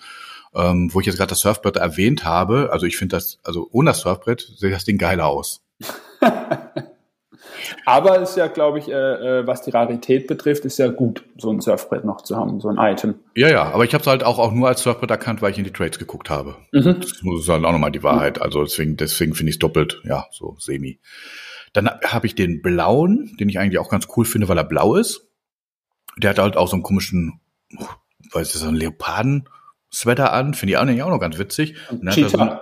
Ähm, 0.54 0.92
wo 0.92 1.00
ich 1.00 1.06
jetzt 1.06 1.18
gerade 1.18 1.28
das 1.28 1.40
Surfbrett 1.40 1.76
erwähnt 1.76 2.24
habe, 2.24 2.70
also 2.72 2.86
ich 2.86 2.96
finde 2.96 3.16
das, 3.16 3.38
also 3.44 3.68
ohne 3.70 3.90
das 3.90 4.00
Surfbrett 4.00 4.40
sieht 4.56 4.72
das 4.72 4.84
Ding 4.84 4.96
geiler 4.96 5.26
aus. 5.26 5.60
Aber 7.88 8.18
ist 8.18 8.36
ja, 8.36 8.48
glaube 8.48 8.78
ich, 8.78 8.88
äh, 8.88 8.92
äh, 8.92 9.46
was 9.46 9.62
die 9.62 9.70
Rarität 9.70 10.26
betrifft, 10.26 10.66
ist 10.66 10.78
ja 10.78 10.88
gut, 10.88 11.24
so 11.38 11.50
ein 11.50 11.60
Surfbrett 11.60 12.04
noch 12.04 12.20
zu 12.20 12.36
haben, 12.36 12.60
so 12.60 12.68
ein 12.68 12.76
Item. 12.76 13.14
Ja, 13.34 13.48
ja, 13.48 13.62
aber 13.62 13.84
ich 13.84 13.94
habe 13.94 14.02
es 14.02 14.06
halt 14.06 14.22
auch, 14.24 14.38
auch 14.38 14.52
nur 14.52 14.68
als 14.68 14.82
Surfbrett 14.82 15.10
erkannt, 15.10 15.40
weil 15.40 15.52
ich 15.52 15.58
in 15.58 15.64
die 15.64 15.72
Trades 15.72 15.98
geguckt 15.98 16.28
habe. 16.28 16.56
Mhm. 16.72 17.00
Das 17.00 17.12
ist 17.12 17.48
halt 17.48 17.64
auch 17.64 17.72
nochmal 17.72 17.90
die 17.90 18.02
Wahrheit. 18.02 18.42
Also 18.42 18.62
deswegen, 18.62 18.98
deswegen 18.98 19.34
finde 19.34 19.48
ich 19.48 19.54
es 19.54 19.58
doppelt, 19.58 20.02
ja, 20.04 20.26
so 20.30 20.54
semi. 20.58 21.00
Dann 21.72 21.88
habe 22.04 22.26
ich 22.26 22.34
den 22.34 22.60
blauen, 22.60 23.34
den 23.40 23.48
ich 23.48 23.58
eigentlich 23.58 23.78
auch 23.78 23.88
ganz 23.88 24.06
cool 24.16 24.26
finde, 24.26 24.50
weil 24.50 24.58
er 24.58 24.64
blau 24.64 24.94
ist. 24.94 25.26
Der 26.18 26.28
hat 26.30 26.38
halt 26.38 26.58
auch 26.58 26.68
so 26.68 26.74
einen 26.74 26.82
komischen, 26.82 27.40
weiß 28.32 28.54
ich, 28.54 28.60
so 28.60 28.68
einen 28.68 28.76
Leoparden 28.76 29.48
Sweater 29.90 30.34
an, 30.34 30.52
finde 30.52 30.72
ich 30.72 30.78
eigentlich 30.78 31.02
auch 31.02 31.08
noch 31.08 31.20
ganz 31.20 31.38
witzig. 31.38 31.76
Und 31.90 32.04
dann 32.04 32.10
hat, 32.10 32.18
er 32.18 32.28
so 32.28 32.38
eine, 32.38 32.60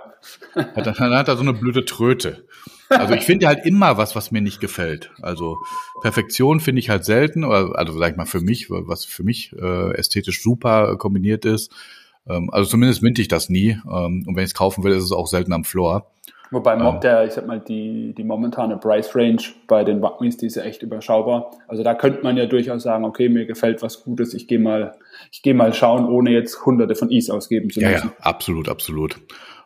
hat, 0.55 0.87
dann 0.87 1.17
hat 1.17 1.27
er 1.27 1.35
so 1.35 1.41
eine 1.41 1.53
blöde 1.53 1.83
Tröte. 1.83 2.45
Also 2.89 3.13
ich 3.13 3.23
finde 3.23 3.47
halt 3.47 3.65
immer 3.65 3.97
was, 3.97 4.15
was 4.15 4.31
mir 4.31 4.41
nicht 4.41 4.59
gefällt. 4.59 5.11
Also 5.21 5.57
Perfektion 6.01 6.59
finde 6.59 6.79
ich 6.79 6.89
halt 6.89 7.05
selten, 7.05 7.43
oder 7.43 7.77
also 7.77 7.97
sag 7.97 8.11
ich 8.11 8.17
mal 8.17 8.25
für 8.25 8.41
mich, 8.41 8.69
was 8.69 9.05
für 9.05 9.23
mich 9.23 9.53
äh, 9.59 9.93
ästhetisch 9.93 10.41
super 10.41 10.95
kombiniert 10.97 11.45
ist. 11.45 11.71
Ähm, 12.27 12.49
also 12.51 12.69
zumindest 12.69 13.01
mint 13.01 13.19
ich 13.19 13.27
das 13.27 13.49
nie. 13.49 13.79
Ähm, 13.85 14.23
und 14.25 14.35
wenn 14.35 14.43
ich 14.43 14.51
es 14.51 14.53
kaufen 14.53 14.83
will, 14.83 14.93
ist 14.93 15.03
es 15.03 15.11
auch 15.11 15.27
selten 15.27 15.53
am 15.53 15.63
Floor. 15.63 16.09
Wobei 16.49 16.77
Mob, 16.77 17.01
der, 17.01 17.25
ich 17.25 17.33
sag 17.33 17.45
mal, 17.45 17.59
die, 17.59 18.13
die 18.17 18.23
momentane 18.23 18.77
Price 18.77 19.13
Range 19.15 19.41
bei 19.67 19.83
den 19.83 20.01
Wagmis, 20.01 20.37
die 20.37 20.45
ist 20.45 20.55
ja 20.55 20.63
echt 20.63 20.81
überschaubar. 20.81 21.51
Also 21.67 21.83
da 21.83 21.93
könnte 21.93 22.23
man 22.23 22.37
ja 22.37 22.45
durchaus 22.45 22.83
sagen, 22.83 23.03
okay, 23.03 23.27
mir 23.27 23.45
gefällt 23.45 23.81
was 23.81 24.03
Gutes, 24.03 24.33
ich 24.33 24.47
gehe 24.47 24.59
mal, 24.59 24.95
ich 25.31 25.41
gehe 25.41 25.53
mal 25.53 25.73
schauen, 25.73 26.05
ohne 26.05 26.31
jetzt 26.31 26.65
hunderte 26.65 26.95
von 26.95 27.11
Is 27.11 27.29
ausgeben 27.29 27.69
zu 27.69 27.81
müssen. 27.81 27.91
Ja, 27.91 27.99
ja, 27.99 28.13
absolut, 28.21 28.69
absolut. 28.69 29.17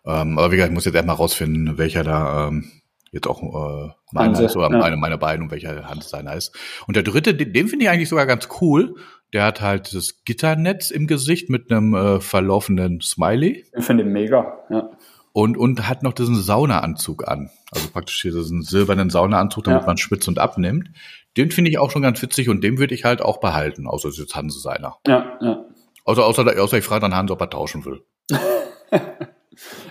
Ähm, 0.06 0.40
aber 0.40 0.52
wie 0.52 0.56
gesagt, 0.56 0.72
ich 0.72 0.74
muss 0.74 0.86
jetzt 0.86 0.96
erstmal 0.96 1.18
rausfinden, 1.18 1.78
welcher 1.78 2.04
da 2.04 2.48
ähm, 2.48 2.72
jetzt 3.12 3.28
auch 3.28 3.42
äh, 3.42 3.92
meiner 4.12 4.40
ist 4.40 4.56
oder 4.56 4.72
ja. 4.72 4.78
meine, 4.78 4.98
meine 4.98 5.18
beiden 5.18 5.46
und 5.46 5.52
welcher 5.52 5.88
Hand 5.88 6.04
seiner 6.04 6.36
ist. 6.36 6.56
Und 6.88 6.96
der 6.96 7.04
dritte, 7.04 7.34
den, 7.34 7.54
den 7.54 7.68
finde 7.68 7.86
ich 7.86 7.92
eigentlich 7.92 8.10
sogar 8.10 8.26
ganz 8.26 8.48
cool. 8.62 8.96
Der 9.34 9.46
hat 9.46 9.62
halt 9.62 9.94
das 9.94 10.24
Gitternetz 10.26 10.92
im 10.92 11.08
Gesicht 11.08 11.50
mit 11.50 11.72
einem 11.72 11.94
äh, 11.94 12.20
verlaufenden 12.20 13.02
Smiley. 13.02 13.66
Ich 13.78 13.86
finde 13.86 14.04
ihn 14.04 14.12
mega, 14.12 14.60
ja. 14.70 14.90
Und, 15.34 15.58
und 15.58 15.88
hat 15.88 16.04
noch 16.04 16.12
diesen 16.12 16.36
Saunaanzug 16.36 17.26
an. 17.26 17.50
Also 17.72 17.88
praktisch 17.90 18.22
hier 18.22 18.34
diesen 18.34 18.64
silbernen 18.64 19.10
Saunaanzug, 19.10 19.64
damit 19.64 19.82
ja. 19.82 19.88
man 19.88 19.98
schwitzt 19.98 20.28
und 20.28 20.40
abnimmt. 20.40 20.90
Den 21.38 21.52
finde 21.52 21.72
ich 21.72 21.78
auch 21.78 21.92
schon 21.92 22.02
ganz 22.02 22.22
witzig 22.22 22.50
und 22.50 22.62
den 22.62 22.78
würde 22.78 22.94
ich 22.94 23.06
halt 23.06 23.22
auch 23.22 23.40
behalten, 23.40 23.88
außer 23.88 24.10
es 24.10 24.16
ist 24.16 24.22
jetzt 24.22 24.36
Hanse 24.36 24.60
seiner. 24.60 24.98
Ja, 25.08 25.38
ja. 25.40 25.66
Außer, 26.04 26.26
außer, 26.26 26.62
außer 26.62 26.78
ich 26.78 26.84
frage 26.84 27.02
dann 27.02 27.16
Hanse, 27.16 27.34
ob 27.34 27.40
er 27.40 27.50
tauschen 27.50 27.86
will. 27.86 28.04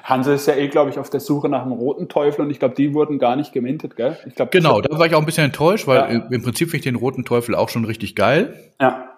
Hanse 0.03 0.33
ist 0.33 0.46
ja 0.46 0.55
eh, 0.55 0.68
glaube 0.68 0.90
ich, 0.90 0.99
auf 0.99 1.11
der 1.11 1.20
Suche 1.20 1.49
nach 1.49 1.62
einem 1.62 1.73
roten 1.73 2.09
Teufel 2.09 2.42
und 2.42 2.51
ich 2.51 2.59
glaube, 2.59 2.75
die 2.75 2.94
wurden 2.94 3.18
gar 3.18 3.37
nicht 3.37 3.53
gemintet, 3.53 3.94
gell? 3.96 4.16
Ich 4.27 4.35
glaub, 4.35 4.51
genau, 4.51 4.81
da 4.81 4.99
war 4.99 5.07
ich 5.07 5.14
auch 5.14 5.20
ein 5.20 5.27
bisschen 5.27 5.44
enttäuscht, 5.44 5.87
weil 5.87 5.96
ja. 5.96 6.27
im 6.31 6.42
Prinzip 6.42 6.70
finde 6.70 6.79
ich 6.79 6.85
den 6.85 6.96
roten 6.96 7.25
Teufel 7.25 7.55
auch 7.55 7.68
schon 7.68 7.85
richtig 7.85 8.16
geil. 8.16 8.73
Ja. 8.81 9.11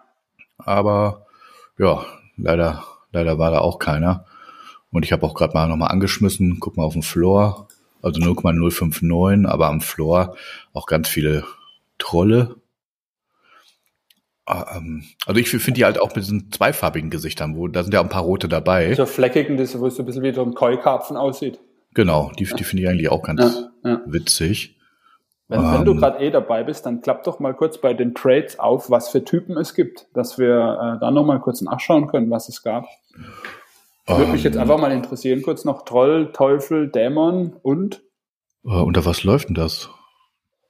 Aber 0.58 1.26
ja, 1.78 2.04
leider, 2.36 2.84
leider 3.12 3.38
war 3.38 3.50
da 3.50 3.60
auch 3.60 3.78
keiner. 3.78 4.26
Und 4.90 5.04
ich 5.04 5.12
habe 5.12 5.24
auch 5.24 5.34
gerade 5.34 5.54
mal 5.54 5.68
nochmal 5.68 5.90
angeschmissen, 5.90 6.58
guck 6.60 6.76
mal 6.76 6.84
auf 6.84 6.92
den 6.92 7.02
Floor, 7.02 7.68
also 8.02 8.20
0,059, 8.20 9.48
aber 9.48 9.68
am 9.68 9.80
Floor 9.80 10.36
auch 10.74 10.86
ganz 10.86 11.08
viele 11.08 11.44
Trolle. 11.98 12.56
Ah, 14.44 14.76
ähm, 14.76 15.04
also 15.26 15.38
ich 15.38 15.48
finde 15.50 15.72
die 15.72 15.84
halt 15.84 16.00
auch 16.00 16.08
mit 16.14 16.24
diesen 16.24 16.50
zweifarbigen 16.50 17.10
Gesichtern, 17.10 17.56
wo 17.56 17.68
da 17.68 17.82
sind 17.82 17.94
ja 17.94 18.00
auch 18.00 18.04
ein 18.04 18.10
paar 18.10 18.22
rote 18.22 18.48
dabei. 18.48 18.94
So 18.94 19.06
fleckigen, 19.06 19.56
das, 19.56 19.78
wo 19.78 19.86
es 19.86 19.96
so 19.96 20.02
ein 20.02 20.06
bisschen 20.06 20.22
wie 20.22 20.32
so 20.32 20.42
ein 20.42 20.54
Keukarpfen 20.54 21.16
aussieht. 21.16 21.60
Genau, 21.94 22.32
die, 22.38 22.44
die 22.44 22.64
finde 22.64 22.82
ich 22.82 22.88
eigentlich 22.88 23.10
auch 23.10 23.22
ganz 23.22 23.68
ja, 23.84 23.90
ja. 23.90 24.00
witzig. 24.06 24.76
Wenn, 25.48 25.60
ähm, 25.60 25.72
wenn 25.72 25.84
du 25.84 25.92
ähm, 25.92 25.98
gerade 25.98 26.24
eh 26.24 26.30
dabei 26.30 26.64
bist, 26.64 26.86
dann 26.86 27.02
klapp 27.02 27.22
doch 27.24 27.38
mal 27.38 27.54
kurz 27.54 27.78
bei 27.78 27.94
den 27.94 28.14
Trades 28.14 28.58
auf, 28.58 28.90
was 28.90 29.10
für 29.10 29.22
Typen 29.24 29.56
es 29.56 29.74
gibt, 29.74 30.06
dass 30.14 30.38
wir 30.38 30.96
äh, 30.96 31.00
da 31.00 31.10
nochmal 31.10 31.40
kurz 31.40 31.60
nachschauen 31.60 32.08
können, 32.08 32.30
was 32.30 32.48
es 32.48 32.62
gab. 32.62 32.86
Würde 34.06 34.32
mich 34.32 34.42
jetzt 34.42 34.56
ähm. 34.56 34.62
einfach 34.62 34.78
mal 34.78 34.90
interessieren, 34.90 35.42
kurz 35.42 35.64
noch 35.64 35.84
Troll, 35.84 36.32
Teufel, 36.32 36.90
Dämon 36.90 37.54
und? 37.62 38.02
Äh, 38.64 38.70
unter 38.70 39.04
was 39.04 39.22
läuft 39.24 39.48
denn 39.48 39.54
das? 39.54 39.90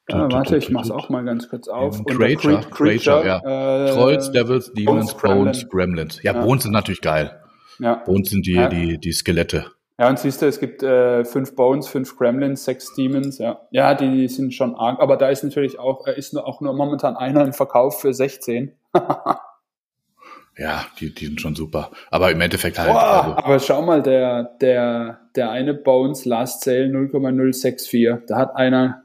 Ja, 0.09 0.31
warte, 0.33 0.57
ich 0.57 0.71
mach's 0.71 0.91
auch 0.91 1.09
mal 1.09 1.25
ganz 1.25 1.49
kurz 1.49 1.69
auf. 1.69 2.05
Creature, 2.05 2.61
Creature, 2.61 2.71
Creature, 2.71 3.27
ja. 3.27 3.87
Äh, 3.87 3.93
Trolls, 3.93 4.33
Devils, 4.33 4.73
Demons, 4.73 5.17
Bones, 5.17 5.69
Gremlins. 5.69 6.23
Ja, 6.23 6.35
ja, 6.35 6.45
Bones 6.45 6.65
sind 6.65 6.73
natürlich 6.73 7.01
geil. 7.01 7.41
Ja. 7.79 8.03
Bones 8.05 8.31
sind 8.31 8.47
die, 8.47 8.55
ja. 8.55 8.69
die, 8.69 8.99
die 8.99 9.13
Skelette. 9.13 9.67
Ja, 9.99 10.09
und 10.09 10.19
siehst 10.19 10.43
du, 10.43 10.47
es 10.47 10.59
gibt 10.59 10.83
äh, 10.83 11.25
fünf 11.25 11.55
Bones, 11.55 11.87
fünf 11.87 12.17
Gremlins, 12.17 12.65
sechs 12.65 12.95
Demons, 12.95 13.39
ja. 13.39 13.61
Ja, 13.71 13.95
die, 13.95 14.11
die 14.11 14.29
sind 14.29 14.53
schon 14.53 14.75
arg, 14.75 15.01
aber 15.01 15.17
da 15.17 15.29
ist 15.29 15.45
natürlich 15.45 15.79
auch, 15.79 16.07
äh, 16.07 16.19
ist 16.19 16.35
nur, 16.35 16.47
auch 16.47 16.61
nur 16.61 16.73
momentan 16.73 17.17
einer 17.17 17.45
im 17.45 17.53
Verkauf 17.53 18.01
für 18.01 18.13
16. 18.13 18.73
ja, 20.57 20.85
die, 20.99 21.15
die 21.15 21.27
sind 21.27 21.41
schon 21.41 21.55
super. 21.55 21.91
Aber 22.11 22.33
im 22.33 22.41
Endeffekt 22.41 22.79
halt. 22.79 22.91
Boah, 22.91 23.23
also. 23.23 23.37
Aber 23.37 23.59
schau 23.61 23.83
mal, 23.83 24.03
der, 24.03 24.57
der, 24.61 25.21
der 25.37 25.51
eine 25.51 25.75
Bones 25.75 26.25
Last 26.25 26.65
Sale 26.65 26.89
0,064, 26.89 28.27
da 28.27 28.39
hat 28.39 28.57
einer 28.57 29.02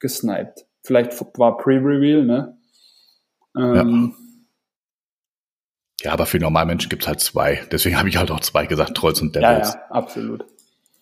gesniped. 0.00 0.66
Vielleicht 0.82 1.12
war 1.36 1.56
Pre-Reveal, 1.56 2.24
ne? 2.24 2.58
Ähm, 3.56 4.14
ja. 4.14 4.24
Ja, 6.02 6.12
aber 6.12 6.26
für 6.26 6.38
Normalmenschen 6.38 6.88
gibt's 6.88 7.08
halt 7.08 7.20
zwei. 7.20 7.66
Deswegen 7.72 7.98
habe 7.98 8.08
ich 8.08 8.16
halt 8.16 8.30
auch 8.30 8.40
zwei 8.40 8.66
gesagt, 8.66 8.96
Trolls 8.96 9.20
und 9.20 9.34
Devils. 9.34 9.74
Ja, 9.74 9.80
ja, 9.80 9.90
absolut. 9.90 10.44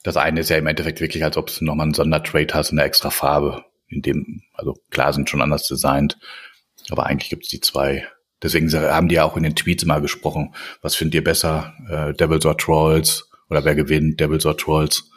Das 0.02 0.16
eine 0.16 0.40
ist 0.40 0.48
ja 0.48 0.56
im 0.56 0.66
Endeffekt 0.66 1.00
wirklich, 1.00 1.22
als 1.22 1.36
ob 1.36 1.48
du 1.48 1.64
nochmal 1.64 1.84
einen 1.84 1.94
Sondertrade 1.94 2.54
hast, 2.54 2.72
eine 2.72 2.82
extra 2.82 3.10
Farbe. 3.10 3.64
In 3.88 4.02
dem, 4.02 4.42
also 4.54 4.74
klar 4.90 5.12
sind 5.12 5.28
schon 5.28 5.42
anders 5.42 5.68
designt, 5.68 6.18
aber 6.90 7.06
eigentlich 7.06 7.30
gibt's 7.30 7.48
die 7.48 7.60
zwei. 7.60 8.06
Deswegen 8.42 8.72
haben 8.72 9.08
die 9.08 9.16
ja 9.16 9.24
auch 9.24 9.36
in 9.36 9.42
den 9.42 9.54
Tweets 9.54 9.82
immer 9.82 10.00
gesprochen, 10.00 10.54
was 10.82 10.94
findet 10.94 11.14
ihr 11.14 11.24
besser, 11.24 11.74
äh, 11.88 12.12
Devils 12.14 12.46
or 12.46 12.56
Trolls? 12.56 13.30
Oder 13.48 13.64
wer 13.64 13.74
gewinnt, 13.74 14.18
Devils 14.18 14.46
or 14.46 14.56
Trolls? 14.56 15.10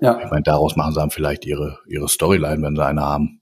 Ja. 0.00 0.20
Ich 0.22 0.30
meine, 0.30 0.42
daraus 0.42 0.76
machen 0.76 0.92
sie 0.92 1.00
dann 1.00 1.10
vielleicht 1.10 1.46
ihre, 1.46 1.78
ihre 1.86 2.08
Storyline, 2.08 2.62
wenn 2.62 2.76
sie 2.76 2.84
eine 2.84 3.02
haben. 3.02 3.40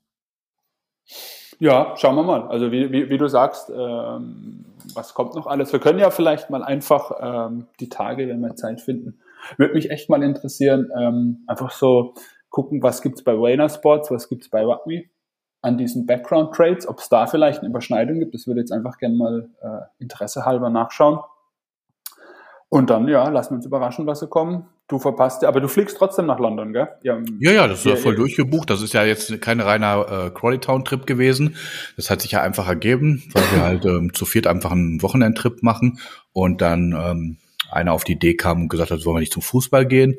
Ja, 1.58 1.94
schauen 1.96 2.16
wir 2.16 2.24
mal. 2.24 2.48
Also 2.48 2.72
wie, 2.72 2.90
wie, 2.90 3.08
wie 3.08 3.18
du 3.18 3.28
sagst, 3.28 3.70
ähm, 3.70 4.64
was 4.94 5.14
kommt 5.14 5.34
noch 5.34 5.46
alles? 5.46 5.72
Wir 5.72 5.80
können 5.80 5.98
ja 5.98 6.10
vielleicht 6.10 6.50
mal 6.50 6.64
einfach 6.64 7.12
ähm, 7.20 7.66
die 7.78 7.88
Tage, 7.88 8.28
wenn 8.28 8.40
wir 8.40 8.56
Zeit 8.56 8.80
finden, 8.80 9.20
würde 9.56 9.74
mich 9.74 9.90
echt 9.90 10.10
mal 10.10 10.22
interessieren, 10.22 10.90
ähm, 10.98 11.44
einfach 11.46 11.70
so 11.70 12.14
gucken, 12.50 12.82
was 12.82 13.00
gibt's 13.00 13.22
bei 13.22 13.38
Wayner 13.38 13.68
Sports, 13.68 14.10
was 14.10 14.28
gibt's 14.28 14.48
bei 14.48 14.64
Rugby 14.64 15.08
an 15.62 15.78
diesen 15.78 16.06
Background 16.06 16.54
Trades, 16.54 16.88
ob 16.88 16.98
es 16.98 17.08
da 17.08 17.26
vielleicht 17.26 17.60
eine 17.60 17.68
Überschneidung 17.68 18.18
gibt. 18.18 18.34
Das 18.34 18.46
würde 18.46 18.60
jetzt 18.60 18.72
einfach 18.72 18.98
gerne 18.98 19.14
mal 19.14 19.48
äh, 19.62 20.02
Interesse 20.02 20.44
halber 20.44 20.68
nachschauen. 20.68 21.20
Und 22.68 22.90
dann, 22.90 23.06
ja, 23.06 23.28
lassen 23.28 23.52
wir 23.52 23.56
uns 23.56 23.66
überraschen, 23.66 24.06
was 24.06 24.18
so 24.18 24.26
kommen. 24.26 24.68
Du 24.88 24.98
verpasst, 24.98 25.44
aber 25.44 25.60
du 25.60 25.68
fliegst 25.68 25.96
trotzdem 25.96 26.26
nach 26.26 26.38
London, 26.38 26.72
gell? 26.72 26.88
Ja, 27.02 27.18
ja, 27.38 27.52
ja 27.52 27.66
das 27.66 27.78
ist 27.78 27.86
ja 27.86 27.96
voll 27.96 28.14
durchgebucht. 28.14 28.68
Das 28.68 28.82
ist 28.82 28.92
ja 28.92 29.04
jetzt 29.04 29.40
kein 29.40 29.60
reiner 29.60 30.26
äh, 30.26 30.30
Crawley-Town-Trip 30.30 31.06
gewesen. 31.06 31.56
Das 31.96 32.10
hat 32.10 32.20
sich 32.20 32.32
ja 32.32 32.42
einfach 32.42 32.68
ergeben, 32.68 33.22
weil 33.32 33.44
wir 33.52 33.62
halt 33.62 33.84
ähm, 33.86 34.12
zu 34.12 34.26
viert 34.26 34.46
einfach 34.46 34.72
einen 34.72 35.00
Wochenendtrip 35.00 35.62
machen 35.62 35.98
und 36.32 36.60
dann 36.60 36.92
ähm, 36.92 37.36
einer 37.70 37.92
auf 37.92 38.04
die 38.04 38.12
Idee 38.12 38.34
kam 38.34 38.62
und 38.62 38.68
gesagt 38.68 38.90
hat, 38.90 39.04
wollen 39.04 39.16
wir 39.16 39.20
nicht 39.20 39.32
zum 39.32 39.42
Fußball 39.42 39.86
gehen. 39.86 40.18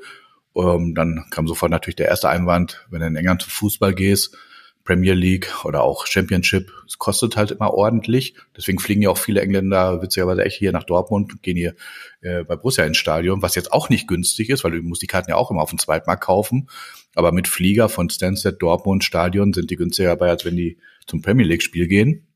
Ähm, 0.56 0.96
dann 0.96 1.26
kam 1.30 1.48
sofort 1.48 1.72
natürlich 1.72 1.96
der 1.96 2.08
erste 2.08 2.30
Einwand, 2.30 2.86
wenn 2.90 3.02
du 3.02 3.08
in 3.08 3.16
England 3.16 3.44
zum 3.44 3.52
Fußball 3.52 3.94
gehst, 3.94 4.36
Premier 4.84 5.14
League 5.14 5.66
oder 5.66 5.82
auch 5.82 6.06
Championship. 6.08 6.72
Es 6.86 6.98
kostet 6.98 7.38
halt 7.38 7.52
immer 7.52 7.74
ordentlich. 7.74 8.36
Deswegen 8.56 8.80
fliegen 8.80 9.02
ja 9.02 9.10
auch 9.10 9.18
viele 9.18 9.42
Engländer 9.42 10.02
witzigerweise 10.02 10.44
echt 10.44 10.58
hier 10.58 10.72
nach 10.74 10.84
Dortmund 10.84 11.32
und 11.32 11.44
gehen 11.44 11.56
hier 11.56 11.76
äh, 12.22 12.44
bei 12.44 12.56
Borussia 12.56 12.84
ins 12.84 12.98
Stadion, 12.98 13.42
was 13.42 13.56
jetzt 13.56 13.72
auch 13.72 13.90
nicht 13.90 14.08
günstig 14.08 14.50
ist, 14.50 14.64
weil 14.64 14.72
du 14.72 14.82
musst 14.82 15.02
die 15.02 15.08
Karten 15.08 15.30
ja 15.30 15.38
auch 15.38 15.52
immer 15.52 15.62
auf 15.62 15.70
dem 15.70 15.80
Zweitmarkt 15.80 16.24
kaufen. 16.24 16.70
Aber 17.16 17.32
mit 17.32 17.48
Flieger 17.48 17.88
von 17.88 18.10
Stansted, 18.10 18.62
Dortmund, 18.62 19.04
Stadion 19.04 19.54
sind 19.54 19.72
die 19.72 19.78
günstiger 19.78 20.10
dabei, 20.10 20.30
als 20.30 20.44
wenn 20.44 20.58
die 20.58 20.78
zum 21.08 21.22
Premier 21.22 21.46
League 21.46 21.64
Spiel 21.64 21.88
gehen. 21.88 22.28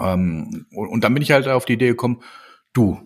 Ähm, 0.00 0.66
und, 0.70 0.88
und 0.88 1.04
dann 1.04 1.12
bin 1.12 1.22
ich 1.22 1.32
halt 1.32 1.48
auf 1.48 1.66
die 1.66 1.74
Idee 1.74 1.88
gekommen, 1.88 2.22
du, 2.72 2.98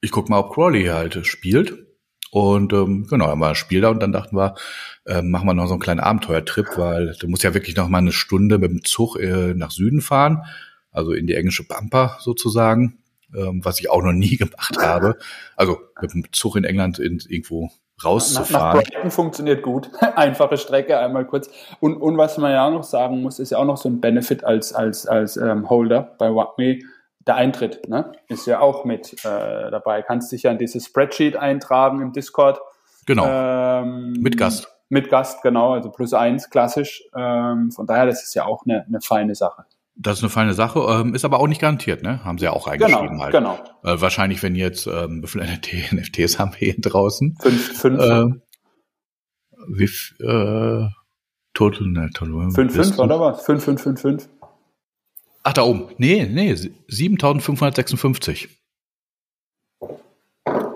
ich 0.00 0.10
guck 0.10 0.28
mal, 0.28 0.40
ob 0.40 0.54
Crawley 0.54 0.86
halt 0.86 1.24
spielt. 1.26 1.86
Und 2.32 2.72
ähm, 2.72 3.06
genau, 3.10 3.26
dann 3.26 3.40
war 3.40 3.50
ein 3.50 3.54
Spiel 3.54 3.82
da 3.82 3.90
und 3.90 4.00
dann 4.00 4.10
dachten 4.10 4.34
wir, 4.34 4.54
äh, 5.04 5.20
machen 5.20 5.46
wir 5.46 5.52
noch 5.52 5.66
so 5.66 5.74
einen 5.74 5.82
kleinen 5.82 6.00
Abenteuertrip, 6.00 6.78
weil 6.78 7.14
du 7.20 7.28
musst 7.28 7.42
ja 7.42 7.52
wirklich 7.52 7.76
noch 7.76 7.88
mal 7.88 7.98
eine 7.98 8.12
Stunde 8.12 8.56
mit 8.56 8.70
dem 8.70 8.84
Zug 8.84 9.20
äh, 9.20 9.52
nach 9.52 9.70
Süden 9.70 10.00
fahren, 10.00 10.42
also 10.90 11.12
in 11.12 11.26
die 11.26 11.34
englische 11.34 11.68
Pampa 11.68 12.16
sozusagen, 12.20 12.96
ähm, 13.36 13.62
was 13.62 13.80
ich 13.80 13.90
auch 13.90 14.02
noch 14.02 14.14
nie 14.14 14.36
gemacht 14.38 14.78
habe. 14.78 15.18
Also 15.56 15.78
mit 16.00 16.14
dem 16.14 16.24
Zug 16.32 16.56
in 16.56 16.64
England 16.64 16.98
in, 16.98 17.20
irgendwo 17.28 17.70
rauszufahren. 18.02 18.78
Nach, 18.78 18.82
nach 18.82 18.90
Brighton 18.90 19.10
funktioniert 19.10 19.62
gut. 19.62 19.90
Einfache 20.16 20.56
Strecke, 20.56 20.98
einmal 20.98 21.26
kurz. 21.26 21.50
Und, 21.80 21.98
und 21.98 22.16
was 22.16 22.38
man 22.38 22.52
ja 22.52 22.66
auch 22.66 22.72
noch 22.72 22.84
sagen 22.84 23.20
muss, 23.20 23.40
ist 23.40 23.50
ja 23.50 23.58
auch 23.58 23.66
noch 23.66 23.76
so 23.76 23.90
ein 23.90 24.00
Benefit 24.00 24.42
als, 24.42 24.72
als, 24.72 25.06
als 25.06 25.36
ähm, 25.36 25.68
Holder 25.68 26.14
bei 26.18 26.34
WAPME 26.34 26.78
der 27.26 27.36
Eintritt 27.36 27.88
ne, 27.88 28.12
ist 28.28 28.46
ja 28.46 28.60
auch 28.60 28.84
mit 28.84 29.24
äh, 29.24 29.70
dabei. 29.70 30.02
Kannst 30.02 30.32
dich 30.32 30.44
ja 30.44 30.50
in 30.50 30.58
dieses 30.58 30.86
Spreadsheet 30.86 31.36
eintragen 31.36 32.00
im 32.00 32.12
Discord. 32.12 32.60
Genau. 33.06 33.26
Ähm, 33.26 34.12
mit 34.20 34.36
Gast. 34.36 34.68
Mit 34.88 35.08
Gast, 35.08 35.42
genau, 35.42 35.72
also 35.72 35.90
plus 35.90 36.12
eins, 36.12 36.50
klassisch. 36.50 37.02
Ähm, 37.16 37.70
von 37.70 37.86
daher, 37.86 38.06
das 38.06 38.22
ist 38.22 38.34
ja 38.34 38.44
auch 38.44 38.64
eine, 38.66 38.84
eine 38.86 39.00
feine 39.00 39.34
Sache. 39.34 39.64
Das 39.94 40.18
ist 40.18 40.22
eine 40.22 40.30
feine 40.30 40.54
Sache, 40.54 40.80
ähm, 40.80 41.14
ist 41.14 41.24
aber 41.24 41.38
auch 41.40 41.46
nicht 41.46 41.60
garantiert, 41.60 42.02
ne? 42.02 42.24
Haben 42.24 42.38
sie 42.38 42.44
ja 42.46 42.52
auch 42.52 42.66
reingeschrieben 42.66 43.08
genau, 43.08 43.22
halt. 43.22 43.32
Genau. 43.32 43.58
Äh, 43.84 44.00
wahrscheinlich, 44.00 44.42
wenn 44.42 44.54
jetzt, 44.54 44.86
ähm, 44.86 45.22
wie 45.22 45.26
viele 45.26 45.44
NFT, 45.52 45.92
NFTs 45.92 46.38
haben 46.38 46.52
wir 46.52 46.72
hier 46.72 46.80
draußen? 46.80 47.36
Fünf, 47.40 47.78
fünf. 47.78 48.00
Äh, 48.00 48.24
wie, 49.68 49.84
äh, 50.24 50.88
Total, 51.54 51.86
ne, 51.86 52.10
Total. 52.14 52.50
Fünf, 52.50 52.74
fünf, 52.74 52.98
oder 52.98 53.20
was? 53.20 53.44
Fünf, 53.44 53.64
fünf, 53.64 53.82
fünf, 53.82 54.00
fünf. 54.00 54.28
Ach, 55.42 55.52
da 55.52 55.62
oben. 55.62 55.88
Nee, 55.98 56.28
nee, 56.30 56.54
7556. 56.54 58.48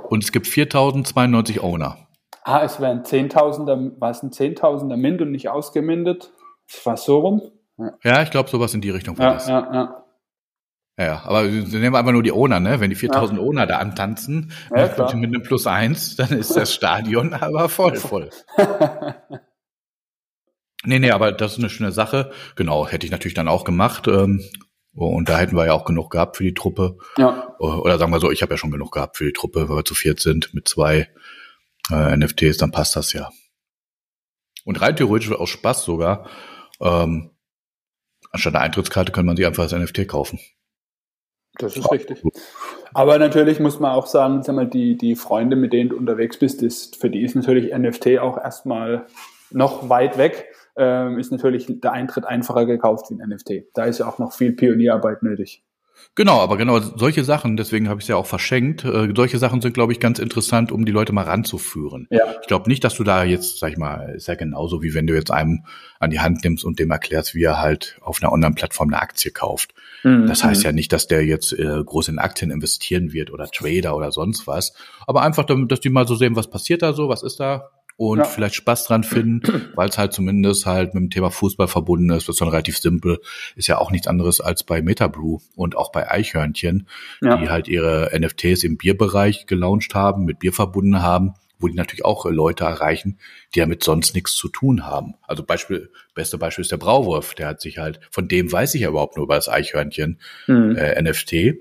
Und 0.09 0.25
es 0.25 0.33
gibt 0.33 0.47
4092 0.47 1.63
Owner. 1.63 2.09
Ah, 2.43 2.63
es 2.63 2.81
wären 2.81 3.03
10.000er, 3.03 4.01
war 4.01 4.11
es 4.11 4.23
ein 4.23 4.31
10.000er 4.31 4.97
Mint 4.97 5.21
und 5.21 5.33
nicht 5.33 5.49
ausgemindet? 5.49 6.33
Es 6.69 6.85
war 6.87 6.97
so 6.97 7.19
rum? 7.19 7.43
Ja, 7.77 7.93
ja 8.05 8.23
ich 8.23 8.31
glaube, 8.31 8.49
sowas 8.49 8.73
in 8.75 8.81
die 8.81 8.91
Richtung 8.91 9.19
war 9.19 9.27
ja, 9.27 9.33
das. 9.35 9.49
Ja, 9.49 9.73
ja. 9.73 10.03
Ja, 10.99 11.23
aber 11.27 11.43
nehmen 11.43 11.93
wir 11.93 11.99
einfach 11.99 12.13
nur 12.13 12.23
die 12.23 12.33
Owner, 12.33 12.59
ne? 12.59 12.81
Wenn 12.81 12.89
die 12.89 12.97
4000 12.97 13.39
ja. 13.39 13.45
Owner 13.45 13.67
da 13.67 13.79
antanzen 13.79 14.53
ja, 14.75 14.87
mit, 14.87 15.15
mit 15.17 15.35
einem 15.35 15.43
Plus 15.43 15.67
eins, 15.67 16.17
dann 16.17 16.31
ist 16.31 16.57
das 16.57 16.73
Stadion 16.73 17.35
aber 17.41 17.69
voll, 17.69 17.97
voll. 17.97 18.31
Nee, 20.87 20.99
nee, 20.99 21.11
aber 21.11 21.33
das 21.33 21.53
ist 21.53 21.59
eine 21.59 21.69
schöne 21.69 21.93
Sache. 21.93 22.31
Genau, 22.55 22.87
hätte 22.87 23.05
ich 23.07 23.13
natürlich 23.13 23.35
dann 23.35 23.49
auch 23.49 23.65
gemacht. 23.65 24.09
Ähm, 24.09 24.43
und 24.95 25.29
da 25.29 25.39
hätten 25.39 25.57
wir 25.57 25.67
ja 25.67 25.75
auch 25.75 25.85
genug 25.85 26.11
gehabt 26.11 26.39
für 26.39 26.45
die 26.45 26.55
Truppe. 26.55 26.97
Ja. 27.19 27.55
Oder 27.59 27.99
sagen 27.99 28.13
wir 28.13 28.21
so, 28.21 28.31
ich 28.31 28.41
habe 28.41 28.55
ja 28.55 28.57
schon 28.57 28.71
genug 28.71 28.93
gehabt 28.93 29.19
für 29.19 29.27
die 29.27 29.33
Truppe, 29.33 29.69
weil 29.69 29.77
wir 29.77 29.85
zu 29.85 29.95
viert 29.95 30.21
sind 30.21 30.55
mit 30.55 30.69
zwei 30.69 31.09
äh, 31.91 32.17
NFTs, 32.17 32.57
dann 32.57 32.71
passt 32.71 32.97
das 32.97 33.13
ja. 33.13 33.31
Und 34.65 34.81
rein 34.81 34.97
theoretisch 34.97 35.31
aus 35.33 35.51
Spaß 35.51 35.85
sogar, 35.85 36.29
ähm, 36.81 37.31
anstatt 38.33 38.55
einer 38.55 38.65
Eintrittskarte 38.65 39.13
kann 39.13 39.27
man 39.27 39.37
sich 39.37 39.47
einfach 39.47 39.65
als 39.65 39.73
NFT 39.73 40.09
kaufen. 40.09 40.41
Das 41.59 41.77
ist 41.77 41.91
richtig. 41.91 42.23
Aber 42.93 43.19
natürlich 43.19 43.61
muss 43.61 43.81
man 43.81 43.93
auch 43.93 44.07
sagen, 44.07 44.43
sag 44.43 44.55
mal, 44.55 44.67
die, 44.67 44.97
die 44.97 45.15
Freunde, 45.15 45.57
mit 45.57 45.73
denen 45.73 45.91
du 45.91 45.97
unterwegs 45.97 46.39
bist, 46.39 46.63
ist, 46.63 46.97
für 46.97 47.11
die 47.11 47.23
ist 47.23 47.35
natürlich 47.35 47.77
NFT 47.77 48.19
auch 48.19 48.37
erstmal 48.37 49.07
noch 49.51 49.89
weit 49.89 50.19
weg 50.19 50.47
ähm, 50.77 51.19
ist 51.19 51.33
natürlich 51.33 51.67
der 51.69 51.93
Eintritt 51.93 52.25
einfacher 52.25 52.67
gekauft 52.67 53.11
wie 53.11 53.21
ein 53.21 53.29
NFT. 53.29 53.69
Da 53.75 53.85
ist 53.85 53.99
ja 53.99 54.07
auch 54.07 54.19
noch 54.19 54.33
viel 54.33 54.53
Pionierarbeit 54.53 55.23
nötig. 55.23 55.63
Genau, 56.15 56.41
aber 56.41 56.57
genau 56.57 56.79
solche 56.79 57.25
Sachen, 57.25 57.57
deswegen 57.57 57.89
habe 57.89 58.01
ich 58.01 58.05
es 58.05 58.09
ja 58.09 58.17
auch 58.17 58.27
verschenkt. 58.27 58.85
Äh, 58.85 59.13
solche 59.15 59.39
Sachen 59.39 59.61
sind, 59.61 59.75
glaube 59.75 59.93
ich, 59.93 60.01
ganz 60.01 60.19
interessant, 60.19 60.73
um 60.73 60.85
die 60.85 60.93
Leute 60.93 61.13
mal 61.13 61.25
ranzuführen. 61.25 62.07
Ja. 62.11 62.35
Ich 62.41 62.47
glaube 62.47 62.69
nicht, 62.69 62.85
dass 62.85 62.95
du 62.95 63.05
da 63.05 63.25
jetzt, 63.25 63.59
sag 63.59 63.73
ich 63.73 63.79
mal, 63.79 64.15
ist 64.15 64.29
ja 64.29 64.35
genauso 64.35 64.83
wie 64.83 64.95
wenn 64.95 65.07
du 65.07 65.15
jetzt 65.15 65.31
einem 65.31 65.65
an 65.99 66.11
die 66.11 66.21
Hand 66.21 66.45
nimmst 66.45 66.65
und 66.65 66.79
dem 66.79 66.91
erklärst, 66.91 67.35
wie 67.35 67.45
er 67.45 67.61
halt 67.61 67.99
auf 68.01 68.23
einer 68.23 68.33
Online-Plattform 68.33 68.89
eine 68.93 69.01
Aktie 69.01 69.31
kauft. 69.31 69.75
Mhm. 70.05 70.27
Das 70.27 70.45
heißt 70.45 70.63
ja 70.65 70.73
nicht, 70.73 70.93
dass 70.93 71.07
der 71.07 71.25
jetzt 71.25 71.53
äh, 71.53 71.83
groß 71.85 72.09
in 72.09 72.19
Aktien 72.19 72.51
investieren 72.51 73.13
wird 73.13 73.31
oder 73.31 73.47
Trader 73.47 73.97
oder 73.97 74.13
sonst 74.13 74.47
was. 74.47 74.75
Aber 75.07 75.23
einfach, 75.23 75.45
dass 75.45 75.81
die 75.81 75.91
mal 75.91 76.07
so 76.07 76.15
sehen, 76.15 76.37
was 76.37 76.49
passiert 76.49 76.83
da 76.83 76.93
so, 76.93 77.09
was 77.09 77.23
ist 77.23 77.41
da, 77.41 77.71
und 77.97 78.19
ja. 78.19 78.25
vielleicht 78.25 78.55
Spaß 78.55 78.85
dran 78.85 79.05
finden, 79.05 79.71
weil 79.75 79.89
es 79.89 79.99
halt 79.99 80.13
zumindest 80.13 80.67
halt 80.67 80.95
mit 80.95 81.03
dem 81.03 81.11
Thema 81.11 81.31
Fußball 81.31 81.69
verbunden 81.69 82.11
ist. 82.11 82.29
Das 82.29 82.35
ist 82.35 82.41
dann 82.41 82.49
relativ 82.49 82.79
simpel. 82.79 83.21
Ist 83.57 83.69
ja 83.69 83.79
auch 83.79 83.91
nichts 83.91 84.07
anderes 84.07 84.41
als 84.41 84.65
bei 84.65 84.83
Metabrew 84.83 85.39
und 85.55 85.77
auch 85.77 85.93
bei 85.93 86.11
Eichhörnchen, 86.11 86.89
ja. 87.23 87.37
die 87.39 87.49
halt 87.49 87.69
ihre 87.69 88.11
NFTs 88.19 88.65
im 88.65 88.77
Bierbereich 88.77 89.47
gelauncht 89.47 89.95
haben, 89.95 90.25
mit 90.25 90.39
Bier 90.39 90.53
verbunden 90.53 91.03
haben 91.03 91.35
wo 91.59 91.69
die 91.69 91.75
natürlich 91.75 92.05
auch 92.05 92.27
Leute 92.27 92.65
erreichen, 92.65 93.19
die 93.55 93.61
damit 93.61 93.83
sonst 93.83 94.15
nichts 94.15 94.35
zu 94.35 94.49
tun 94.49 94.85
haben. 94.85 95.15
Also 95.23 95.43
Beispiel, 95.43 95.91
beste 96.15 96.37
Beispiel 96.37 96.61
ist 96.61 96.71
der 96.71 96.77
Brauwurf, 96.77 97.35
der 97.35 97.49
hat 97.49 97.63
sich 97.63 97.79
halt, 97.79 97.99
von 98.11 98.29
dem 98.29 98.53
weiß 98.53 98.75
ich 98.75 98.83
ja 98.83 98.91
überhaupt 98.91 99.17
nur 99.17 99.25
über 99.25 99.37
das 99.37 99.49
Eichhörnchen 99.49 100.21
mhm. 100.47 100.77
äh, 100.77 101.01
NFT. 101.01 101.57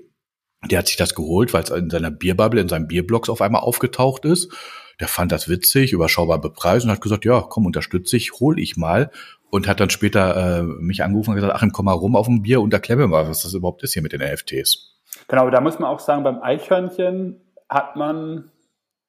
Der 0.70 0.80
hat 0.80 0.88
sich 0.88 0.98
das 0.98 1.14
geholt, 1.14 1.54
weil 1.54 1.62
es 1.62 1.70
in 1.70 1.88
seiner 1.88 2.10
Bierbubble, 2.10 2.60
in 2.60 2.68
seinem 2.68 2.88
Bierblocks 2.88 3.30
auf 3.30 3.40
einmal 3.40 3.62
aufgetaucht 3.62 4.26
ist 4.26 4.52
der 5.00 5.08
fand 5.08 5.32
das 5.32 5.48
witzig, 5.48 5.92
überschaubar 5.92 6.40
bepreist 6.40 6.84
und 6.84 6.90
hat 6.90 7.00
gesagt, 7.00 7.24
ja, 7.24 7.40
komm, 7.40 7.66
unterstütze 7.66 8.16
ich, 8.16 8.32
hol 8.40 8.58
ich 8.58 8.76
mal. 8.76 9.10
Und 9.48 9.68
hat 9.68 9.78
dann 9.78 9.90
später 9.90 10.58
äh, 10.58 10.62
mich 10.62 11.04
angerufen 11.04 11.30
und 11.30 11.36
gesagt, 11.36 11.54
Achim, 11.54 11.70
komm 11.70 11.84
mal 11.84 11.92
rum 11.92 12.16
auf 12.16 12.26
ein 12.26 12.42
Bier 12.42 12.60
und 12.60 12.72
erklär 12.72 12.96
mir 12.96 13.06
mal, 13.06 13.28
was 13.28 13.42
das 13.42 13.54
überhaupt 13.54 13.82
ist 13.84 13.92
hier 13.92 14.02
mit 14.02 14.12
den 14.12 14.20
NFTs. 14.20 14.96
Genau, 15.28 15.48
da 15.50 15.60
muss 15.60 15.78
man 15.78 15.88
auch 15.88 16.00
sagen, 16.00 16.24
beim 16.24 16.42
Eichhörnchen 16.42 17.40
hat 17.68 17.96
man 17.96 18.50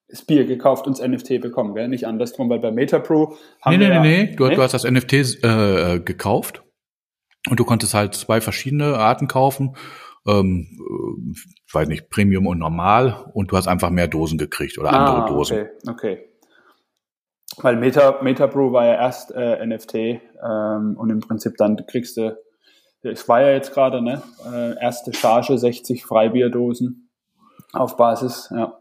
das 0.09 0.23
Bier 0.23 0.45
gekauft 0.45 0.87
und 0.87 0.97
das 0.97 1.05
NFT 1.05 1.41
bekommen, 1.41 1.73
gell? 1.75 1.87
Nicht 1.87 2.05
andersrum, 2.05 2.49
weil 2.49 2.59
bei 2.59 2.71
MetaPro 2.71 3.37
haben 3.61 3.77
nee, 3.77 3.77
nee, 3.77 3.93
wir 3.93 3.99
nee, 3.99 4.23
nee, 4.23 4.35
du, 4.35 4.47
nee, 4.47 4.55
du 4.55 4.61
hast 4.61 4.73
das 4.73 4.89
NFT 4.89 5.13
äh, 5.43 5.99
gekauft 5.99 6.63
und 7.49 7.59
du 7.59 7.65
konntest 7.65 7.93
halt 7.93 8.15
zwei 8.15 8.39
verschiedene 8.39 8.97
Arten 8.97 9.27
kaufen. 9.27 9.75
Ähm, 10.25 11.35
weiß 11.73 11.87
nicht, 11.87 12.09
Premium 12.09 12.47
und 12.47 12.59
normal 12.59 13.29
und 13.33 13.51
du 13.51 13.57
hast 13.57 13.67
einfach 13.67 13.89
mehr 13.89 14.07
Dosen 14.07 14.37
gekriegt 14.37 14.77
oder 14.77 14.93
andere 14.93 15.23
ah, 15.23 15.27
Dosen. 15.27 15.57
Okay, 15.57 15.89
okay. 15.89 16.29
Weil 17.57 17.75
Meta, 17.75 18.19
MetaPro 18.21 18.71
war 18.71 18.85
ja 18.85 18.93
erst 18.93 19.31
äh, 19.31 19.65
NFT 19.65 19.95
ähm, 19.95 20.95
und 20.97 21.09
im 21.09 21.19
Prinzip 21.21 21.57
dann 21.57 21.77
kriegst 21.87 22.17
du, 22.17 22.37
es 23.01 23.27
war 23.27 23.41
ja 23.41 23.51
jetzt 23.51 23.73
gerade, 23.73 24.01
ne? 24.01 24.21
Äh, 24.45 24.79
erste 24.79 25.13
Charge 25.13 25.57
60 25.57 26.05
Freibierdosen 26.05 27.09
auf 27.73 27.97
Basis, 27.97 28.49
ja. 28.53 28.79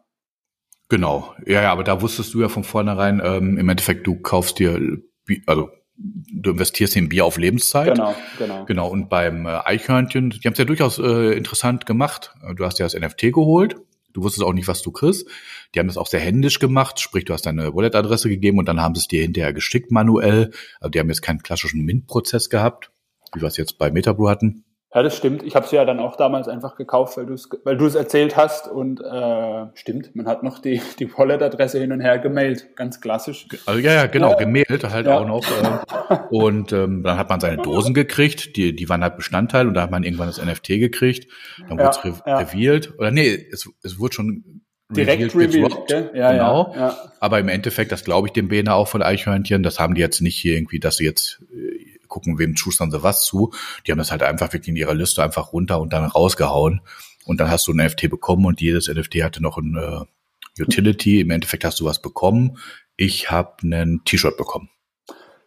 Genau, 0.89 1.35
ja, 1.45 1.63
ja, 1.63 1.73
aber 1.73 1.85
da 1.85 2.01
wusstest 2.01 2.35
du 2.35 2.41
ja 2.41 2.49
von 2.49 2.65
vornherein, 2.65 3.21
ähm, 3.25 3.59
im 3.59 3.69
Endeffekt, 3.69 4.07
du 4.07 4.21
kaufst 4.21 4.59
dir, 4.59 4.99
also 5.47 5.71
du 5.97 6.51
investierst 6.51 6.97
in 6.97 7.09
Bier 7.09 7.25
auf 7.25 7.39
Lebenszeit. 7.39 7.95
Genau, 7.95 8.15
genau. 8.39 8.65
Genau, 8.67 8.89
und 8.89 9.09
beim 9.09 9.47
äh, 9.47 9.59
Eichhörnchen, 9.65 10.31
die 10.31 10.41
haben 10.45 10.53
es 10.53 10.59
ja 10.59 10.65
durchaus 10.65 10.99
äh, 10.99 11.37
interessant 11.37 11.87
gemacht. 11.87 12.35
Du 12.57 12.65
hast 12.65 12.79
ja 12.79 12.87
das 12.87 12.95
NFT 12.95 13.33
geholt, 13.33 13.77
du 14.13 14.23
wusstest 14.23 14.45
auch 14.45 14.53
nicht, 14.53 14.69
was 14.69 14.83
du 14.83 14.91
kriegst. 14.91 15.27
Die 15.75 15.79
haben 15.79 15.87
das 15.87 15.97
auch 15.97 16.07
sehr 16.07 16.21
händisch 16.21 16.59
gemacht, 16.59 17.01
sprich, 17.01 17.25
du 17.25 17.33
hast 17.33 17.47
deine 17.47 17.75
Wallet-Adresse 17.75 18.29
gegeben 18.29 18.59
und 18.59 18.67
dann 18.67 18.81
haben 18.81 18.95
sie 18.95 19.01
es 19.01 19.09
dir 19.09 19.23
hinterher 19.23 19.53
geschickt 19.53 19.91
manuell. 19.91 20.51
Also 20.81 20.91
die 20.91 21.01
haben 21.01 21.09
jetzt 21.09 21.23
keinen 21.23 21.43
klassischen 21.43 21.85
Mint-Prozess 21.85 22.51
gehabt, 22.51 22.91
wie 23.35 23.41
wir 23.41 23.49
es 23.49 23.57
jetzt 23.57 23.79
bei 23.79 23.91
Metabrew 23.91 24.29
hatten. 24.29 24.65
Ja, 24.97 25.03
das 25.03 25.15
stimmt. 25.15 25.43
Ich 25.43 25.55
habe 25.55 25.67
es 25.67 25.73
ja 25.73 25.85
dann 25.85 26.01
auch 26.01 26.17
damals 26.17 26.49
einfach 26.49 26.75
gekauft, 26.75 27.19
weil 27.19 27.27
du 27.27 27.35
es 27.35 27.51
weil 27.65 27.77
du 27.77 27.85
es 27.85 27.95
erzählt 27.95 28.35
hast 28.35 28.67
und 28.67 29.03
äh, 29.03 29.67
stimmt, 29.75 30.17
man 30.17 30.27
hat 30.27 30.43
noch 30.43 30.59
die 30.59 30.81
die 30.99 31.13
Wallet-Adresse 31.13 31.79
hin 31.79 31.93
und 31.93 32.01
her 32.01 32.19
gemailt, 32.19 32.75
ganz 32.77 32.99
klassisch. 33.03 33.47
Also 33.67 33.79
ja, 33.79 33.93
ja, 33.93 34.07
genau, 34.07 34.31
ja. 34.31 34.37
gemailt 34.39 34.91
halt 34.91 35.07
ja. 35.07 35.19
auch 35.19 35.27
noch. 35.27 35.45
Äh, 35.45 36.17
und 36.31 36.73
ähm, 36.73 37.03
dann 37.03 37.19
hat 37.19 37.29
man 37.29 37.41
seine 37.41 37.59
Dosen 37.59 37.93
gekriegt, 37.93 38.57
die 38.57 38.75
die 38.75 38.89
waren 38.89 39.03
halt 39.03 39.19
Bestandteil 39.19 39.69
und 39.69 39.75
da 39.75 39.83
hat 39.83 39.91
man 39.91 40.03
irgendwann 40.03 40.29
das 40.29 40.43
NFT 40.43 40.69
gekriegt, 40.69 41.31
dann 41.69 41.79
wurde 41.79 41.91
es 41.91 42.03
re 42.03 42.15
ja. 42.25 42.39
revealed 42.39 42.99
oder 42.99 43.11
nee, 43.11 43.49
es 43.53 43.69
es 43.83 43.99
wurde 43.99 44.15
schon 44.15 44.63
direkt 44.89 45.35
revealed, 45.35 45.55
revealed 45.55 45.87
gell? 45.89 46.11
Ja, 46.15 46.33
genau. 46.33 46.73
Ja, 46.75 46.81
ja. 46.81 47.13
Aber 47.21 47.39
im 47.39 47.51
Endeffekt, 47.51 47.93
das 47.93 48.03
glaube 48.03 48.29
ich 48.29 48.33
dem 48.33 48.49
Bene 48.49 48.73
auch 48.73 48.89
von 48.89 49.03
Eichhörnchen, 49.03 49.63
das 49.63 49.79
haben 49.79 49.95
die 49.95 50.01
jetzt 50.01 50.23
nicht 50.23 50.37
hier 50.37 50.55
irgendwie, 50.55 50.81
dass 50.81 50.97
sie 50.97 51.05
jetzt 51.05 51.43
äh, 51.53 51.76
gucken, 52.07 52.39
wem 52.39 52.57
schustern 52.57 52.91
sie 52.91 53.03
was 53.03 53.25
zu. 53.25 53.53
Die 53.87 53.93
haben 53.93 53.99
das 53.99 54.11
halt 54.11 54.23
einfach 54.23 54.53
wirklich 54.53 54.69
in 54.69 54.77
ihrer 54.77 54.95
Liste 54.95 55.23
einfach 55.23 55.53
runter 55.53 55.81
und 55.81 55.93
dann 55.93 56.05
rausgehauen. 56.05 56.81
Und 57.25 57.41
dann 57.41 57.51
hast 57.51 57.67
du 57.67 57.73
ein 57.73 57.85
NFT 57.85 58.09
bekommen 58.09 58.47
und 58.47 58.61
jedes 58.61 58.89
NFT 58.89 59.23
hatte 59.23 59.43
noch 59.43 59.59
ein 59.59 59.77
äh, 59.77 60.63
Utility. 60.63 61.21
Im 61.21 61.31
Endeffekt 61.31 61.65
hast 61.65 61.81
du 61.81 61.85
was 61.85 62.01
bekommen. 62.01 62.59
Ich 62.97 63.31
habe 63.31 63.57
ein 63.63 64.03
T-Shirt 64.05 64.37
bekommen. 64.37 64.71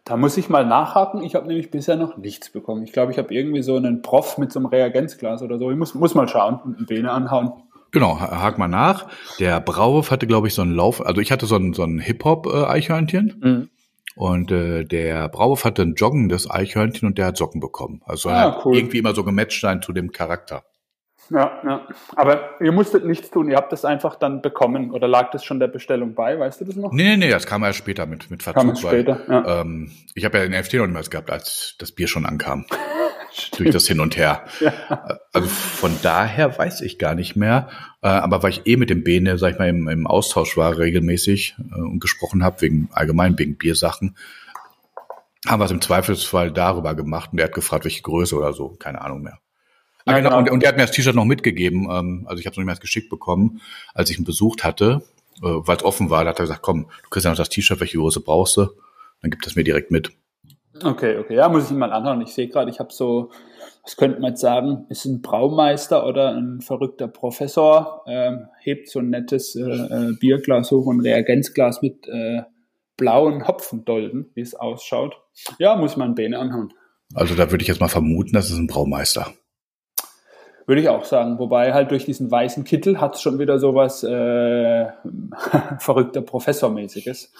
Da 0.04 0.16
muss 0.16 0.36
ich 0.36 0.48
mal 0.48 0.66
nachhaken. 0.66 1.22
Ich 1.22 1.34
habe 1.34 1.46
nämlich 1.46 1.70
bisher 1.70 1.96
noch 1.96 2.16
nichts 2.16 2.50
bekommen. 2.50 2.82
Ich 2.82 2.92
glaube, 2.92 3.12
ich 3.12 3.18
habe 3.18 3.32
irgendwie 3.34 3.62
so 3.62 3.76
einen 3.76 4.02
Prof 4.02 4.38
mit 4.38 4.52
so 4.52 4.58
einem 4.58 4.66
Reagenzglas 4.66 5.42
oder 5.42 5.58
so. 5.58 5.70
Ich 5.70 5.76
muss, 5.76 5.94
muss 5.94 6.14
mal 6.14 6.28
schauen 6.28 6.60
und 6.64 6.78
eine 6.78 6.86
Bene 6.86 7.10
anhauen. 7.10 7.52
Genau, 7.92 8.20
hak 8.20 8.58
mal 8.58 8.68
nach. 8.68 9.08
Der 9.40 9.60
Brauhof 9.60 10.10
hatte, 10.10 10.26
glaube 10.26 10.46
ich, 10.46 10.54
so 10.54 10.62
einen 10.62 10.74
Lauf, 10.74 11.04
also 11.04 11.20
ich 11.20 11.32
hatte 11.32 11.46
so 11.46 11.56
ein, 11.56 11.72
so 11.72 11.82
ein 11.82 11.98
Hip-Hop-Eichhörnchen. 11.98 13.42
Äh, 13.42 13.48
mhm. 13.48 13.70
Und 14.16 14.50
äh, 14.50 14.84
der 14.84 15.28
Brauhof 15.28 15.64
hatte 15.64 15.82
ein 15.82 15.94
joggendes 15.94 16.50
Eichhörnchen 16.50 17.06
und 17.08 17.18
der 17.18 17.26
hat 17.26 17.36
Socken 17.36 17.60
bekommen. 17.60 18.02
Also 18.04 18.28
ah, 18.28 18.56
hat 18.56 18.66
cool. 18.66 18.76
irgendwie 18.76 18.98
immer 18.98 19.14
so 19.14 19.24
gematcht 19.24 19.60
sein 19.60 19.82
zu 19.82 19.92
dem 19.92 20.12
Charakter. 20.12 20.64
Ja, 21.30 21.60
ja. 21.64 21.86
Aber 22.16 22.60
ihr 22.60 22.72
musstet 22.72 23.04
nichts 23.04 23.30
tun, 23.30 23.48
ihr 23.48 23.56
habt 23.56 23.72
das 23.72 23.84
einfach 23.84 24.16
dann 24.16 24.42
bekommen 24.42 24.90
oder 24.90 25.06
lag 25.06 25.30
das 25.30 25.44
schon 25.44 25.60
der 25.60 25.68
Bestellung 25.68 26.14
bei, 26.14 26.38
weißt 26.38 26.60
du 26.60 26.64
das 26.64 26.76
noch? 26.76 26.92
Nee, 26.92 27.04
nee, 27.04 27.16
nee, 27.16 27.30
das 27.30 27.46
kam 27.46 27.62
erst 27.62 27.78
später 27.78 28.06
mit, 28.06 28.30
mit 28.30 28.42
Verzug. 28.42 28.60
Kam 28.60 28.68
erst 28.70 28.82
später, 28.82 29.20
weil, 29.26 29.44
ja. 29.44 29.60
ähm, 29.60 29.92
ich 30.14 30.24
habe 30.24 30.38
ja 30.38 30.46
den 30.46 30.64
FT 30.64 30.74
noch 30.74 30.86
niemals 30.86 31.10
gehabt, 31.10 31.30
als 31.30 31.76
das 31.78 31.92
Bier 31.92 32.08
schon 32.08 32.26
ankam. 32.26 32.66
durch 33.56 33.70
das 33.70 33.86
Hin 33.86 34.00
und 34.00 34.16
Her. 34.16 34.44
Ja. 34.60 34.72
Also 35.32 35.48
von 35.48 35.96
daher 36.02 36.56
weiß 36.58 36.80
ich 36.80 36.98
gar 36.98 37.14
nicht 37.14 37.36
mehr. 37.36 37.68
Äh, 38.02 38.08
aber 38.08 38.42
weil 38.42 38.50
ich 38.50 38.66
eh 38.66 38.76
mit 38.76 38.90
dem 38.90 39.04
Bene, 39.04 39.38
sag 39.38 39.52
ich 39.52 39.58
mal, 39.58 39.68
im, 39.68 39.88
im 39.88 40.06
Austausch 40.06 40.56
war 40.56 40.78
regelmäßig 40.78 41.56
äh, 41.58 41.80
und 41.80 42.00
gesprochen 42.00 42.42
habe, 42.42 42.60
wegen 42.62 42.88
allgemein 42.92 43.38
wegen 43.38 43.56
Biersachen, 43.56 44.16
haben 45.46 45.60
wir 45.60 45.64
es 45.64 45.70
im 45.70 45.80
Zweifelsfall 45.80 46.50
darüber 46.52 46.94
gemacht 46.94 47.30
und 47.32 47.38
er 47.38 47.46
hat 47.46 47.54
gefragt, 47.54 47.84
welche 47.84 48.02
Größe 48.02 48.36
oder 48.36 48.52
so, 48.52 48.70
keine 48.78 49.00
Ahnung 49.00 49.22
mehr. 49.22 49.38
Ah, 50.14 50.20
genau. 50.20 50.38
Und, 50.38 50.50
und 50.50 50.62
er 50.62 50.68
hat 50.68 50.76
mir 50.76 50.82
das 50.82 50.92
T-Shirt 50.92 51.14
noch 51.14 51.24
mitgegeben. 51.24 51.88
Ähm, 51.90 52.26
also 52.26 52.40
ich 52.40 52.46
habe 52.46 52.52
es 52.52 52.56
noch 52.56 52.62
nicht 52.62 52.72
mehr 52.72 52.76
geschickt 52.76 53.10
bekommen, 53.10 53.60
als 53.94 54.10
ich 54.10 54.18
ihn 54.18 54.24
besucht 54.24 54.64
hatte, 54.64 55.02
äh, 55.42 55.46
weil 55.46 55.76
es 55.76 55.84
offen 55.84 56.10
war. 56.10 56.24
Da 56.24 56.30
hat 56.30 56.38
er 56.38 56.44
gesagt, 56.44 56.62
komm, 56.62 56.86
du 57.02 57.08
kriegst 57.10 57.24
ja 57.24 57.30
noch 57.30 57.38
das 57.38 57.48
T-Shirt, 57.48 57.80
welche 57.80 57.98
Größe 57.98 58.20
brauchst 58.20 58.56
du? 58.56 58.68
Dann 59.22 59.30
gibt 59.30 59.46
es 59.46 59.56
mir 59.56 59.64
direkt 59.64 59.90
mit. 59.90 60.12
Okay, 60.82 61.18
okay. 61.18 61.34
Ja, 61.34 61.48
muss 61.48 61.66
ich 61.66 61.70
ihn 61.70 61.78
mal 61.78 61.92
anhören. 61.92 62.20
Ich 62.22 62.32
sehe 62.32 62.48
gerade, 62.48 62.70
ich 62.70 62.78
habe 62.78 62.92
so, 62.92 63.30
was 63.82 63.96
könnte 63.96 64.20
man 64.20 64.30
jetzt 64.30 64.40
sagen, 64.40 64.86
ist 64.88 65.04
ein 65.04 65.20
Braumeister 65.20 66.06
oder 66.06 66.34
ein 66.34 66.60
verrückter 66.60 67.08
Professor, 67.08 68.02
ähm, 68.06 68.46
hebt 68.60 68.88
so 68.88 69.00
ein 69.00 69.10
nettes 69.10 69.56
äh, 69.56 69.62
äh, 69.62 70.12
Bierglas 70.18 70.70
hoch 70.70 70.86
und 70.86 71.00
Reagenzglas 71.00 71.82
mit 71.82 72.06
äh, 72.08 72.42
blauen 72.96 73.46
Hopfendolden, 73.46 74.30
wie 74.34 74.42
es 74.42 74.54
ausschaut. 74.54 75.20
Ja, 75.58 75.76
muss 75.76 75.96
man 75.96 76.14
Bene 76.14 76.38
anhören. 76.38 76.72
Also 77.14 77.34
da 77.34 77.50
würde 77.50 77.62
ich 77.62 77.68
jetzt 77.68 77.80
mal 77.80 77.88
vermuten, 77.88 78.32
das 78.32 78.50
ist 78.50 78.56
ein 78.56 78.66
Braumeister. 78.66 79.32
Würde 80.66 80.82
ich 80.82 80.88
auch 80.88 81.04
sagen. 81.04 81.38
Wobei 81.38 81.72
halt 81.72 81.90
durch 81.90 82.04
diesen 82.04 82.30
weißen 82.30 82.64
Kittel 82.64 83.00
hat 83.00 83.16
es 83.16 83.22
schon 83.22 83.38
wieder 83.38 83.58
sowas 83.58 84.02
äh, 84.04 84.86
verrückter 85.78 86.22
Professormäßiges. 86.22 87.32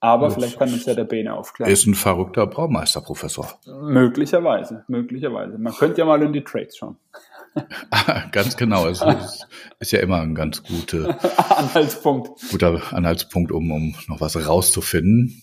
Aber 0.00 0.30
vielleicht 0.30 0.58
kann 0.58 0.72
uns 0.72 0.84
ja 0.84 0.94
der 0.94 1.04
Bene 1.04 1.34
aufklären. 1.34 1.72
Ist 1.72 1.86
ein 1.86 1.94
verrückter 1.94 2.46
Braumeisterprofessor. 2.46 3.48
Möglicherweise, 3.66 4.84
möglicherweise. 4.88 5.58
Man 5.58 5.72
könnte 5.72 6.00
ja 6.00 6.04
mal 6.04 6.22
in 6.22 6.32
die 6.32 6.44
Trades 6.44 6.76
schauen. 6.76 6.96
ganz 8.32 8.56
genau. 8.56 8.86
Es 8.86 9.00
ist, 9.00 9.46
ist, 9.78 9.92
ja 9.92 10.00
immer 10.00 10.20
ein 10.20 10.34
ganz 10.34 10.62
guter 10.62 11.16
Anhaltspunkt. 11.58 12.30
Guter 12.50 12.80
Anhaltspunkt, 12.92 13.50
um, 13.52 13.70
um 13.70 13.94
noch 14.08 14.20
was 14.20 14.46
rauszufinden. 14.46 15.42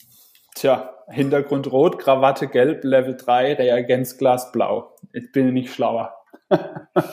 Tja, 0.55 0.93
Hintergrund 1.09 1.71
rot, 1.71 1.99
Krawatte 1.99 2.47
gelb, 2.47 2.83
Level 2.83 3.17
3, 3.17 3.55
Reagenzglas 3.55 4.51
blau. 4.51 4.95
Jetzt 5.13 5.31
bin 5.31 5.47
ich 5.47 5.53
nicht 5.53 5.73
schlauer. 5.73 6.13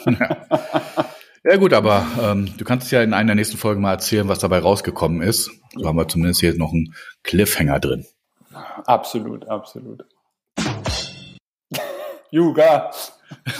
Ja. 0.07 1.07
Ja 1.43 1.57
gut, 1.57 1.73
aber 1.73 2.07
ähm, 2.23 2.55
du 2.59 2.65
kannst 2.67 2.93
ja 2.93 3.03
in 3.03 3.15
einer 3.15 3.29
der 3.29 3.35
nächsten 3.37 3.57
Folgen 3.57 3.81
mal 3.81 3.93
erzählen, 3.93 4.29
was 4.29 4.41
dabei 4.41 4.59
rausgekommen 4.59 5.23
ist. 5.23 5.51
So 5.75 5.87
haben 5.87 5.97
wir 5.97 6.07
zumindest 6.07 6.41
hier 6.41 6.55
noch 6.55 6.73
einen 6.73 6.95
Cliffhanger 7.23 7.81
drin. 7.81 8.05
Absolut, 8.85 9.49
absolut. 9.49 10.05
Yoga. 12.31 12.91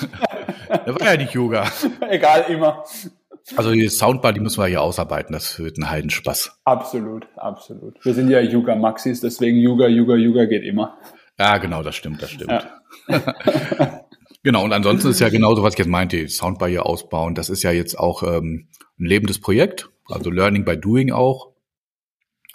das 0.69 1.01
war 1.01 1.13
ja 1.13 1.17
nicht 1.17 1.33
Yoga. 1.33 1.65
Egal, 2.07 2.45
immer. 2.51 2.85
Also 3.57 3.73
die 3.73 3.89
Soundbar, 3.89 4.35
die 4.35 4.41
müssen 4.41 4.63
wir 4.63 4.67
hier 4.67 4.83
ausarbeiten. 4.83 5.33
Das 5.33 5.59
wird 5.59 5.79
ein 5.79 5.89
Heidenspaß. 5.89 6.61
Absolut, 6.65 7.29
absolut. 7.37 8.05
Wir 8.05 8.13
sind 8.13 8.29
ja 8.29 8.41
Yoga 8.41 8.77
Maxis, 8.77 9.23
deswegen 9.23 9.57
Yoga, 9.57 9.87
Yoga, 9.87 10.17
Yoga 10.17 10.45
geht 10.45 10.65
immer. 10.65 10.99
Ja, 11.39 11.57
genau, 11.57 11.83
das 11.83 11.97
stimmt, 11.97 12.23
das 12.23 12.31
stimmt. 12.31 12.69
Ja. 13.09 14.00
Genau, 14.43 14.65
und 14.65 14.73
ansonsten 14.73 15.09
ist 15.09 15.21
ja 15.21 15.29
genauso, 15.29 15.63
was 15.63 15.75
ich 15.75 15.79
jetzt 15.79 15.89
meinte, 15.89 16.17
die 16.17 16.29
Soundbar 16.29 16.71
hier 16.71 16.87
ausbauen. 16.87 17.35
Das 17.35 17.51
ist 17.51 17.63
ja 17.63 17.73
jetzt 17.73 17.99
auch 17.99 18.23
ähm, 18.23 18.69
ein 18.99 19.05
lebendes 19.05 19.39
Projekt, 19.39 19.91
also 20.07 20.31
Learning 20.31 20.65
by 20.65 20.79
Doing 20.79 21.13
auch. 21.13 21.51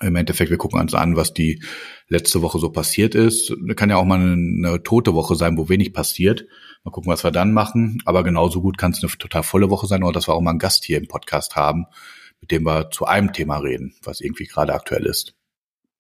Im 0.02 0.16
Endeffekt, 0.16 0.50
wir 0.50 0.58
gucken 0.58 0.80
uns 0.80 0.94
an, 0.94 1.16
was 1.16 1.34
die 1.34 1.64
letzte 2.10 2.42
Woche 2.42 2.60
so 2.60 2.70
passiert 2.70 3.16
ist. 3.16 3.56
Kann 3.76 3.90
ja 3.90 3.96
auch 3.98 4.04
mal 4.04 4.20
eine, 4.20 4.34
eine 4.34 4.84
tote 4.84 5.14
Woche 5.14 5.36
sein, 5.36 5.58
wo 5.58 5.70
wenig 5.70 5.94
passiert. 5.94 6.46
Mal 6.84 6.92
gucken, 6.92 7.12
was 7.12 7.24
wir 7.24 7.32
dann 7.32 7.54
machen. 7.54 8.02
Aber 8.06 8.24
genauso 8.24 8.62
gut 8.62 8.78
kann 8.78 8.92
es 8.92 9.02
eine 9.02 9.12
total 9.12 9.44
volle 9.44 9.70
Woche 9.70 9.88
sein, 9.88 10.04
oder 10.04 10.12
dass 10.12 10.28
wir 10.28 10.34
auch 10.34 10.42
mal 10.42 10.50
einen 10.50 10.60
Gast 10.60 10.84
hier 10.84 10.98
im 10.98 11.08
Podcast 11.08 11.56
haben, 11.56 11.86
mit 12.42 12.52
dem 12.52 12.64
wir 12.64 12.90
zu 12.90 13.06
einem 13.06 13.32
Thema 13.32 13.60
reden, 13.60 13.96
was 14.04 14.22
irgendwie 14.22 14.46
gerade 14.46 14.74
aktuell 14.74 15.06
ist. 15.06 15.36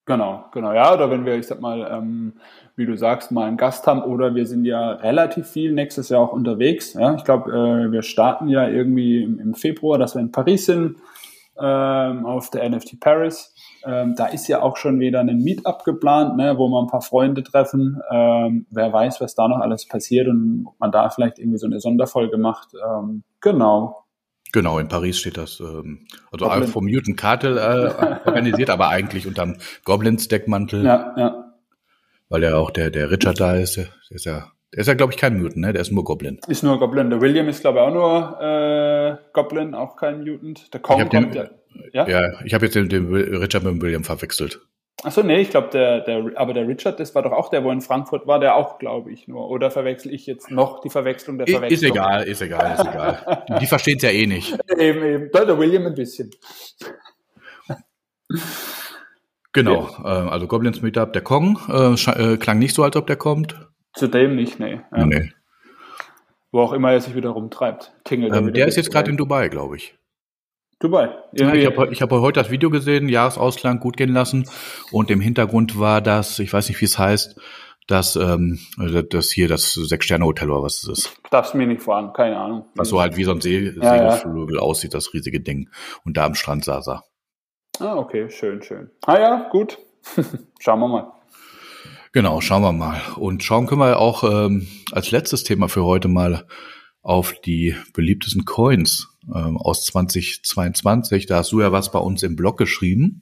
Genau, 0.05 0.45
genau, 0.51 0.71
ja. 0.71 0.93
Oder 0.93 1.09
wenn 1.09 1.25
wir, 1.25 1.35
ich 1.35 1.47
sag 1.47 1.61
mal, 1.61 1.89
ähm, 1.91 2.33
wie 2.75 2.85
du 2.85 2.95
sagst, 2.95 3.31
mal 3.31 3.47
einen 3.47 3.57
Gast 3.57 3.87
haben 3.87 4.03
oder 4.03 4.35
wir 4.35 4.45
sind 4.45 4.65
ja 4.65 4.91
relativ 4.91 5.47
viel 5.47 5.71
nächstes 5.71 6.09
Jahr 6.09 6.21
auch 6.21 6.31
unterwegs. 6.31 6.93
Ja? 6.93 7.15
Ich 7.15 7.23
glaube, 7.23 7.51
äh, 7.51 7.91
wir 7.91 8.03
starten 8.03 8.47
ja 8.47 8.67
irgendwie 8.67 9.23
im, 9.23 9.39
im, 9.39 9.55
Februar, 9.55 9.97
dass 9.97 10.13
wir 10.13 10.21
in 10.21 10.31
Paris 10.31 10.67
sind, 10.67 10.97
ähm, 11.59 12.25
auf 12.25 12.51
der 12.51 12.69
NFT 12.69 12.99
Paris. 12.99 13.55
Ähm, 13.83 14.13
da 14.15 14.27
ist 14.27 14.47
ja 14.47 14.61
auch 14.61 14.77
schon 14.77 14.99
wieder 14.99 15.21
ein 15.21 15.37
Meetup 15.37 15.83
geplant, 15.83 16.37
ne, 16.37 16.57
wo 16.57 16.67
wir 16.67 16.81
ein 16.81 16.87
paar 16.87 17.01
Freunde 17.01 17.41
treffen. 17.41 17.99
Ähm, 18.11 18.67
wer 18.69 18.93
weiß, 18.93 19.21
was 19.21 19.33
da 19.33 19.47
noch 19.47 19.59
alles 19.59 19.87
passiert 19.87 20.27
und 20.27 20.65
ob 20.67 20.79
man 20.79 20.91
da 20.91 21.09
vielleicht 21.09 21.39
irgendwie 21.39 21.57
so 21.57 21.65
eine 21.65 21.79
Sonderfolge 21.79 22.37
macht. 22.37 22.73
Ähm, 22.75 23.23
genau. 23.41 24.04
Genau, 24.55 24.79
in 24.79 24.87
Paris 24.87 25.19
steht 25.19 25.37
das, 25.37 25.59
ähm, 25.59 26.07
also 26.31 26.47
Goblin. 26.47 26.69
vom 26.69 26.85
Mutant 26.85 27.17
Cartel 27.17 27.57
äh, 27.57 28.19
organisiert, 28.25 28.69
aber 28.69 28.89
eigentlich 28.89 29.27
unterm 29.27 29.57
Goblins 29.83 30.27
Deckmantel. 30.27 30.83
Ja, 30.83 31.13
ja 31.17 31.45
weil 32.29 32.43
ja 32.43 32.55
auch 32.55 32.71
der, 32.71 32.89
der 32.89 33.11
Richard 33.11 33.39
da 33.39 33.55
ist, 33.55 33.77
der 33.77 33.87
ist 34.09 34.25
ja, 34.25 34.51
der 34.73 34.81
ist 34.81 34.87
ja, 34.87 34.93
glaube 34.93 35.13
ich, 35.13 35.19
kein 35.19 35.37
Mutant, 35.37 35.57
ne? 35.57 35.73
Der 35.73 35.81
ist 35.81 35.91
nur 35.91 36.03
Goblin. 36.03 36.39
Ist 36.47 36.63
nur 36.63 36.79
Goblin. 36.79 37.09
Der 37.09 37.21
William 37.21 37.47
ist, 37.47 37.61
glaube 37.61 37.79
ich, 37.79 37.85
auch 37.85 37.93
nur 37.93 38.41
äh, 38.41 39.17
Goblin, 39.33 39.73
auch 39.73 39.95
kein 39.95 40.23
Mutant. 40.23 40.73
Der 40.73 40.81
Kong 40.81 40.99
kommt 40.99 41.13
den, 41.13 41.33
ja. 41.33 41.49
ja? 41.93 42.07
Ja, 42.07 42.41
ich 42.43 42.53
habe 42.53 42.65
jetzt 42.65 42.75
den, 42.75 42.89
den 42.89 43.13
Richard 43.13 43.63
mit 43.63 43.73
dem 43.73 43.81
William 43.81 44.03
verwechselt. 44.03 44.59
Achso, 45.03 45.23
nee, 45.23 45.41
ich 45.41 45.49
glaube, 45.49 45.69
der, 45.71 46.01
der, 46.01 46.31
aber 46.35 46.53
der 46.53 46.67
Richard, 46.67 46.99
das 46.99 47.13
war 47.13 47.21
doch 47.21 47.33
auch 47.33 47.49
der, 47.49 47.63
wo 47.63 47.71
in 47.71 47.81
Frankfurt 47.81 48.25
war, 48.27 48.39
der 48.39 48.55
auch, 48.55 48.79
glaube 48.79 49.11
ich, 49.11 49.27
nur. 49.27 49.49
Oder 49.49 49.69
verwechsel 49.69 50.13
ich 50.13 50.25
jetzt 50.25 50.49
noch 50.49 50.79
die 50.79 50.89
Verwechslung 50.89 51.37
der 51.37 51.47
Verwechslung? 51.47 51.71
Ist 51.71 51.83
egal, 51.83 52.23
ist 52.23 52.41
egal, 52.41 52.73
ist 52.73 52.87
egal. 52.87 53.45
die, 53.49 53.59
die 53.59 53.65
verstehen 53.65 53.97
es 53.97 54.03
ja 54.03 54.09
eh 54.09 54.25
nicht. 54.25 54.57
Eben, 54.77 55.03
eben. 55.03 55.29
Da, 55.31 55.45
der 55.45 55.59
William 55.59 55.85
ein 55.85 55.95
bisschen. 55.95 56.31
Genau, 59.51 59.89
ja. 60.03 60.25
äh, 60.25 60.29
also 60.29 60.47
Goblins 60.47 60.81
Meetup, 60.81 61.13
der 61.13 61.21
Kong, 61.21 61.59
äh, 61.69 61.93
äh, 61.93 62.37
klang 62.37 62.59
nicht 62.59 62.73
so, 62.75 62.83
als 62.83 62.95
ob 62.95 63.07
der 63.07 63.15
kommt. 63.15 63.55
Zudem 63.93 64.35
nicht, 64.35 64.59
nee. 64.59 64.81
Ja. 64.95 65.05
Nee. 65.05 65.31
Wo 66.51 66.61
auch 66.61 66.73
immer 66.73 66.91
er 66.91 67.01
sich 67.01 67.15
wieder 67.15 67.29
rumtreibt. 67.29 67.93
Tingelt 68.05 68.33
ähm, 68.33 68.53
der 68.53 68.67
ist 68.67 68.75
jetzt 68.75 68.91
gerade 68.91 69.11
in 69.11 69.17
Dubai, 69.17 69.49
glaube 69.49 69.75
ich. 69.75 69.95
Dubai. 70.79 71.09
Ja, 71.31 71.53
ich 71.53 71.65
habe 71.65 71.87
ich 71.91 72.01
hab 72.01 72.11
heute 72.11 72.41
das 72.41 72.51
Video 72.51 72.69
gesehen, 72.69 73.07
Jahresausklang 73.07 73.79
gut 73.79 73.95
gehen 73.95 74.11
lassen. 74.11 74.49
Und 74.91 75.09
im 75.09 75.21
Hintergrund 75.21 75.79
war 75.79 76.01
das, 76.01 76.39
ich 76.39 76.51
weiß 76.51 76.67
nicht, 76.67 76.81
wie 76.81 76.85
es 76.85 76.99
heißt, 76.99 77.39
das, 77.87 78.15
ähm, 78.15 78.59
das 79.09 79.31
hier, 79.31 79.47
das 79.47 79.73
Sechs-Sterne-Hotel 79.73 80.49
oder 80.49 80.63
was 80.63 80.83
es 80.83 80.89
ist. 80.89 81.21
Darfst 81.29 81.55
mir 81.55 81.67
nicht 81.67 81.83
fahren, 81.83 82.11
keine 82.13 82.37
Ahnung. 82.37 82.65
Was 82.75 82.89
so 82.89 82.99
halt 82.99 83.15
wie 83.15 83.23
so 83.23 83.31
ein 83.31 83.41
See 83.41 83.73
ja, 83.79 84.17
Segelflügel 84.17 84.57
ja. 84.57 84.61
aussieht, 84.61 84.93
das 84.93 85.13
riesige 85.13 85.39
Ding. 85.39 85.69
Und 86.03 86.17
da 86.17 86.25
am 86.25 86.35
Strand 86.35 86.65
saß 86.65 86.89
er. 86.89 87.03
Ah, 87.79 87.95
okay, 87.95 88.29
schön, 88.29 88.61
schön. 88.61 88.89
Ah 89.05 89.19
ja, 89.19 89.49
gut. 89.51 89.77
Schauen 90.59 90.79
wir 90.79 90.87
mal. 90.87 91.11
Genau, 92.11 92.39
schauen 92.39 92.61
wir 92.61 92.71
mal. 92.71 93.01
Und 93.17 93.43
schauen 93.43 93.67
können 93.67 93.81
wir 93.81 93.99
auch 93.99 94.23
ähm, 94.23 94.67
als 94.93 95.11
letztes 95.11 95.43
Thema 95.43 95.67
für 95.67 95.83
heute 95.83 96.07
mal 96.07 96.47
auf 97.01 97.33
die 97.41 97.75
beliebtesten 97.93 98.45
Coins 98.45 99.14
ähm, 99.33 99.57
aus 99.57 99.85
2022. 99.85 101.25
Da 101.25 101.37
hast 101.37 101.51
du 101.51 101.61
ja 101.61 101.71
was 101.71 101.91
bei 101.91 101.99
uns 101.99 102.23
im 102.23 102.35
Blog 102.35 102.57
geschrieben. 102.57 103.21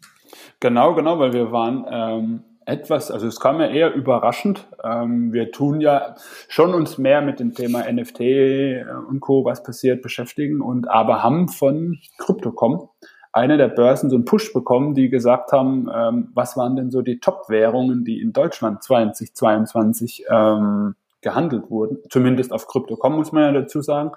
Genau, 0.60 0.96
genau, 0.96 1.20
weil 1.20 1.34
wir 1.34 1.52
waren 1.52 1.86
ähm, 1.90 2.44
etwas, 2.66 3.12
also 3.12 3.28
es 3.28 3.40
kam 3.40 3.60
ja 3.60 3.68
eher 3.68 3.94
überraschend. 3.94 4.68
Ähm, 4.84 5.34
wir 5.34 5.52
tun 5.52 5.82
ja 5.82 6.16
schon 6.48 6.74
uns 6.74 6.98
mehr 6.98 7.22
mit 7.22 7.40
dem 7.40 7.54
Thema 7.54 7.92
NFT 7.92 8.20
äh, 8.20 8.86
und 9.08 9.20
Co., 9.20 9.46
was 9.46 9.64
passiert, 9.64 10.02
beschäftigen 10.02 10.62
und 10.62 10.90
aber 10.90 11.24
haben 11.24 11.50
von 11.50 12.00
Crypto.com 12.18 12.90
eine 13.34 13.58
der 13.58 13.68
Börsen 13.68 14.12
so 14.12 14.16
einen 14.16 14.26
Push 14.26 14.54
bekommen, 14.54 14.94
die 14.94 15.10
gesagt 15.10 15.52
haben, 15.52 15.90
ähm, 15.94 16.30
was 16.36 16.56
waren 16.56 16.76
denn 16.76 16.92
so 16.92 17.02
die 17.02 17.20
Top-Währungen, 17.20 18.06
die 18.06 18.22
in 18.22 18.32
Deutschland 18.32 18.84
2022 18.84 20.26
ähm, 20.30 20.96
gehandelt 21.22 21.70
wurden, 21.72 21.98
zumindest 22.10 22.52
auf 22.52 22.68
Crypto.com 22.68 23.16
muss 23.16 23.32
man 23.32 23.44
ja 23.44 23.62
dazu 23.62 23.82
sagen. 23.82 24.12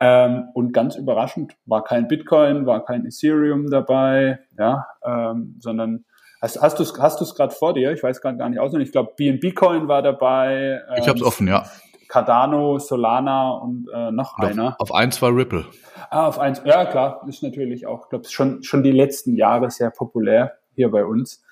Ähm, 0.00 0.48
und 0.54 0.72
ganz 0.72 0.96
überraschend 0.96 1.56
war 1.66 1.84
kein 1.84 2.08
Bitcoin, 2.08 2.64
war 2.64 2.84
kein 2.84 3.04
Ethereum 3.04 3.70
dabei, 3.70 4.38
ja, 4.58 4.86
ähm, 5.04 5.56
sondern 5.60 6.06
hast, 6.40 6.60
hast 6.62 6.78
du 6.78 6.82
es 6.82 6.98
hast 6.98 7.20
du's 7.20 7.34
gerade 7.34 7.54
vor 7.54 7.74
dir? 7.74 7.92
Ich 7.92 8.02
weiß 8.02 8.22
gerade 8.22 8.38
gar 8.38 8.48
nicht 8.48 8.58
auswendig. 8.58 8.88
Ich 8.88 8.92
glaube, 8.92 9.12
BNB 9.16 9.54
Coin 9.54 9.88
war 9.88 10.00
dabei. 10.00 10.80
Ähm, 10.88 10.96
ich 10.98 11.06
habe 11.06 11.18
es 11.18 11.24
offen, 11.24 11.48
ja. 11.48 11.66
Cardano, 12.08 12.78
Solana 12.78 13.50
und 13.50 13.88
äh, 13.94 14.10
noch 14.10 14.38
und 14.38 14.44
einer. 14.46 14.76
Auf, 14.78 14.90
auf 14.90 14.94
eins 14.94 15.20
war 15.20 15.36
Ripple. 15.36 15.66
Ah, 16.08 16.26
auf 16.26 16.38
eins, 16.38 16.62
ja 16.64 16.86
klar, 16.86 17.22
ist 17.28 17.42
natürlich 17.42 17.86
auch, 17.86 18.08
glaube 18.08 18.26
schon 18.28 18.62
schon 18.62 18.82
die 18.82 18.92
letzten 18.92 19.36
Jahre 19.36 19.70
sehr 19.70 19.90
populär 19.90 20.54
hier 20.74 20.90
bei 20.90 21.04
uns. 21.04 21.44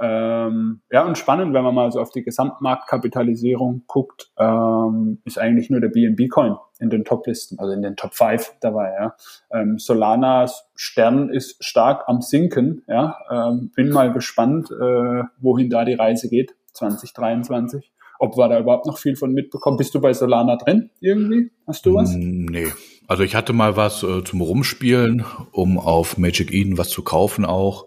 Ähm, 0.00 0.80
ja, 0.90 1.04
und 1.04 1.16
spannend, 1.16 1.54
wenn 1.54 1.62
man 1.62 1.74
mal 1.74 1.92
so 1.92 2.00
auf 2.00 2.10
die 2.10 2.22
Gesamtmarktkapitalisierung 2.22 3.84
guckt, 3.86 4.32
ähm, 4.38 5.20
ist 5.24 5.38
eigentlich 5.38 5.70
nur 5.70 5.80
der 5.80 5.88
BNB-Coin 5.88 6.56
in 6.80 6.90
den 6.90 7.04
Top-Listen, 7.04 7.58
also 7.58 7.72
in 7.72 7.82
den 7.82 7.96
Top 7.96 8.14
5 8.14 8.56
dabei. 8.60 8.92
Ja. 8.98 9.16
Ähm, 9.52 9.78
Solanas 9.78 10.68
Stern 10.74 11.28
ist 11.30 11.62
stark 11.64 12.04
am 12.08 12.22
Sinken. 12.22 12.82
Ja. 12.88 13.16
Ähm, 13.30 13.70
bin 13.74 13.90
mal 13.90 14.12
gespannt, 14.12 14.70
äh, 14.70 15.22
wohin 15.38 15.70
da 15.70 15.84
die 15.84 15.94
Reise 15.94 16.28
geht, 16.28 16.54
2023. 16.72 17.92
Ob 18.18 18.36
wir 18.36 18.48
da 18.48 18.58
überhaupt 18.58 18.86
noch 18.86 18.98
viel 18.98 19.16
von 19.16 19.32
mitbekommen. 19.32 19.76
Bist 19.76 19.94
du 19.94 20.00
bei 20.00 20.12
Solana 20.12 20.56
drin 20.56 20.90
irgendwie? 21.00 21.50
Hast 21.66 21.84
du 21.86 21.94
was? 21.94 22.14
Mm, 22.14 22.46
nee. 22.46 22.72
Also 23.06 23.22
ich 23.22 23.34
hatte 23.34 23.52
mal 23.52 23.76
was 23.76 24.02
äh, 24.02 24.24
zum 24.24 24.40
Rumspielen, 24.40 25.24
um 25.52 25.78
auf 25.78 26.16
Magic 26.16 26.52
Eden 26.52 26.78
was 26.78 26.88
zu 26.88 27.02
kaufen 27.02 27.44
auch. 27.44 27.86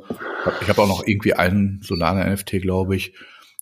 Ich 0.61 0.69
habe 0.69 0.81
auch 0.81 0.87
noch 0.87 1.05
irgendwie 1.05 1.33
einen 1.33 1.81
Solana-NFT, 1.83 2.61
glaube 2.61 2.95
ich. 2.95 3.13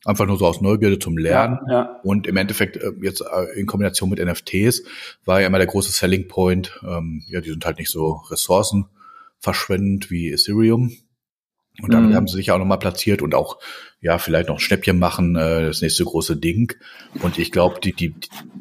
Einfach 0.04 0.28
nur 0.28 0.38
so 0.38 0.46
aus 0.46 0.62
Neugierde 0.62 1.00
zum 1.00 1.18
Lernen. 1.18 1.60
Ja, 1.68 1.74
ja. 1.74 2.00
Und 2.04 2.28
im 2.28 2.38
Endeffekt 2.38 2.78
äh, 2.78 2.92
jetzt 3.02 3.22
äh, 3.22 3.60
in 3.60 3.66
Kombination 3.66 4.10
mit 4.10 4.24
NFTs 4.24 4.84
war 5.24 5.42
ja 5.42 5.48
immer 5.48 5.58
der 5.58 5.68
große 5.68 5.92
Selling 5.92 6.28
Point. 6.28 6.80
Ähm, 6.86 7.24
ja, 7.28 7.42
die 7.42 7.50
sind 7.50 7.66
halt 7.66 7.80
nicht 7.80 7.90
so 7.90 8.22
ressourcenverschwendend 8.30 10.12
wie 10.12 10.32
Ethereum. 10.32 10.92
Und 11.82 11.94
damit 11.94 12.12
mhm. 12.12 12.16
haben 12.16 12.28
sie 12.28 12.38
sich 12.38 12.52
auch 12.52 12.58
nochmal 12.58 12.80
platziert 12.80 13.22
und 13.22 13.36
auch, 13.36 13.58
ja, 14.00 14.18
vielleicht 14.18 14.48
noch 14.48 14.60
Schnäppchen 14.60 15.00
machen, 15.00 15.36
äh, 15.36 15.66
das 15.66 15.82
nächste 15.82 16.06
große 16.06 16.38
Ding. 16.38 16.74
Und 17.22 17.40
ich 17.40 17.52
glaube, 17.52 17.80
die, 17.82 17.94
die, 17.94 18.14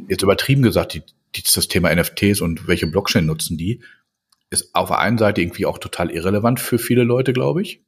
jetzt 0.09 0.23
übertrieben 0.23 0.63
gesagt, 0.63 0.95
die, 0.95 1.03
das 1.43 1.69
Thema 1.69 1.95
NFTs 1.95 2.41
und 2.41 2.69
welche 2.69 2.87
Blockchain 2.87 3.27
nutzen 3.27 3.57
die, 3.57 3.83
ist 4.51 4.75
auf 4.75 4.89
der 4.89 4.99
einen 4.99 5.19
Seite 5.19 5.41
irgendwie 5.41 5.67
auch 5.67 5.79
total 5.79 6.11
irrelevant 6.11 6.61
für 6.61 6.79
viele 6.79 7.03
Leute, 7.03 7.33
glaube 7.33 7.63
ich. 7.63 7.85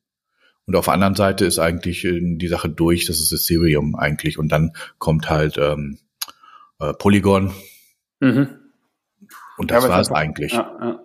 Und 0.66 0.74
auf 0.74 0.86
der 0.86 0.94
anderen 0.94 1.14
Seite 1.14 1.44
ist 1.44 1.58
eigentlich 1.58 2.04
äh, 2.04 2.20
die 2.20 2.48
Sache 2.48 2.68
durch, 2.68 3.06
das 3.06 3.20
ist 3.20 3.32
Ethereum 3.32 3.94
eigentlich. 3.94 4.38
Und 4.38 4.50
dann 4.50 4.72
kommt 4.98 5.30
halt 5.30 5.58
ähm, 5.58 5.98
äh, 6.80 6.92
Polygon. 6.92 7.52
Mhm. 8.20 8.48
Und 9.58 9.70
das 9.70 9.84
ja, 9.84 9.90
war 9.90 10.00
es 10.00 10.10
eigentlich. 10.10 10.52
Ja, 10.52 11.00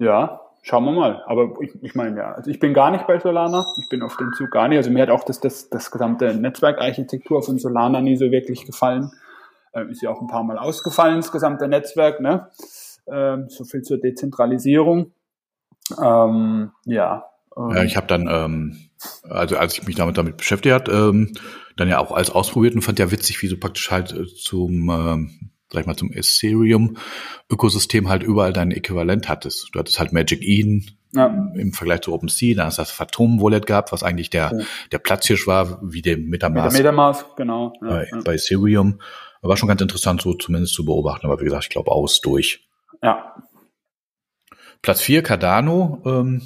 ja. 0.00 0.06
ja, 0.06 0.40
schauen 0.62 0.84
wir 0.86 0.92
mal. 0.92 1.22
Aber 1.26 1.60
ich, 1.60 1.72
ich 1.82 1.94
meine, 1.94 2.18
ja, 2.18 2.32
also 2.32 2.50
ich 2.50 2.58
bin 2.58 2.72
gar 2.72 2.90
nicht 2.90 3.06
bei 3.06 3.18
Solana. 3.18 3.66
Ich 3.82 3.88
bin 3.90 4.02
auf 4.02 4.16
dem 4.16 4.32
Zug 4.32 4.50
gar 4.50 4.68
nicht. 4.68 4.78
Also 4.78 4.90
mir 4.90 5.02
hat 5.02 5.10
auch 5.10 5.24
das, 5.24 5.40
das, 5.40 5.68
das 5.68 5.90
gesamte 5.90 6.34
Netzwerkarchitektur 6.34 7.42
von 7.42 7.58
Solana 7.58 8.00
nie 8.00 8.16
so 8.16 8.30
wirklich 8.30 8.64
gefallen. 8.64 9.12
Ähm, 9.82 9.90
ist 9.90 10.02
ja 10.02 10.10
auch 10.10 10.20
ein 10.20 10.28
paar 10.28 10.44
Mal 10.44 10.58
ausgefallen, 10.58 11.16
das 11.16 11.32
gesamte 11.32 11.68
Netzwerk. 11.68 12.20
Ne? 12.20 12.48
Ähm, 13.10 13.48
so 13.48 13.64
viel 13.64 13.82
zur 13.82 13.98
Dezentralisierung. 13.98 15.12
Ähm, 16.02 16.72
ja, 16.84 17.24
ja, 17.58 17.82
ich 17.82 17.96
habe 17.96 18.06
dann, 18.06 18.28
ähm, 18.30 18.76
also 19.28 19.56
als 19.56 19.74
ich 19.74 19.86
mich 19.86 19.96
damit 19.96 20.16
damit 20.16 20.36
beschäftigt 20.36 20.74
hat, 20.74 20.88
ähm, 20.88 21.32
dann 21.76 21.88
ja 21.88 21.98
auch 21.98 22.12
alles 22.12 22.30
ausprobiert 22.30 22.74
und 22.74 22.82
fand 22.82 22.98
ja 22.98 23.10
witzig, 23.10 23.42
wie 23.42 23.48
du 23.48 23.56
praktisch 23.56 23.90
halt 23.90 24.12
äh, 24.12 24.26
zum, 24.26 24.88
ähm, 24.90 25.50
sag 25.72 25.80
ich 25.80 25.86
mal, 25.86 25.96
zum 25.96 26.12
Ethereum-Ökosystem 26.12 28.08
halt 28.08 28.22
überall 28.22 28.52
dein 28.52 28.70
Äquivalent 28.70 29.28
hattest. 29.28 29.70
Du 29.72 29.78
hattest 29.80 29.98
halt 29.98 30.12
Magic 30.12 30.42
Eden 30.42 30.98
ja. 31.12 31.26
im 31.54 31.72
Vergleich 31.72 32.02
zu 32.02 32.12
OpenSea, 32.12 32.54
dann 32.54 32.66
hast 32.66 32.78
du 32.78 32.82
das 32.82 32.90
Phantom 32.90 33.40
Wallet 33.40 33.66
gehabt, 33.66 33.92
was 33.92 34.02
eigentlich 34.02 34.30
der, 34.30 34.52
ja. 34.52 34.64
der 34.92 34.98
Platzhirsch 34.98 35.46
war, 35.46 35.80
wie 35.82 36.02
der 36.02 36.16
Metamask. 36.16 36.76
Mit 36.76 36.84
der 36.84 36.92
Metamask, 36.92 37.36
genau. 37.36 37.72
Ja, 37.80 37.88
bei, 37.88 38.08
bei 38.24 38.34
Ethereum. 38.34 39.00
War 39.42 39.56
schon 39.56 39.68
ganz 39.68 39.80
interessant, 39.80 40.20
so 40.20 40.34
zumindest 40.34 40.74
zu 40.74 40.84
beobachten, 40.84 41.26
aber 41.26 41.40
wie 41.40 41.44
gesagt, 41.44 41.64
ich 41.64 41.70
glaube, 41.70 41.92
aus 41.92 42.20
durch. 42.20 42.66
Ja. 43.02 43.34
Platz 44.82 45.00
vier 45.00 45.22
Cardano, 45.22 46.02
ähm, 46.04 46.42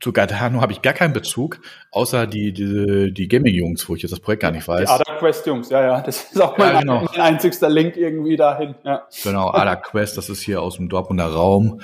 zu 0.00 0.12
Cardano 0.12 0.60
habe 0.60 0.72
ich 0.72 0.82
gar 0.82 0.92
keinen 0.92 1.14
Bezug, 1.14 1.60
außer 1.90 2.26
die, 2.26 2.52
die, 2.52 3.12
die 3.14 3.28
Gaming-Jungs, 3.28 3.88
wo 3.88 3.94
ich 3.94 4.02
jetzt 4.02 4.12
das 4.12 4.20
Projekt 4.20 4.42
gar 4.42 4.50
nicht 4.50 4.68
weiß. 4.68 4.88
Die 4.88 4.92
Ada 4.92 5.18
Quest-Jungs, 5.18 5.70
ja, 5.70 5.82
ja, 5.82 6.00
das 6.02 6.24
ist 6.24 6.40
auch 6.40 6.58
mein, 6.58 6.74
ja, 6.74 6.80
genau. 6.80 7.06
einzigster 7.16 7.70
Link 7.70 7.96
irgendwie 7.96 8.36
dahin. 8.36 8.74
Ja. 8.84 9.06
Genau, 9.22 9.50
Ada 9.50 9.76
Quest, 9.76 10.18
das 10.18 10.28
ist 10.28 10.42
hier 10.42 10.60
aus 10.60 10.76
dem 10.76 10.90
Dortmunder 10.90 11.26
Raum. 11.26 11.80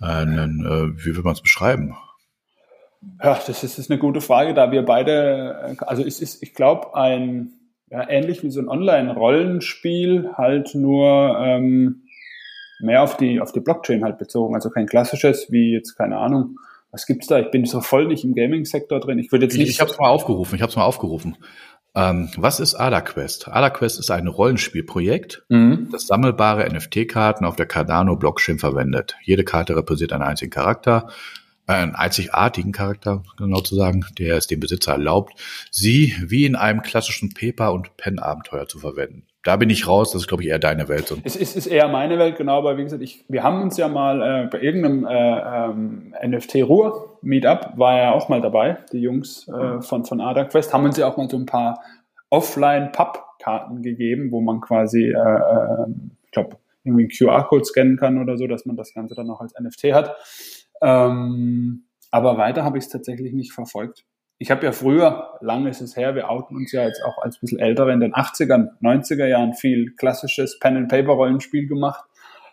Äh, 0.00 0.22
äh, 0.22 0.92
wie 0.94 1.16
will 1.16 1.22
man 1.24 1.32
es 1.32 1.40
beschreiben? 1.40 1.96
Ja, 3.22 3.34
das 3.34 3.64
ist, 3.64 3.78
ist 3.78 3.90
eine 3.90 3.98
gute 3.98 4.20
Frage, 4.20 4.54
da 4.54 4.70
wir 4.70 4.84
beide, 4.84 5.76
also 5.80 6.04
es 6.04 6.20
ist, 6.20 6.42
ich 6.42 6.54
glaube, 6.54 6.94
ein 6.94 7.52
ja, 7.90 8.08
ähnlich 8.08 8.42
wie 8.42 8.50
so 8.50 8.60
ein 8.60 8.68
Online-Rollenspiel, 8.68 10.30
halt 10.34 10.74
nur 10.74 11.36
ähm, 11.40 12.02
mehr 12.80 13.02
auf 13.02 13.16
die 13.16 13.40
auf 13.40 13.52
die 13.52 13.60
Blockchain 13.60 14.04
halt 14.04 14.18
bezogen, 14.18 14.54
also 14.54 14.70
kein 14.70 14.86
klassisches 14.86 15.50
wie 15.50 15.72
jetzt 15.72 15.96
keine 15.96 16.18
Ahnung 16.18 16.56
was 16.92 17.06
gibt's 17.06 17.28
da? 17.28 17.38
Ich 17.38 17.50
bin 17.50 17.64
so 17.66 17.80
voll 17.80 18.06
nicht 18.06 18.24
im 18.24 18.34
Gaming-Sektor 18.34 19.00
drin. 19.00 19.18
Ich 19.18 19.30
würde 19.30 19.44
jetzt 19.44 19.56
nicht. 19.56 19.68
Ich, 19.68 19.74
ich 19.76 19.80
habe 19.80 19.90
es 19.90 19.98
mal 19.98 20.08
aufgerufen. 20.08 20.56
Ich 20.56 20.62
habe 20.62 20.70
es 20.70 20.76
mal 20.76 20.84
aufgerufen. 20.84 21.36
Ähm, 21.94 22.30
was 22.36 22.60
ist 22.60 22.76
AdaQuest? 22.76 23.48
AdaQuest 23.48 23.98
ist 23.98 24.10
ein 24.10 24.28
Rollenspielprojekt, 24.28 25.44
mhm. 25.48 25.88
das 25.90 26.06
sammelbare 26.06 26.68
NFT-Karten 26.72 27.44
auf 27.44 27.56
der 27.56 27.66
Cardano-Blockchain 27.66 28.60
verwendet. 28.60 29.16
Jede 29.22 29.42
Karte 29.42 29.74
repräsentiert 29.74 30.12
einen 30.12 30.22
einzigen 30.22 30.52
Charakter, 30.52 31.08
einen 31.76 31.94
einzigartigen 31.94 32.72
Charakter, 32.72 33.22
genau 33.36 33.60
zu 33.60 33.74
sagen, 33.74 34.04
der 34.18 34.36
es 34.36 34.46
dem 34.46 34.60
Besitzer 34.60 34.92
erlaubt, 34.92 35.34
sie 35.70 36.14
wie 36.24 36.44
in 36.44 36.56
einem 36.56 36.82
klassischen 36.82 37.34
Paper- 37.34 37.72
und 37.72 37.96
Pen-Abenteuer 37.96 38.68
zu 38.68 38.78
verwenden 38.78 39.26
da 39.42 39.56
bin 39.56 39.70
ich 39.70 39.88
raus, 39.88 40.12
das 40.12 40.22
ist, 40.22 40.28
glaube 40.28 40.42
ich, 40.42 40.50
eher 40.50 40.58
deine 40.58 40.88
Welt. 40.88 41.14
Es 41.24 41.34
ist, 41.34 41.56
ist 41.56 41.66
eher 41.66 41.88
meine 41.88 42.18
Welt, 42.18 42.36
genau, 42.36 42.58
aber 42.58 42.76
wie 42.76 42.82
gesagt, 42.82 43.02
ich, 43.02 43.24
wir 43.28 43.42
haben 43.42 43.62
uns 43.62 43.76
ja 43.78 43.88
mal 43.88 44.20
äh, 44.20 44.46
bei 44.48 44.60
irgendeinem 44.60 45.06
äh, 45.06 45.66
ähm, 45.66 46.14
NFT-Ruhr-Meetup, 46.22 47.72
war 47.76 47.96
ja 47.96 48.12
auch 48.12 48.28
mal 48.28 48.42
dabei, 48.42 48.78
die 48.92 49.00
Jungs 49.00 49.48
äh, 49.48 49.80
von, 49.80 50.04
von 50.04 50.20
Ada 50.20 50.44
Quest, 50.44 50.74
haben 50.74 50.84
uns 50.84 50.98
ja 50.98 51.08
auch 51.08 51.16
mal 51.16 51.30
so 51.30 51.38
ein 51.38 51.46
paar 51.46 51.80
Offline-Pub-Karten 52.28 53.82
gegeben, 53.82 54.30
wo 54.30 54.42
man 54.42 54.60
quasi, 54.60 55.06
äh, 55.06 55.12
äh, 55.12 55.86
ich 56.24 56.30
glaube, 56.32 56.56
irgendwie 56.84 57.08
QR-Code 57.08 57.64
scannen 57.64 57.96
kann 57.96 58.20
oder 58.20 58.36
so, 58.36 58.46
dass 58.46 58.66
man 58.66 58.76
das 58.76 58.92
Ganze 58.92 59.14
dann 59.14 59.30
auch 59.30 59.40
als 59.40 59.54
NFT 59.58 59.92
hat. 59.94 60.16
Ähm, 60.80 61.84
aber 62.10 62.38
weiter 62.38 62.64
habe 62.64 62.78
ich 62.78 62.84
es 62.84 62.90
tatsächlich 62.90 63.32
nicht 63.32 63.52
verfolgt. 63.52 64.04
Ich 64.38 64.50
habe 64.50 64.64
ja 64.64 64.72
früher, 64.72 65.38
lange 65.40 65.68
ist 65.68 65.82
es 65.82 65.96
her, 65.96 66.14
wir 66.14 66.30
outen 66.30 66.56
uns 66.56 66.72
ja 66.72 66.84
jetzt 66.84 67.02
auch 67.04 67.18
als 67.22 67.38
bisschen 67.38 67.58
ältere, 67.58 67.92
in 67.92 68.00
den 68.00 68.14
80ern, 68.14 68.70
90er 68.80 69.26
Jahren 69.26 69.52
viel 69.52 69.94
klassisches 69.96 70.58
Pen-and-Paper-Rollenspiel 70.58 71.68
gemacht. 71.68 72.04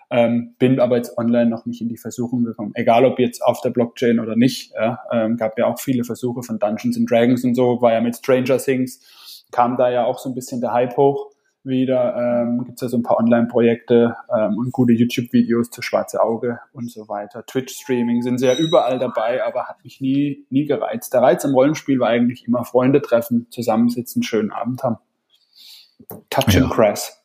Ähm, 0.09 0.55
bin 0.59 0.79
aber 0.79 0.97
jetzt 0.97 1.17
online 1.17 1.49
noch 1.49 1.65
nicht 1.65 1.81
in 1.81 1.89
die 1.89 1.97
Versuchung 1.97 2.43
gekommen. 2.43 2.71
Egal 2.75 3.05
ob 3.05 3.19
jetzt 3.19 3.41
auf 3.43 3.61
der 3.61 3.71
Blockchain 3.71 4.19
oder 4.19 4.35
nicht. 4.35 4.73
Ja, 4.73 4.99
ähm, 5.11 5.37
gab 5.37 5.57
ja 5.57 5.65
auch 5.65 5.79
viele 5.79 6.03
Versuche 6.03 6.43
von 6.43 6.59
Dungeons 6.59 6.97
and 6.97 7.09
Dragons 7.09 7.43
und 7.43 7.55
so, 7.55 7.81
war 7.81 7.93
ja 7.93 8.01
mit 8.01 8.15
Stranger 8.15 8.57
Things, 8.57 9.45
kam 9.51 9.77
da 9.77 9.89
ja 9.89 10.05
auch 10.05 10.19
so 10.19 10.29
ein 10.29 10.35
bisschen 10.35 10.61
der 10.61 10.73
Hype 10.73 10.95
hoch 10.97 11.31
wieder. 11.67 12.15
Ähm, 12.15 12.65
Gibt 12.65 12.77
es 12.77 12.81
ja 12.81 12.87
so 12.89 12.97
ein 12.97 13.03
paar 13.03 13.17
Online-Projekte 13.17 14.15
ähm, 14.35 14.57
und 14.57 14.71
gute 14.71 14.93
YouTube-Videos 14.93 15.69
zu 15.69 15.81
Schwarze 15.81 16.21
Auge 16.21 16.59
und 16.73 16.91
so 16.91 17.07
weiter. 17.07 17.45
Twitch-Streaming 17.45 18.21
sind 18.21 18.37
sehr 18.37 18.57
überall 18.57 18.99
dabei, 18.99 19.43
aber 19.43 19.65
hat 19.65 19.83
mich 19.83 20.01
nie, 20.01 20.45
nie 20.49 20.65
gereizt. 20.65 21.13
Der 21.13 21.21
Reiz 21.21 21.43
im 21.43 21.53
Rollenspiel 21.53 21.99
war 21.99 22.09
eigentlich 22.09 22.47
immer 22.47 22.65
Freunde 22.65 23.01
treffen, 23.01 23.47
zusammensitzen, 23.49 24.23
schönen 24.23 24.51
Abend 24.51 24.83
haben. 24.83 24.97
Touch 26.29 26.53
ja. 26.53 26.63
and 26.63 26.71
Crass. 26.71 27.23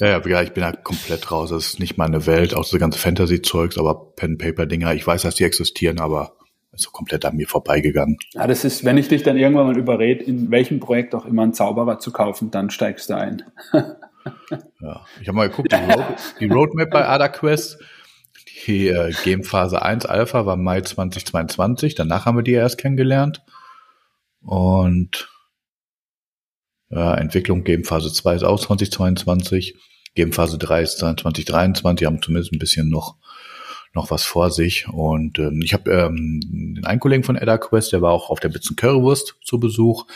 ja, 0.00 0.20
ja, 0.26 0.42
ich 0.42 0.52
bin 0.52 0.62
ja 0.62 0.72
komplett 0.72 1.30
raus. 1.30 1.50
Das 1.50 1.66
ist 1.66 1.80
nicht 1.80 1.96
meine 1.96 2.26
Welt, 2.26 2.54
auch 2.54 2.64
so 2.64 2.78
ganze 2.78 2.98
Fantasy-Zeugs, 2.98 3.78
aber 3.78 4.12
Pen-Paper-Dinger. 4.16 4.94
Ich 4.94 5.06
weiß, 5.06 5.22
dass 5.22 5.36
die 5.36 5.44
existieren, 5.44 6.00
aber 6.00 6.36
so 6.72 6.90
komplett 6.90 7.24
an 7.24 7.36
mir 7.36 7.48
vorbeigegangen. 7.48 8.16
Ja, 8.32 8.46
das 8.46 8.64
ist, 8.64 8.84
wenn 8.84 8.96
ich 8.96 9.08
dich 9.08 9.22
dann 9.22 9.36
irgendwann 9.36 9.66
mal 9.66 9.78
überrede, 9.78 10.24
in 10.24 10.50
welchem 10.50 10.80
Projekt 10.80 11.14
auch 11.14 11.26
immer 11.26 11.42
einen 11.42 11.54
Zauberer 11.54 11.98
zu 11.98 12.12
kaufen, 12.12 12.50
dann 12.50 12.70
steigst 12.70 13.10
du 13.10 13.14
ein. 13.16 13.42
ja, 13.72 15.04
ich 15.20 15.28
habe 15.28 15.36
mal 15.36 15.48
geguckt, 15.48 15.72
die, 15.72 15.92
Road, 15.92 16.04
die 16.38 16.46
Roadmap 16.46 16.90
bei 16.90 17.08
AdaQuest, 17.08 17.78
die 18.66 18.88
äh, 18.88 19.12
Game 19.24 19.42
Phase 19.42 19.82
1 19.82 20.06
Alpha 20.06 20.46
war 20.46 20.56
Mai 20.56 20.80
2022, 20.82 21.94
danach 21.94 22.26
haben 22.26 22.36
wir 22.36 22.42
die 22.42 22.52
erst 22.52 22.78
kennengelernt. 22.78 23.42
Und 24.42 25.28
ja, 26.88 27.14
Entwicklung 27.14 27.64
Game 27.64 27.84
Phase 27.84 28.12
2 28.12 28.36
ist 28.36 28.42
auch 28.42 28.60
2022. 28.60 29.76
Game 30.14 30.32
Phase 30.32 30.58
3 30.58 30.82
ist 30.82 30.98
2023, 30.98 32.06
haben 32.06 32.22
zumindest 32.22 32.52
ein 32.52 32.58
bisschen 32.58 32.88
noch 32.88 33.16
noch 33.92 34.10
was 34.10 34.24
vor 34.24 34.50
sich. 34.50 34.88
Und 34.88 35.38
ähm, 35.38 35.60
ich 35.62 35.72
habe 35.72 35.90
ähm, 35.90 36.40
den 36.76 36.84
einen 36.84 37.00
Kollegen 37.00 37.24
von 37.24 37.36
Edda 37.36 37.58
Quest, 37.58 37.92
der 37.92 38.02
war 38.02 38.12
auch 38.12 38.30
auf 38.30 38.40
der 38.40 38.48
Bitzen 38.48 38.76
Currywurst 38.76 39.36
zu 39.42 39.58
Besuch. 39.58 40.06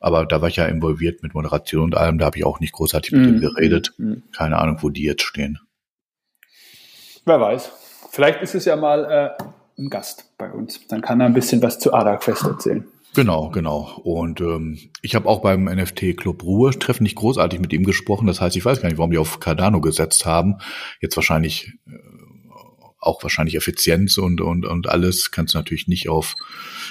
Aber 0.00 0.26
da 0.26 0.42
war 0.42 0.48
ich 0.48 0.56
ja 0.56 0.66
involviert 0.66 1.22
mit 1.22 1.34
Moderation 1.34 1.84
und 1.84 1.96
allem, 1.96 2.18
da 2.18 2.26
habe 2.26 2.36
ich 2.36 2.44
auch 2.44 2.60
nicht 2.60 2.72
großartig 2.72 3.12
mit 3.12 3.26
ihm 3.26 3.36
mhm. 3.36 3.40
geredet. 3.40 3.94
Mm. 3.96 4.16
Keine 4.36 4.58
Ahnung, 4.58 4.78
wo 4.82 4.90
die 4.90 5.02
jetzt 5.02 5.22
stehen. 5.22 5.58
Wer 7.24 7.40
weiß. 7.40 7.72
Vielleicht 8.10 8.42
ist 8.42 8.54
es 8.54 8.66
ja 8.66 8.76
mal 8.76 9.36
äh, 9.38 9.44
ein 9.78 9.88
Gast 9.88 10.36
bei 10.36 10.50
uns. 10.50 10.86
Dann 10.88 11.00
kann 11.00 11.20
er 11.20 11.26
ein 11.26 11.32
bisschen 11.32 11.62
was 11.62 11.78
zu 11.78 11.94
Ada 11.94 12.16
Quest 12.16 12.44
erzählen. 12.44 12.86
Genau, 13.14 13.48
genau. 13.48 14.00
Und 14.02 14.40
ähm, 14.40 14.78
ich 15.00 15.14
habe 15.14 15.28
auch 15.28 15.40
beim 15.40 15.64
NFT 15.64 16.16
Club 16.16 16.42
Ruhe-Treffen 16.42 17.04
nicht 17.04 17.16
großartig 17.16 17.60
mit 17.60 17.72
ihm 17.72 17.84
gesprochen. 17.84 18.26
Das 18.26 18.40
heißt, 18.40 18.56
ich 18.56 18.64
weiß 18.64 18.82
gar 18.82 18.88
nicht, 18.88 18.98
warum 18.98 19.12
die 19.12 19.18
auf 19.18 19.40
Cardano 19.40 19.80
gesetzt 19.80 20.26
haben. 20.26 20.58
Jetzt 21.00 21.16
wahrscheinlich 21.16 21.72
äh, 21.86 21.92
auch 23.06 23.22
wahrscheinlich 23.22 23.54
Effizienz 23.56 24.18
und, 24.18 24.40
und, 24.40 24.66
und 24.66 24.88
alles 24.88 25.30
kannst 25.30 25.54
du 25.54 25.58
natürlich 25.58 25.88
nicht 25.88 26.08
auf, 26.08 26.34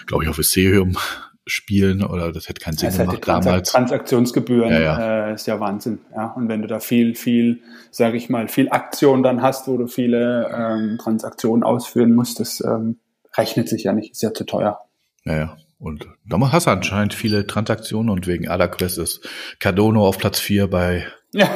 glaube 0.06 0.24
ich, 0.24 0.30
auf 0.30 0.40
Ethereum 0.40 0.98
spielen 1.46 2.04
oder 2.04 2.32
das 2.32 2.48
hätte 2.48 2.62
keinen 2.62 2.78
Sinn 2.78 2.90
das 2.90 2.98
gemacht 2.98 3.22
Transak 3.22 3.44
damals. 3.44 3.72
Transaktionsgebühren 3.72 4.72
ja, 4.72 4.80
ja. 4.80 5.28
Äh, 5.28 5.34
ist 5.34 5.46
ja 5.46 5.60
Wahnsinn. 5.60 6.00
Ja, 6.16 6.28
und 6.28 6.48
wenn 6.48 6.62
du 6.62 6.68
da 6.68 6.80
viel, 6.80 7.16
viel, 7.16 7.62
sage 7.92 8.16
ich 8.18 8.30
mal, 8.30 8.48
viel 8.48 8.70
Aktion 8.70 9.24
dann 9.24 9.42
hast, 9.42 9.68
wo 9.68 9.78
du 9.78 9.88
viele 9.88 10.50
ähm, 10.56 10.98
Transaktionen 11.02 11.64
ausführen 11.64 12.16
musst, 12.16 12.40
das 12.40 12.62
ähm, 12.62 12.98
rechnet 13.36 13.68
sich 13.68 13.84
ja 13.84 13.94
nicht, 13.94 14.12
ist 14.12 14.22
ja 14.22 14.34
zu 14.34 14.46
teuer. 14.46 14.80
Ja, 15.26 15.38
ja. 15.38 15.58
Und 15.80 16.08
da 16.26 16.40
hast 16.52 16.68
du 16.68 16.72
anscheinend 16.72 17.14
viele 17.14 17.46
Transaktionen 17.46 18.10
und 18.10 18.26
wegen 18.26 18.48
AdaQuest 18.48 19.00
ist 19.00 19.28
Cardano 19.60 20.08
auf 20.08 20.18
Platz 20.18 20.40
4 20.40 20.70
bei 20.70 21.06
ja. 21.34 21.50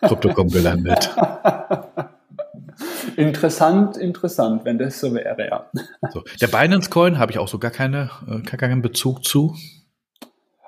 Crypto.com 0.00 0.48
gelandet. 0.48 1.14
Interessant, 3.16 3.96
interessant, 3.96 4.64
wenn 4.64 4.78
das 4.78 4.98
so 5.00 5.14
wäre, 5.14 5.46
ja. 5.46 5.66
So. 6.12 6.22
Der 6.40 6.48
Binance 6.48 6.90
Coin 6.90 7.18
habe 7.18 7.32
ich 7.32 7.38
auch 7.38 7.48
so 7.48 7.58
gar, 7.58 7.70
keine, 7.70 8.10
äh, 8.28 8.40
gar 8.40 8.58
keinen 8.58 8.82
Bezug 8.82 9.24
zu. 9.24 9.54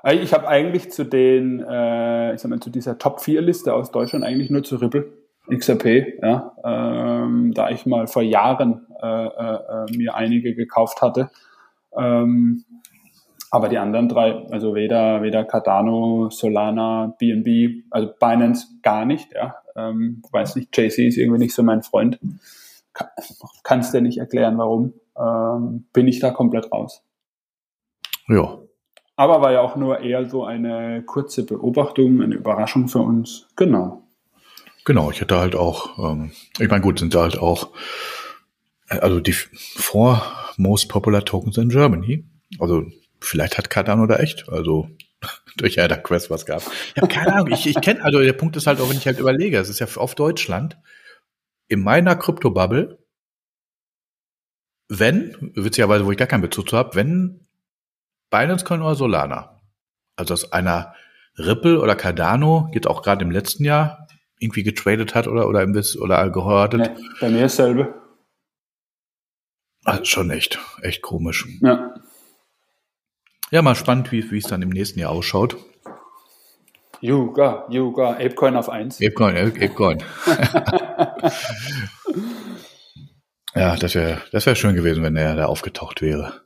Ich 0.05 0.33
habe 0.33 0.47
eigentlich 0.47 0.91
zu 0.93 1.05
den, 1.05 1.61
äh, 1.61 2.35
ich 2.35 2.41
sag 2.41 2.51
mal, 2.51 2.61
zu 2.61 2.71
dieser 2.71 2.99
Top 2.99 3.21
4 3.21 3.43
Liste 3.43 3.75
aus 3.75 3.91
Deutschland 3.91 4.25
eigentlich 4.25 4.49
nur 4.49 4.63
zu 4.63 4.77
Ripple, 4.77 5.07
XRP, 5.51 6.21
ja, 6.23 6.53
ähm, 6.65 7.53
da 7.55 7.71
ich 7.71 7.85
mal 7.87 8.07
vor 8.07 8.23
Jahren 8.23 8.87
äh, 9.03 9.27
äh, 9.27 9.97
mir 9.97 10.15
einige 10.15 10.55
gekauft 10.55 11.03
hatte. 11.03 11.31
Ähm, 11.97 12.65
aber 13.51 13.69
die 13.69 13.79
anderen 13.79 14.09
drei, 14.09 14.47
also 14.51 14.75
weder, 14.75 15.23
weder 15.23 15.45
Cardano, 15.45 16.29
Solana, 16.31 17.15
BNB, 17.19 17.85
also 17.91 18.11
Binance 18.19 18.67
gar 18.83 19.05
nicht, 19.05 19.33
ja. 19.33 19.57
Ähm, 19.75 20.23
weiß 20.31 20.57
nicht, 20.57 20.77
JC 20.77 21.07
ist 21.07 21.17
irgendwie 21.17 21.39
nicht 21.39 21.55
so 21.55 21.63
mein 21.63 21.83
Freund. 21.83 22.19
Kann, 22.93 23.09
kannst 23.63 23.95
dir 23.95 24.01
nicht 24.01 24.19
erklären, 24.19 24.59
warum. 24.59 24.93
Ähm, 25.17 25.87
bin 25.93 26.09
ich 26.09 26.21
da 26.21 26.31
komplett 26.31 26.71
raus. 26.73 27.03
Ja. 28.29 28.59
Aber 29.17 29.41
war 29.41 29.53
ja 29.53 29.61
auch 29.61 29.77
nur 29.77 30.01
eher 30.01 30.29
so 30.29 30.45
eine 30.45 31.03
kurze 31.05 31.45
Beobachtung, 31.45 32.23
eine 32.23 32.35
Überraschung 32.35 32.89
für 32.89 33.01
uns. 33.01 33.49
Genau. 33.57 34.03
Genau, 34.85 35.11
ich 35.11 35.21
hätte 35.21 35.39
halt 35.39 35.57
auch, 35.57 35.99
ähm, 35.99 36.33
ich 36.59 36.69
meine, 36.69 36.83
gut, 36.83 36.99
sind 36.99 37.15
da 37.15 37.23
halt 37.23 37.39
auch, 37.39 37.71
äh, 38.89 38.99
also 38.99 39.21
die 39.21 39.33
four 39.33 40.23
most 40.57 40.89
popular 40.89 41.25
tokens 41.25 41.57
in 41.57 41.69
Germany. 41.69 42.25
Also 42.59 42.85
vielleicht 43.21 43.59
hat 43.59 43.71
Cardano 43.71 44.07
da 44.07 44.17
echt, 44.17 44.49
also 44.49 44.89
durch 45.57 45.79
Elder 45.79 45.99
Quest 45.99 46.31
was 46.31 46.47
gab. 46.47 46.63
Ich 46.95 47.03
habe 47.03 47.13
keine 47.13 47.35
Ahnung. 47.35 47.53
Ich, 47.53 47.67
ich 47.67 47.81
kenne, 47.81 48.03
also 48.05 48.21
der 48.21 48.33
Punkt 48.33 48.57
ist 48.57 48.67
halt 48.67 48.81
auch, 48.81 48.89
wenn 48.89 48.97
ich 48.99 49.07
halt 49.07 49.19
überlege, 49.19 49.59
es 49.59 49.69
ist 49.69 49.81
ja 49.81 49.87
auf 49.97 50.15
Deutschland, 50.15 50.79
in 51.69 51.81
meiner 51.83 52.17
Krypto-Bubble, 52.17 52.99
wenn, 54.89 55.53
witzigerweise, 55.55 56.07
wo 56.07 56.13
ich 56.13 56.17
gar 56.17 56.29
keinen 56.29 56.41
Bezug 56.41 56.69
zu 56.71 56.77
habe, 56.77 56.95
wenn 56.95 57.47
Binance 58.31 58.65
Coin 58.65 58.81
oder 58.81 58.95
Solana, 58.95 59.61
also 60.17 60.35
aus 60.35 60.53
einer 60.53 60.95
Ripple 61.37 61.81
oder 61.81 61.95
Cardano, 61.95 62.71
jetzt 62.73 62.87
auch 62.87 63.03
gerade 63.03 63.25
im 63.25 63.31
letzten 63.31 63.65
Jahr, 63.65 64.09
irgendwie 64.39 64.63
getradet 64.63 65.15
hat 65.15 65.29
oder, 65.29 65.49
oder, 65.49 65.67
oder 65.67 66.31
gehortet. 66.31 66.81
Nee, 66.81 67.05
bei 67.21 67.29
mir 67.29 67.47
ist 67.47 67.59
dasselbe. 67.59 67.95
Also 69.85 70.05
schon 70.05 70.31
echt, 70.31 70.59
echt 70.83 71.03
komisch. 71.03 71.47
Ja. 71.61 71.95
Ja, 73.51 73.63
mal 73.63 73.75
spannend, 73.75 74.13
wie, 74.13 74.37
es 74.37 74.45
dann 74.45 74.61
im 74.61 74.69
nächsten 74.69 75.01
Jahr 75.01 75.11
ausschaut. 75.11 75.57
Yuga, 77.01 77.67
Yuga, 77.71 78.11
Apecoin 78.13 78.57
auf 78.57 78.69
1. 78.69 79.01
Apecoin, 79.01 79.37
Apecoin. 79.37 80.03
ja, 83.55 83.77
das 83.77 83.95
wäre 83.95 84.19
das 84.33 84.45
wär 84.45 84.55
schön 84.55 84.75
gewesen, 84.75 85.03
wenn 85.03 85.17
er 85.17 85.35
da 85.37 85.47
aufgetaucht 85.47 86.03
wäre. 86.03 86.43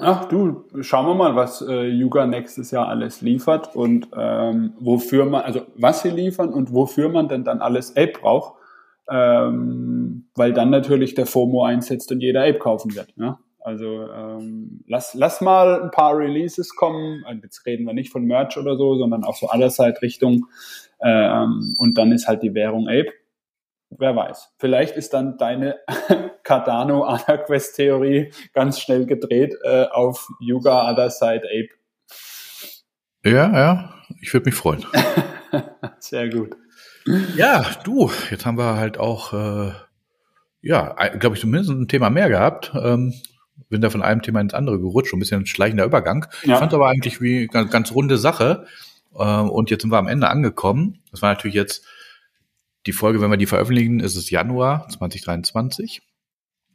Ach 0.00 0.24
du, 0.26 0.64
schauen 0.80 1.06
wir 1.06 1.14
mal, 1.14 1.36
was 1.36 1.60
äh, 1.60 1.88
Yuga 1.88 2.26
nächstes 2.26 2.70
Jahr 2.70 2.88
alles 2.88 3.20
liefert 3.20 3.76
und 3.76 4.08
ähm, 4.16 4.72
wofür 4.80 5.26
man, 5.26 5.42
also 5.42 5.66
was 5.76 6.00
sie 6.00 6.08
liefern 6.08 6.48
und 6.48 6.72
wofür 6.72 7.10
man 7.10 7.28
denn 7.28 7.44
dann 7.44 7.60
alles 7.60 7.94
Ape 7.96 8.12
braucht, 8.18 8.54
ähm, 9.10 10.30
weil 10.34 10.54
dann 10.54 10.70
natürlich 10.70 11.14
der 11.14 11.26
FOMO 11.26 11.64
einsetzt 11.64 12.10
und 12.10 12.20
jeder 12.20 12.44
Ape 12.44 12.58
kaufen 12.58 12.94
wird. 12.94 13.12
Ja? 13.16 13.38
Also 13.64 14.10
ähm, 14.10 14.82
lass, 14.86 15.14
lass 15.14 15.40
mal 15.40 15.82
ein 15.82 15.90
paar 15.90 16.16
Releases 16.16 16.74
kommen. 16.74 17.24
Also 17.24 17.42
jetzt 17.42 17.64
reden 17.64 17.86
wir 17.86 17.94
nicht 17.94 18.10
von 18.10 18.24
Merch 18.24 18.56
oder 18.56 18.76
so, 18.76 18.96
sondern 18.96 19.24
auch 19.24 19.36
so 19.36 19.48
allerzeit 19.48 20.02
Richtung. 20.02 20.46
Ähm, 21.00 21.74
und 21.78 21.96
dann 21.96 22.12
ist 22.12 22.26
halt 22.26 22.42
die 22.42 22.54
Währung 22.54 22.88
Ape. 22.88 23.12
Wer 23.90 24.16
weiß. 24.16 24.54
Vielleicht 24.58 24.96
ist 24.96 25.12
dann 25.12 25.36
deine 25.36 25.76
Cardano 26.42 27.06
Quest 27.46 27.76
Theorie 27.76 28.32
ganz 28.52 28.80
schnell 28.80 29.06
gedreht 29.06 29.54
äh, 29.64 29.84
auf 29.84 30.28
Yuga 30.40 30.90
Other 30.90 31.10
Side 31.10 31.44
Ape. 31.44 31.68
Ja, 33.24 33.52
ja, 33.52 33.94
ich 34.20 34.32
würde 34.32 34.46
mich 34.46 34.54
freuen. 34.54 34.84
Sehr 36.00 36.28
gut. 36.28 36.56
Ja, 37.36 37.64
du, 37.84 38.10
jetzt 38.30 38.46
haben 38.46 38.58
wir 38.58 38.76
halt 38.76 38.98
auch, 38.98 39.32
äh, 39.32 39.72
ja, 40.62 40.94
glaube 41.18 41.36
ich, 41.36 41.40
zumindest 41.40 41.70
ein 41.70 41.88
Thema 41.88 42.10
mehr 42.10 42.28
gehabt. 42.28 42.72
Ähm, 42.74 43.14
bin 43.68 43.80
da 43.80 43.90
von 43.90 44.02
einem 44.02 44.22
Thema 44.22 44.40
ins 44.40 44.54
andere 44.54 44.78
gerutscht, 44.78 45.12
ein 45.12 45.18
bisschen 45.18 45.42
ein 45.42 45.46
schleichender 45.46 45.84
Übergang. 45.84 46.26
Ja. 46.44 46.54
Ich 46.54 46.58
fand 46.58 46.74
aber 46.74 46.88
eigentlich 46.88 47.20
wie 47.20 47.46
ganz, 47.46 47.70
ganz 47.70 47.92
runde 47.92 48.18
Sache. 48.18 48.66
Ähm, 49.18 49.50
und 49.50 49.70
jetzt 49.70 49.82
sind 49.82 49.90
wir 49.90 49.98
am 49.98 50.08
Ende 50.08 50.28
angekommen. 50.28 51.00
Das 51.10 51.22
war 51.22 51.32
natürlich 51.32 51.54
jetzt 51.54 51.84
die 52.86 52.92
Folge, 52.92 53.20
wenn 53.20 53.30
wir 53.30 53.36
die 53.36 53.46
veröffentlichen, 53.46 54.00
ist 54.00 54.16
es 54.16 54.30
Januar 54.30 54.88
2023. 54.88 56.02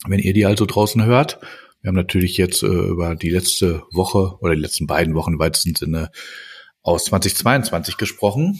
Wenn 0.07 0.19
ihr 0.19 0.33
die 0.33 0.45
also 0.45 0.65
draußen 0.65 1.03
hört. 1.03 1.39
Wir 1.81 1.89
haben 1.89 1.95
natürlich 1.95 2.37
jetzt 2.37 2.63
äh, 2.63 2.67
über 2.67 3.15
die 3.15 3.29
letzte 3.29 3.83
Woche 3.91 4.37
oder 4.39 4.55
die 4.55 4.61
letzten 4.61 4.87
beiden 4.87 5.15
Wochen 5.15 5.33
im 5.33 5.39
weitesten 5.39 5.75
Sinne 5.75 6.11
aus 6.81 7.05
2022 7.05 7.97
gesprochen. 7.97 8.59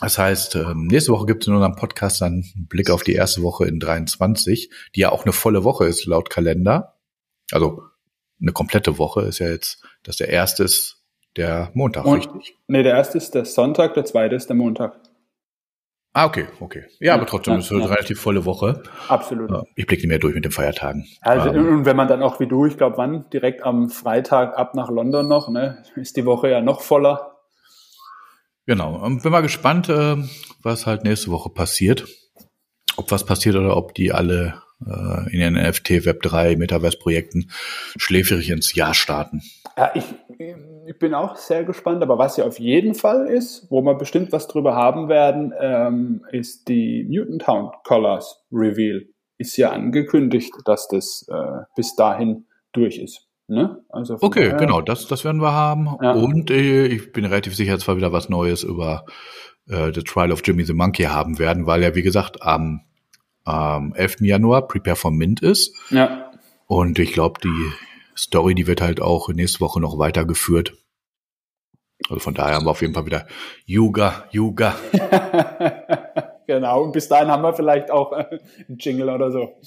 Das 0.00 0.16
heißt, 0.16 0.56
ähm, 0.56 0.86
nächste 0.86 1.12
Woche 1.12 1.26
gibt 1.26 1.42
es 1.42 1.48
in 1.48 1.54
unserem 1.54 1.76
Podcast 1.76 2.22
dann 2.22 2.32
einen 2.32 2.66
Blick 2.68 2.90
auf 2.90 3.02
die 3.02 3.12
erste 3.12 3.42
Woche 3.42 3.66
in 3.66 3.78
23, 3.80 4.70
die 4.94 5.00
ja 5.00 5.12
auch 5.12 5.24
eine 5.24 5.32
volle 5.32 5.62
Woche 5.62 5.86
ist 5.86 6.06
laut 6.06 6.30
Kalender. 6.30 6.94
Also 7.52 7.82
eine 8.40 8.52
komplette 8.52 8.98
Woche 8.98 9.22
ist 9.22 9.38
ja 9.38 9.48
jetzt, 9.48 9.84
dass 10.02 10.16
der 10.16 10.28
erste 10.28 10.64
ist 10.64 11.04
der 11.36 11.70
Montag, 11.74 12.04
Und, 12.04 12.18
richtig? 12.18 12.56
Nee, 12.66 12.82
der 12.82 12.94
erste 12.94 13.18
ist 13.18 13.34
der 13.34 13.44
Sonntag, 13.44 13.94
der 13.94 14.04
zweite 14.04 14.34
ist 14.34 14.48
der 14.48 14.56
Montag. 14.56 14.98
Ah, 16.12 16.26
okay, 16.26 16.46
okay. 16.58 16.86
Ja, 16.98 17.06
ja 17.06 17.14
aber 17.14 17.26
trotzdem 17.26 17.54
ja, 17.54 17.60
ist 17.60 17.66
es 17.66 17.72
eine 17.72 17.82
ja. 17.82 17.86
relativ 17.86 18.20
volle 18.20 18.44
Woche. 18.44 18.82
Absolut. 19.06 19.50
Ich 19.76 19.86
blicke 19.86 20.02
nicht 20.02 20.08
mehr 20.08 20.18
durch 20.18 20.34
mit 20.34 20.44
den 20.44 20.50
Feiertagen. 20.50 21.06
Also, 21.20 21.50
ähm, 21.50 21.68
und 21.68 21.84
wenn 21.84 21.96
man 21.96 22.08
dann 22.08 22.22
auch 22.22 22.40
wie 22.40 22.48
du, 22.48 22.66
ich 22.66 22.76
glaube, 22.76 22.96
wann? 22.96 23.30
Direkt 23.30 23.62
am 23.62 23.90
Freitag 23.90 24.58
ab 24.58 24.74
nach 24.74 24.90
London 24.90 25.28
noch, 25.28 25.48
ne? 25.48 25.84
Ist 25.94 26.16
die 26.16 26.26
Woche 26.26 26.50
ja 26.50 26.60
noch 26.62 26.80
voller. 26.80 27.38
Genau. 28.66 28.96
Und 28.96 29.22
bin 29.22 29.30
mal 29.30 29.40
gespannt, 29.40 29.88
äh, 29.88 30.16
was 30.62 30.86
halt 30.86 31.04
nächste 31.04 31.30
Woche 31.30 31.50
passiert. 31.50 32.08
Ob 32.96 33.12
was 33.12 33.24
passiert 33.24 33.54
oder 33.54 33.76
ob 33.76 33.94
die 33.94 34.12
alle 34.12 34.62
äh, 34.86 35.32
in 35.32 35.40
den 35.40 35.54
NFT, 35.54 35.90
Web3, 35.90 36.56
Metaverse-Projekten 36.56 37.50
schläfrig 37.96 38.50
ins 38.50 38.74
Jahr 38.74 38.94
starten. 38.94 39.42
Ja, 39.76 39.92
ich, 39.94 40.04
ich 40.86 40.98
bin 40.98 41.14
auch 41.14 41.36
sehr 41.36 41.64
gespannt, 41.64 42.02
aber 42.02 42.18
was 42.18 42.36
ja 42.36 42.44
auf 42.44 42.58
jeden 42.58 42.94
Fall 42.94 43.26
ist, 43.26 43.66
wo 43.70 43.82
wir 43.82 43.94
bestimmt 43.94 44.32
was 44.32 44.48
drüber 44.48 44.74
haben 44.74 45.08
werden, 45.08 45.52
ähm, 45.58 46.24
ist 46.32 46.68
die 46.68 47.06
Mutant 47.08 47.42
Town 47.42 47.70
Colors 47.84 48.44
Reveal. 48.52 49.06
Ist 49.38 49.56
ja 49.56 49.70
angekündigt, 49.70 50.52
dass 50.66 50.88
das 50.88 51.26
äh, 51.30 51.62
bis 51.76 51.96
dahin 51.96 52.46
durch 52.72 52.98
ist. 52.98 53.26
Ne? 53.48 53.82
Also 53.88 54.18
okay, 54.20 54.44
daher, 54.44 54.58
genau, 54.58 54.80
das, 54.80 55.06
das 55.06 55.24
werden 55.24 55.40
wir 55.40 55.52
haben. 55.52 55.96
Ja. 56.02 56.12
Und 56.12 56.50
äh, 56.50 56.86
ich 56.86 57.12
bin 57.12 57.24
relativ 57.24 57.56
sicher, 57.56 57.72
dass 57.74 57.88
wir 57.88 57.96
wieder 57.96 58.12
was 58.12 58.28
Neues 58.28 58.62
über 58.62 59.04
äh, 59.68 59.92
The 59.92 60.02
Trial 60.02 60.30
of 60.30 60.42
Jimmy 60.44 60.64
the 60.64 60.74
Monkey 60.74 61.04
haben 61.04 61.38
werden, 61.38 61.66
weil 61.66 61.82
ja, 61.82 61.94
wie 61.94 62.02
gesagt, 62.02 62.42
am 62.42 62.82
ähm, 63.46 63.92
11. 63.96 64.20
Januar 64.20 64.68
Prepare 64.68 64.96
for 64.96 65.10
Mint 65.10 65.42
ist. 65.42 65.74
Ja. 65.90 66.30
Und 66.66 66.98
ich 66.98 67.12
glaube, 67.12 67.40
die 67.42 67.72
Story, 68.16 68.54
die 68.54 68.66
wird 68.66 68.80
halt 68.80 69.00
auch 69.00 69.28
nächste 69.28 69.60
Woche 69.60 69.80
noch 69.80 69.98
weitergeführt. 69.98 70.74
Also 72.08 72.20
von 72.20 72.34
daher 72.34 72.54
haben 72.54 72.66
wir 72.66 72.70
auf 72.70 72.80
jeden 72.80 72.94
Fall 72.94 73.06
wieder 73.06 73.26
Yuga, 73.66 74.24
Yuga. 74.30 74.74
genau, 76.46 76.84
und 76.84 76.92
bis 76.92 77.08
dahin 77.08 77.28
haben 77.28 77.42
wir 77.42 77.52
vielleicht 77.52 77.90
auch 77.90 78.12
äh, 78.12 78.38
einen 78.68 78.78
Jingle 78.78 79.10
oder 79.10 79.30
so. 79.30 79.58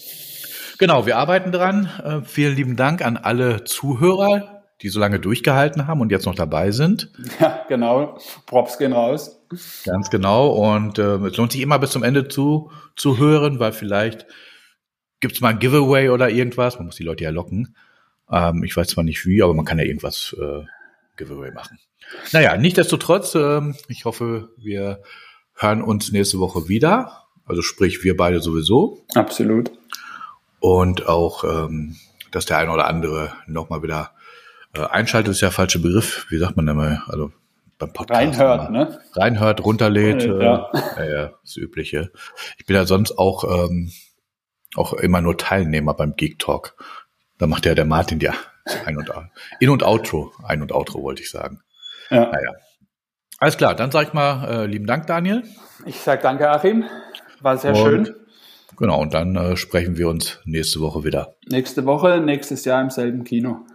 Genau, 0.80 1.06
wir 1.06 1.18
arbeiten 1.18 1.52
dran. 1.52 1.90
Äh, 2.04 2.22
vielen 2.26 2.56
lieben 2.56 2.76
Dank 2.76 3.06
an 3.06 3.18
alle 3.18 3.64
Zuhörer, 3.64 4.64
die 4.82 4.90
so 4.90 5.00
lange 5.00 5.20
durchgehalten 5.20 5.88
haben 5.88 6.02
und 6.02 6.12
jetzt 6.12 6.26
noch 6.26 6.36
dabei 6.36 6.72
sind. 6.72 7.12
Ja, 7.40 7.64
genau. 7.68 8.18
Props 8.46 8.78
gehen 8.78 8.94
raus. 8.94 9.43
Ganz 9.86 10.10
genau. 10.10 10.50
Und 10.50 11.00
äh, 11.00 11.16
es 11.16 11.38
lohnt 11.38 11.52
sich 11.52 11.62
immer 11.62 11.80
bis 11.80 11.92
zum 11.92 12.04
Ende 12.04 12.28
zu, 12.28 12.72
zu 12.96 13.18
hören, 13.18 13.60
weil 13.60 13.72
vielleicht 13.72 14.26
gibt 15.20 15.36
es 15.36 15.42
mal 15.42 15.50
ein 15.50 15.60
Giveaway 15.60 16.10
oder 16.10 16.30
irgendwas. 16.30 16.78
Man 16.78 16.88
muss 16.88 16.96
die 16.96 17.04
Leute 17.04 17.24
ja 17.24 17.30
locken. 17.30 17.76
Ähm, 18.30 18.64
ich 18.64 18.76
weiß 18.76 18.88
zwar 18.90 19.04
nicht 19.04 19.26
wie, 19.26 19.42
aber 19.42 19.54
man 19.54 19.66
kann 19.66 19.80
ja 19.80 19.86
irgendwas 19.86 20.36
äh, 20.40 20.64
Giveaway 21.18 21.52
machen. 21.52 21.80
Naja, 22.32 22.58
nichtdestotrotz, 22.58 23.36
äh, 23.36 23.62
ich 23.88 24.06
hoffe, 24.06 24.50
wir 24.58 25.02
hören 25.56 25.82
uns 25.82 26.12
nächste 26.12 26.40
Woche 26.40 26.68
wieder. 26.68 27.24
Also 27.46 27.62
sprich, 27.62 28.04
wir 28.04 28.18
beide 28.18 28.42
sowieso. 28.42 29.06
Absolut. 29.16 29.72
Und 30.60 31.08
auch, 31.08 31.44
ähm, 31.44 31.98
dass 32.32 32.46
der 32.46 32.58
eine 32.58 32.72
oder 32.72 32.88
andere 32.88 33.34
nochmal 33.48 33.84
wieder 33.84 34.12
äh, 34.74 34.82
einschaltet, 34.82 35.32
ist 35.32 35.42
ja 35.42 35.52
falscher 35.52 35.80
Begriff. 35.80 36.26
Wie 36.30 36.38
sagt 36.38 36.56
man 36.56 36.66
denn 36.66 36.78
mal? 36.78 37.04
Also 37.08 37.32
beim 37.86 37.94
Podcast. 37.94 38.20
Reinhört, 38.20 38.72
ne? 38.72 39.00
Reinhört, 39.14 39.64
runterlädt. 39.66 40.24
Ja. 40.24 40.72
Äh, 40.98 41.12
ja, 41.12 41.32
das 41.42 41.58
Übliche. 41.58 42.12
Ich 42.58 42.66
bin 42.66 42.76
ja 42.76 42.86
sonst 42.86 43.18
auch, 43.18 43.44
ähm, 43.44 43.92
auch 44.76 44.94
immer 44.94 45.22
nur 45.22 45.38
Teilnehmer 45.38 45.94
beim 45.94 46.16
Geek 46.16 46.40
Talk. 46.40 46.76
Da 47.38 47.48
macht 47.48 47.66
ja 47.66 47.76
der 47.76 47.86
Martin 47.86 48.20
ja 48.20 48.34
ein 48.86 48.98
und 48.98 49.12
In- 49.60 49.70
und 49.70 49.84
Outro. 49.84 50.32
Ein- 50.44 50.62
und 50.62 50.72
Outro 50.72 51.02
wollte 51.04 51.22
ich 51.22 51.30
sagen. 51.30 51.62
Ja. 52.10 52.26
Naja. 52.32 52.52
Alles 53.40 53.58
klar, 53.58 53.76
dann 53.76 53.92
sag 53.92 54.08
ich 54.08 54.14
mal 54.14 54.48
äh, 54.48 54.66
lieben 54.66 54.86
Dank, 54.86 55.08
Daniel. 55.08 55.44
Ich 55.86 56.00
sag 56.00 56.22
danke, 56.22 56.50
Achim. 56.50 56.86
War 57.42 57.58
sehr 57.58 57.76
und, 57.76 57.78
schön. 57.78 58.16
Genau, 58.78 59.02
und 59.02 59.14
dann 59.14 59.36
äh, 59.36 59.58
sprechen 59.58 59.98
wir 59.98 60.08
uns 60.08 60.40
nächste 60.46 60.80
Woche 60.80 61.04
wieder. 61.04 61.36
Nächste 61.48 61.86
Woche, 61.86 62.22
nächstes 62.22 62.64
Jahr 62.66 62.82
im 62.82 62.90
selben 62.90 63.24
Kino. 63.24 63.66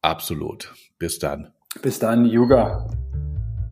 Absolut. 0.00 0.72
Bis 0.98 1.18
dann. 1.18 1.52
Bis 1.80 1.98
dann, 1.98 2.26
Yuga. 2.26 2.90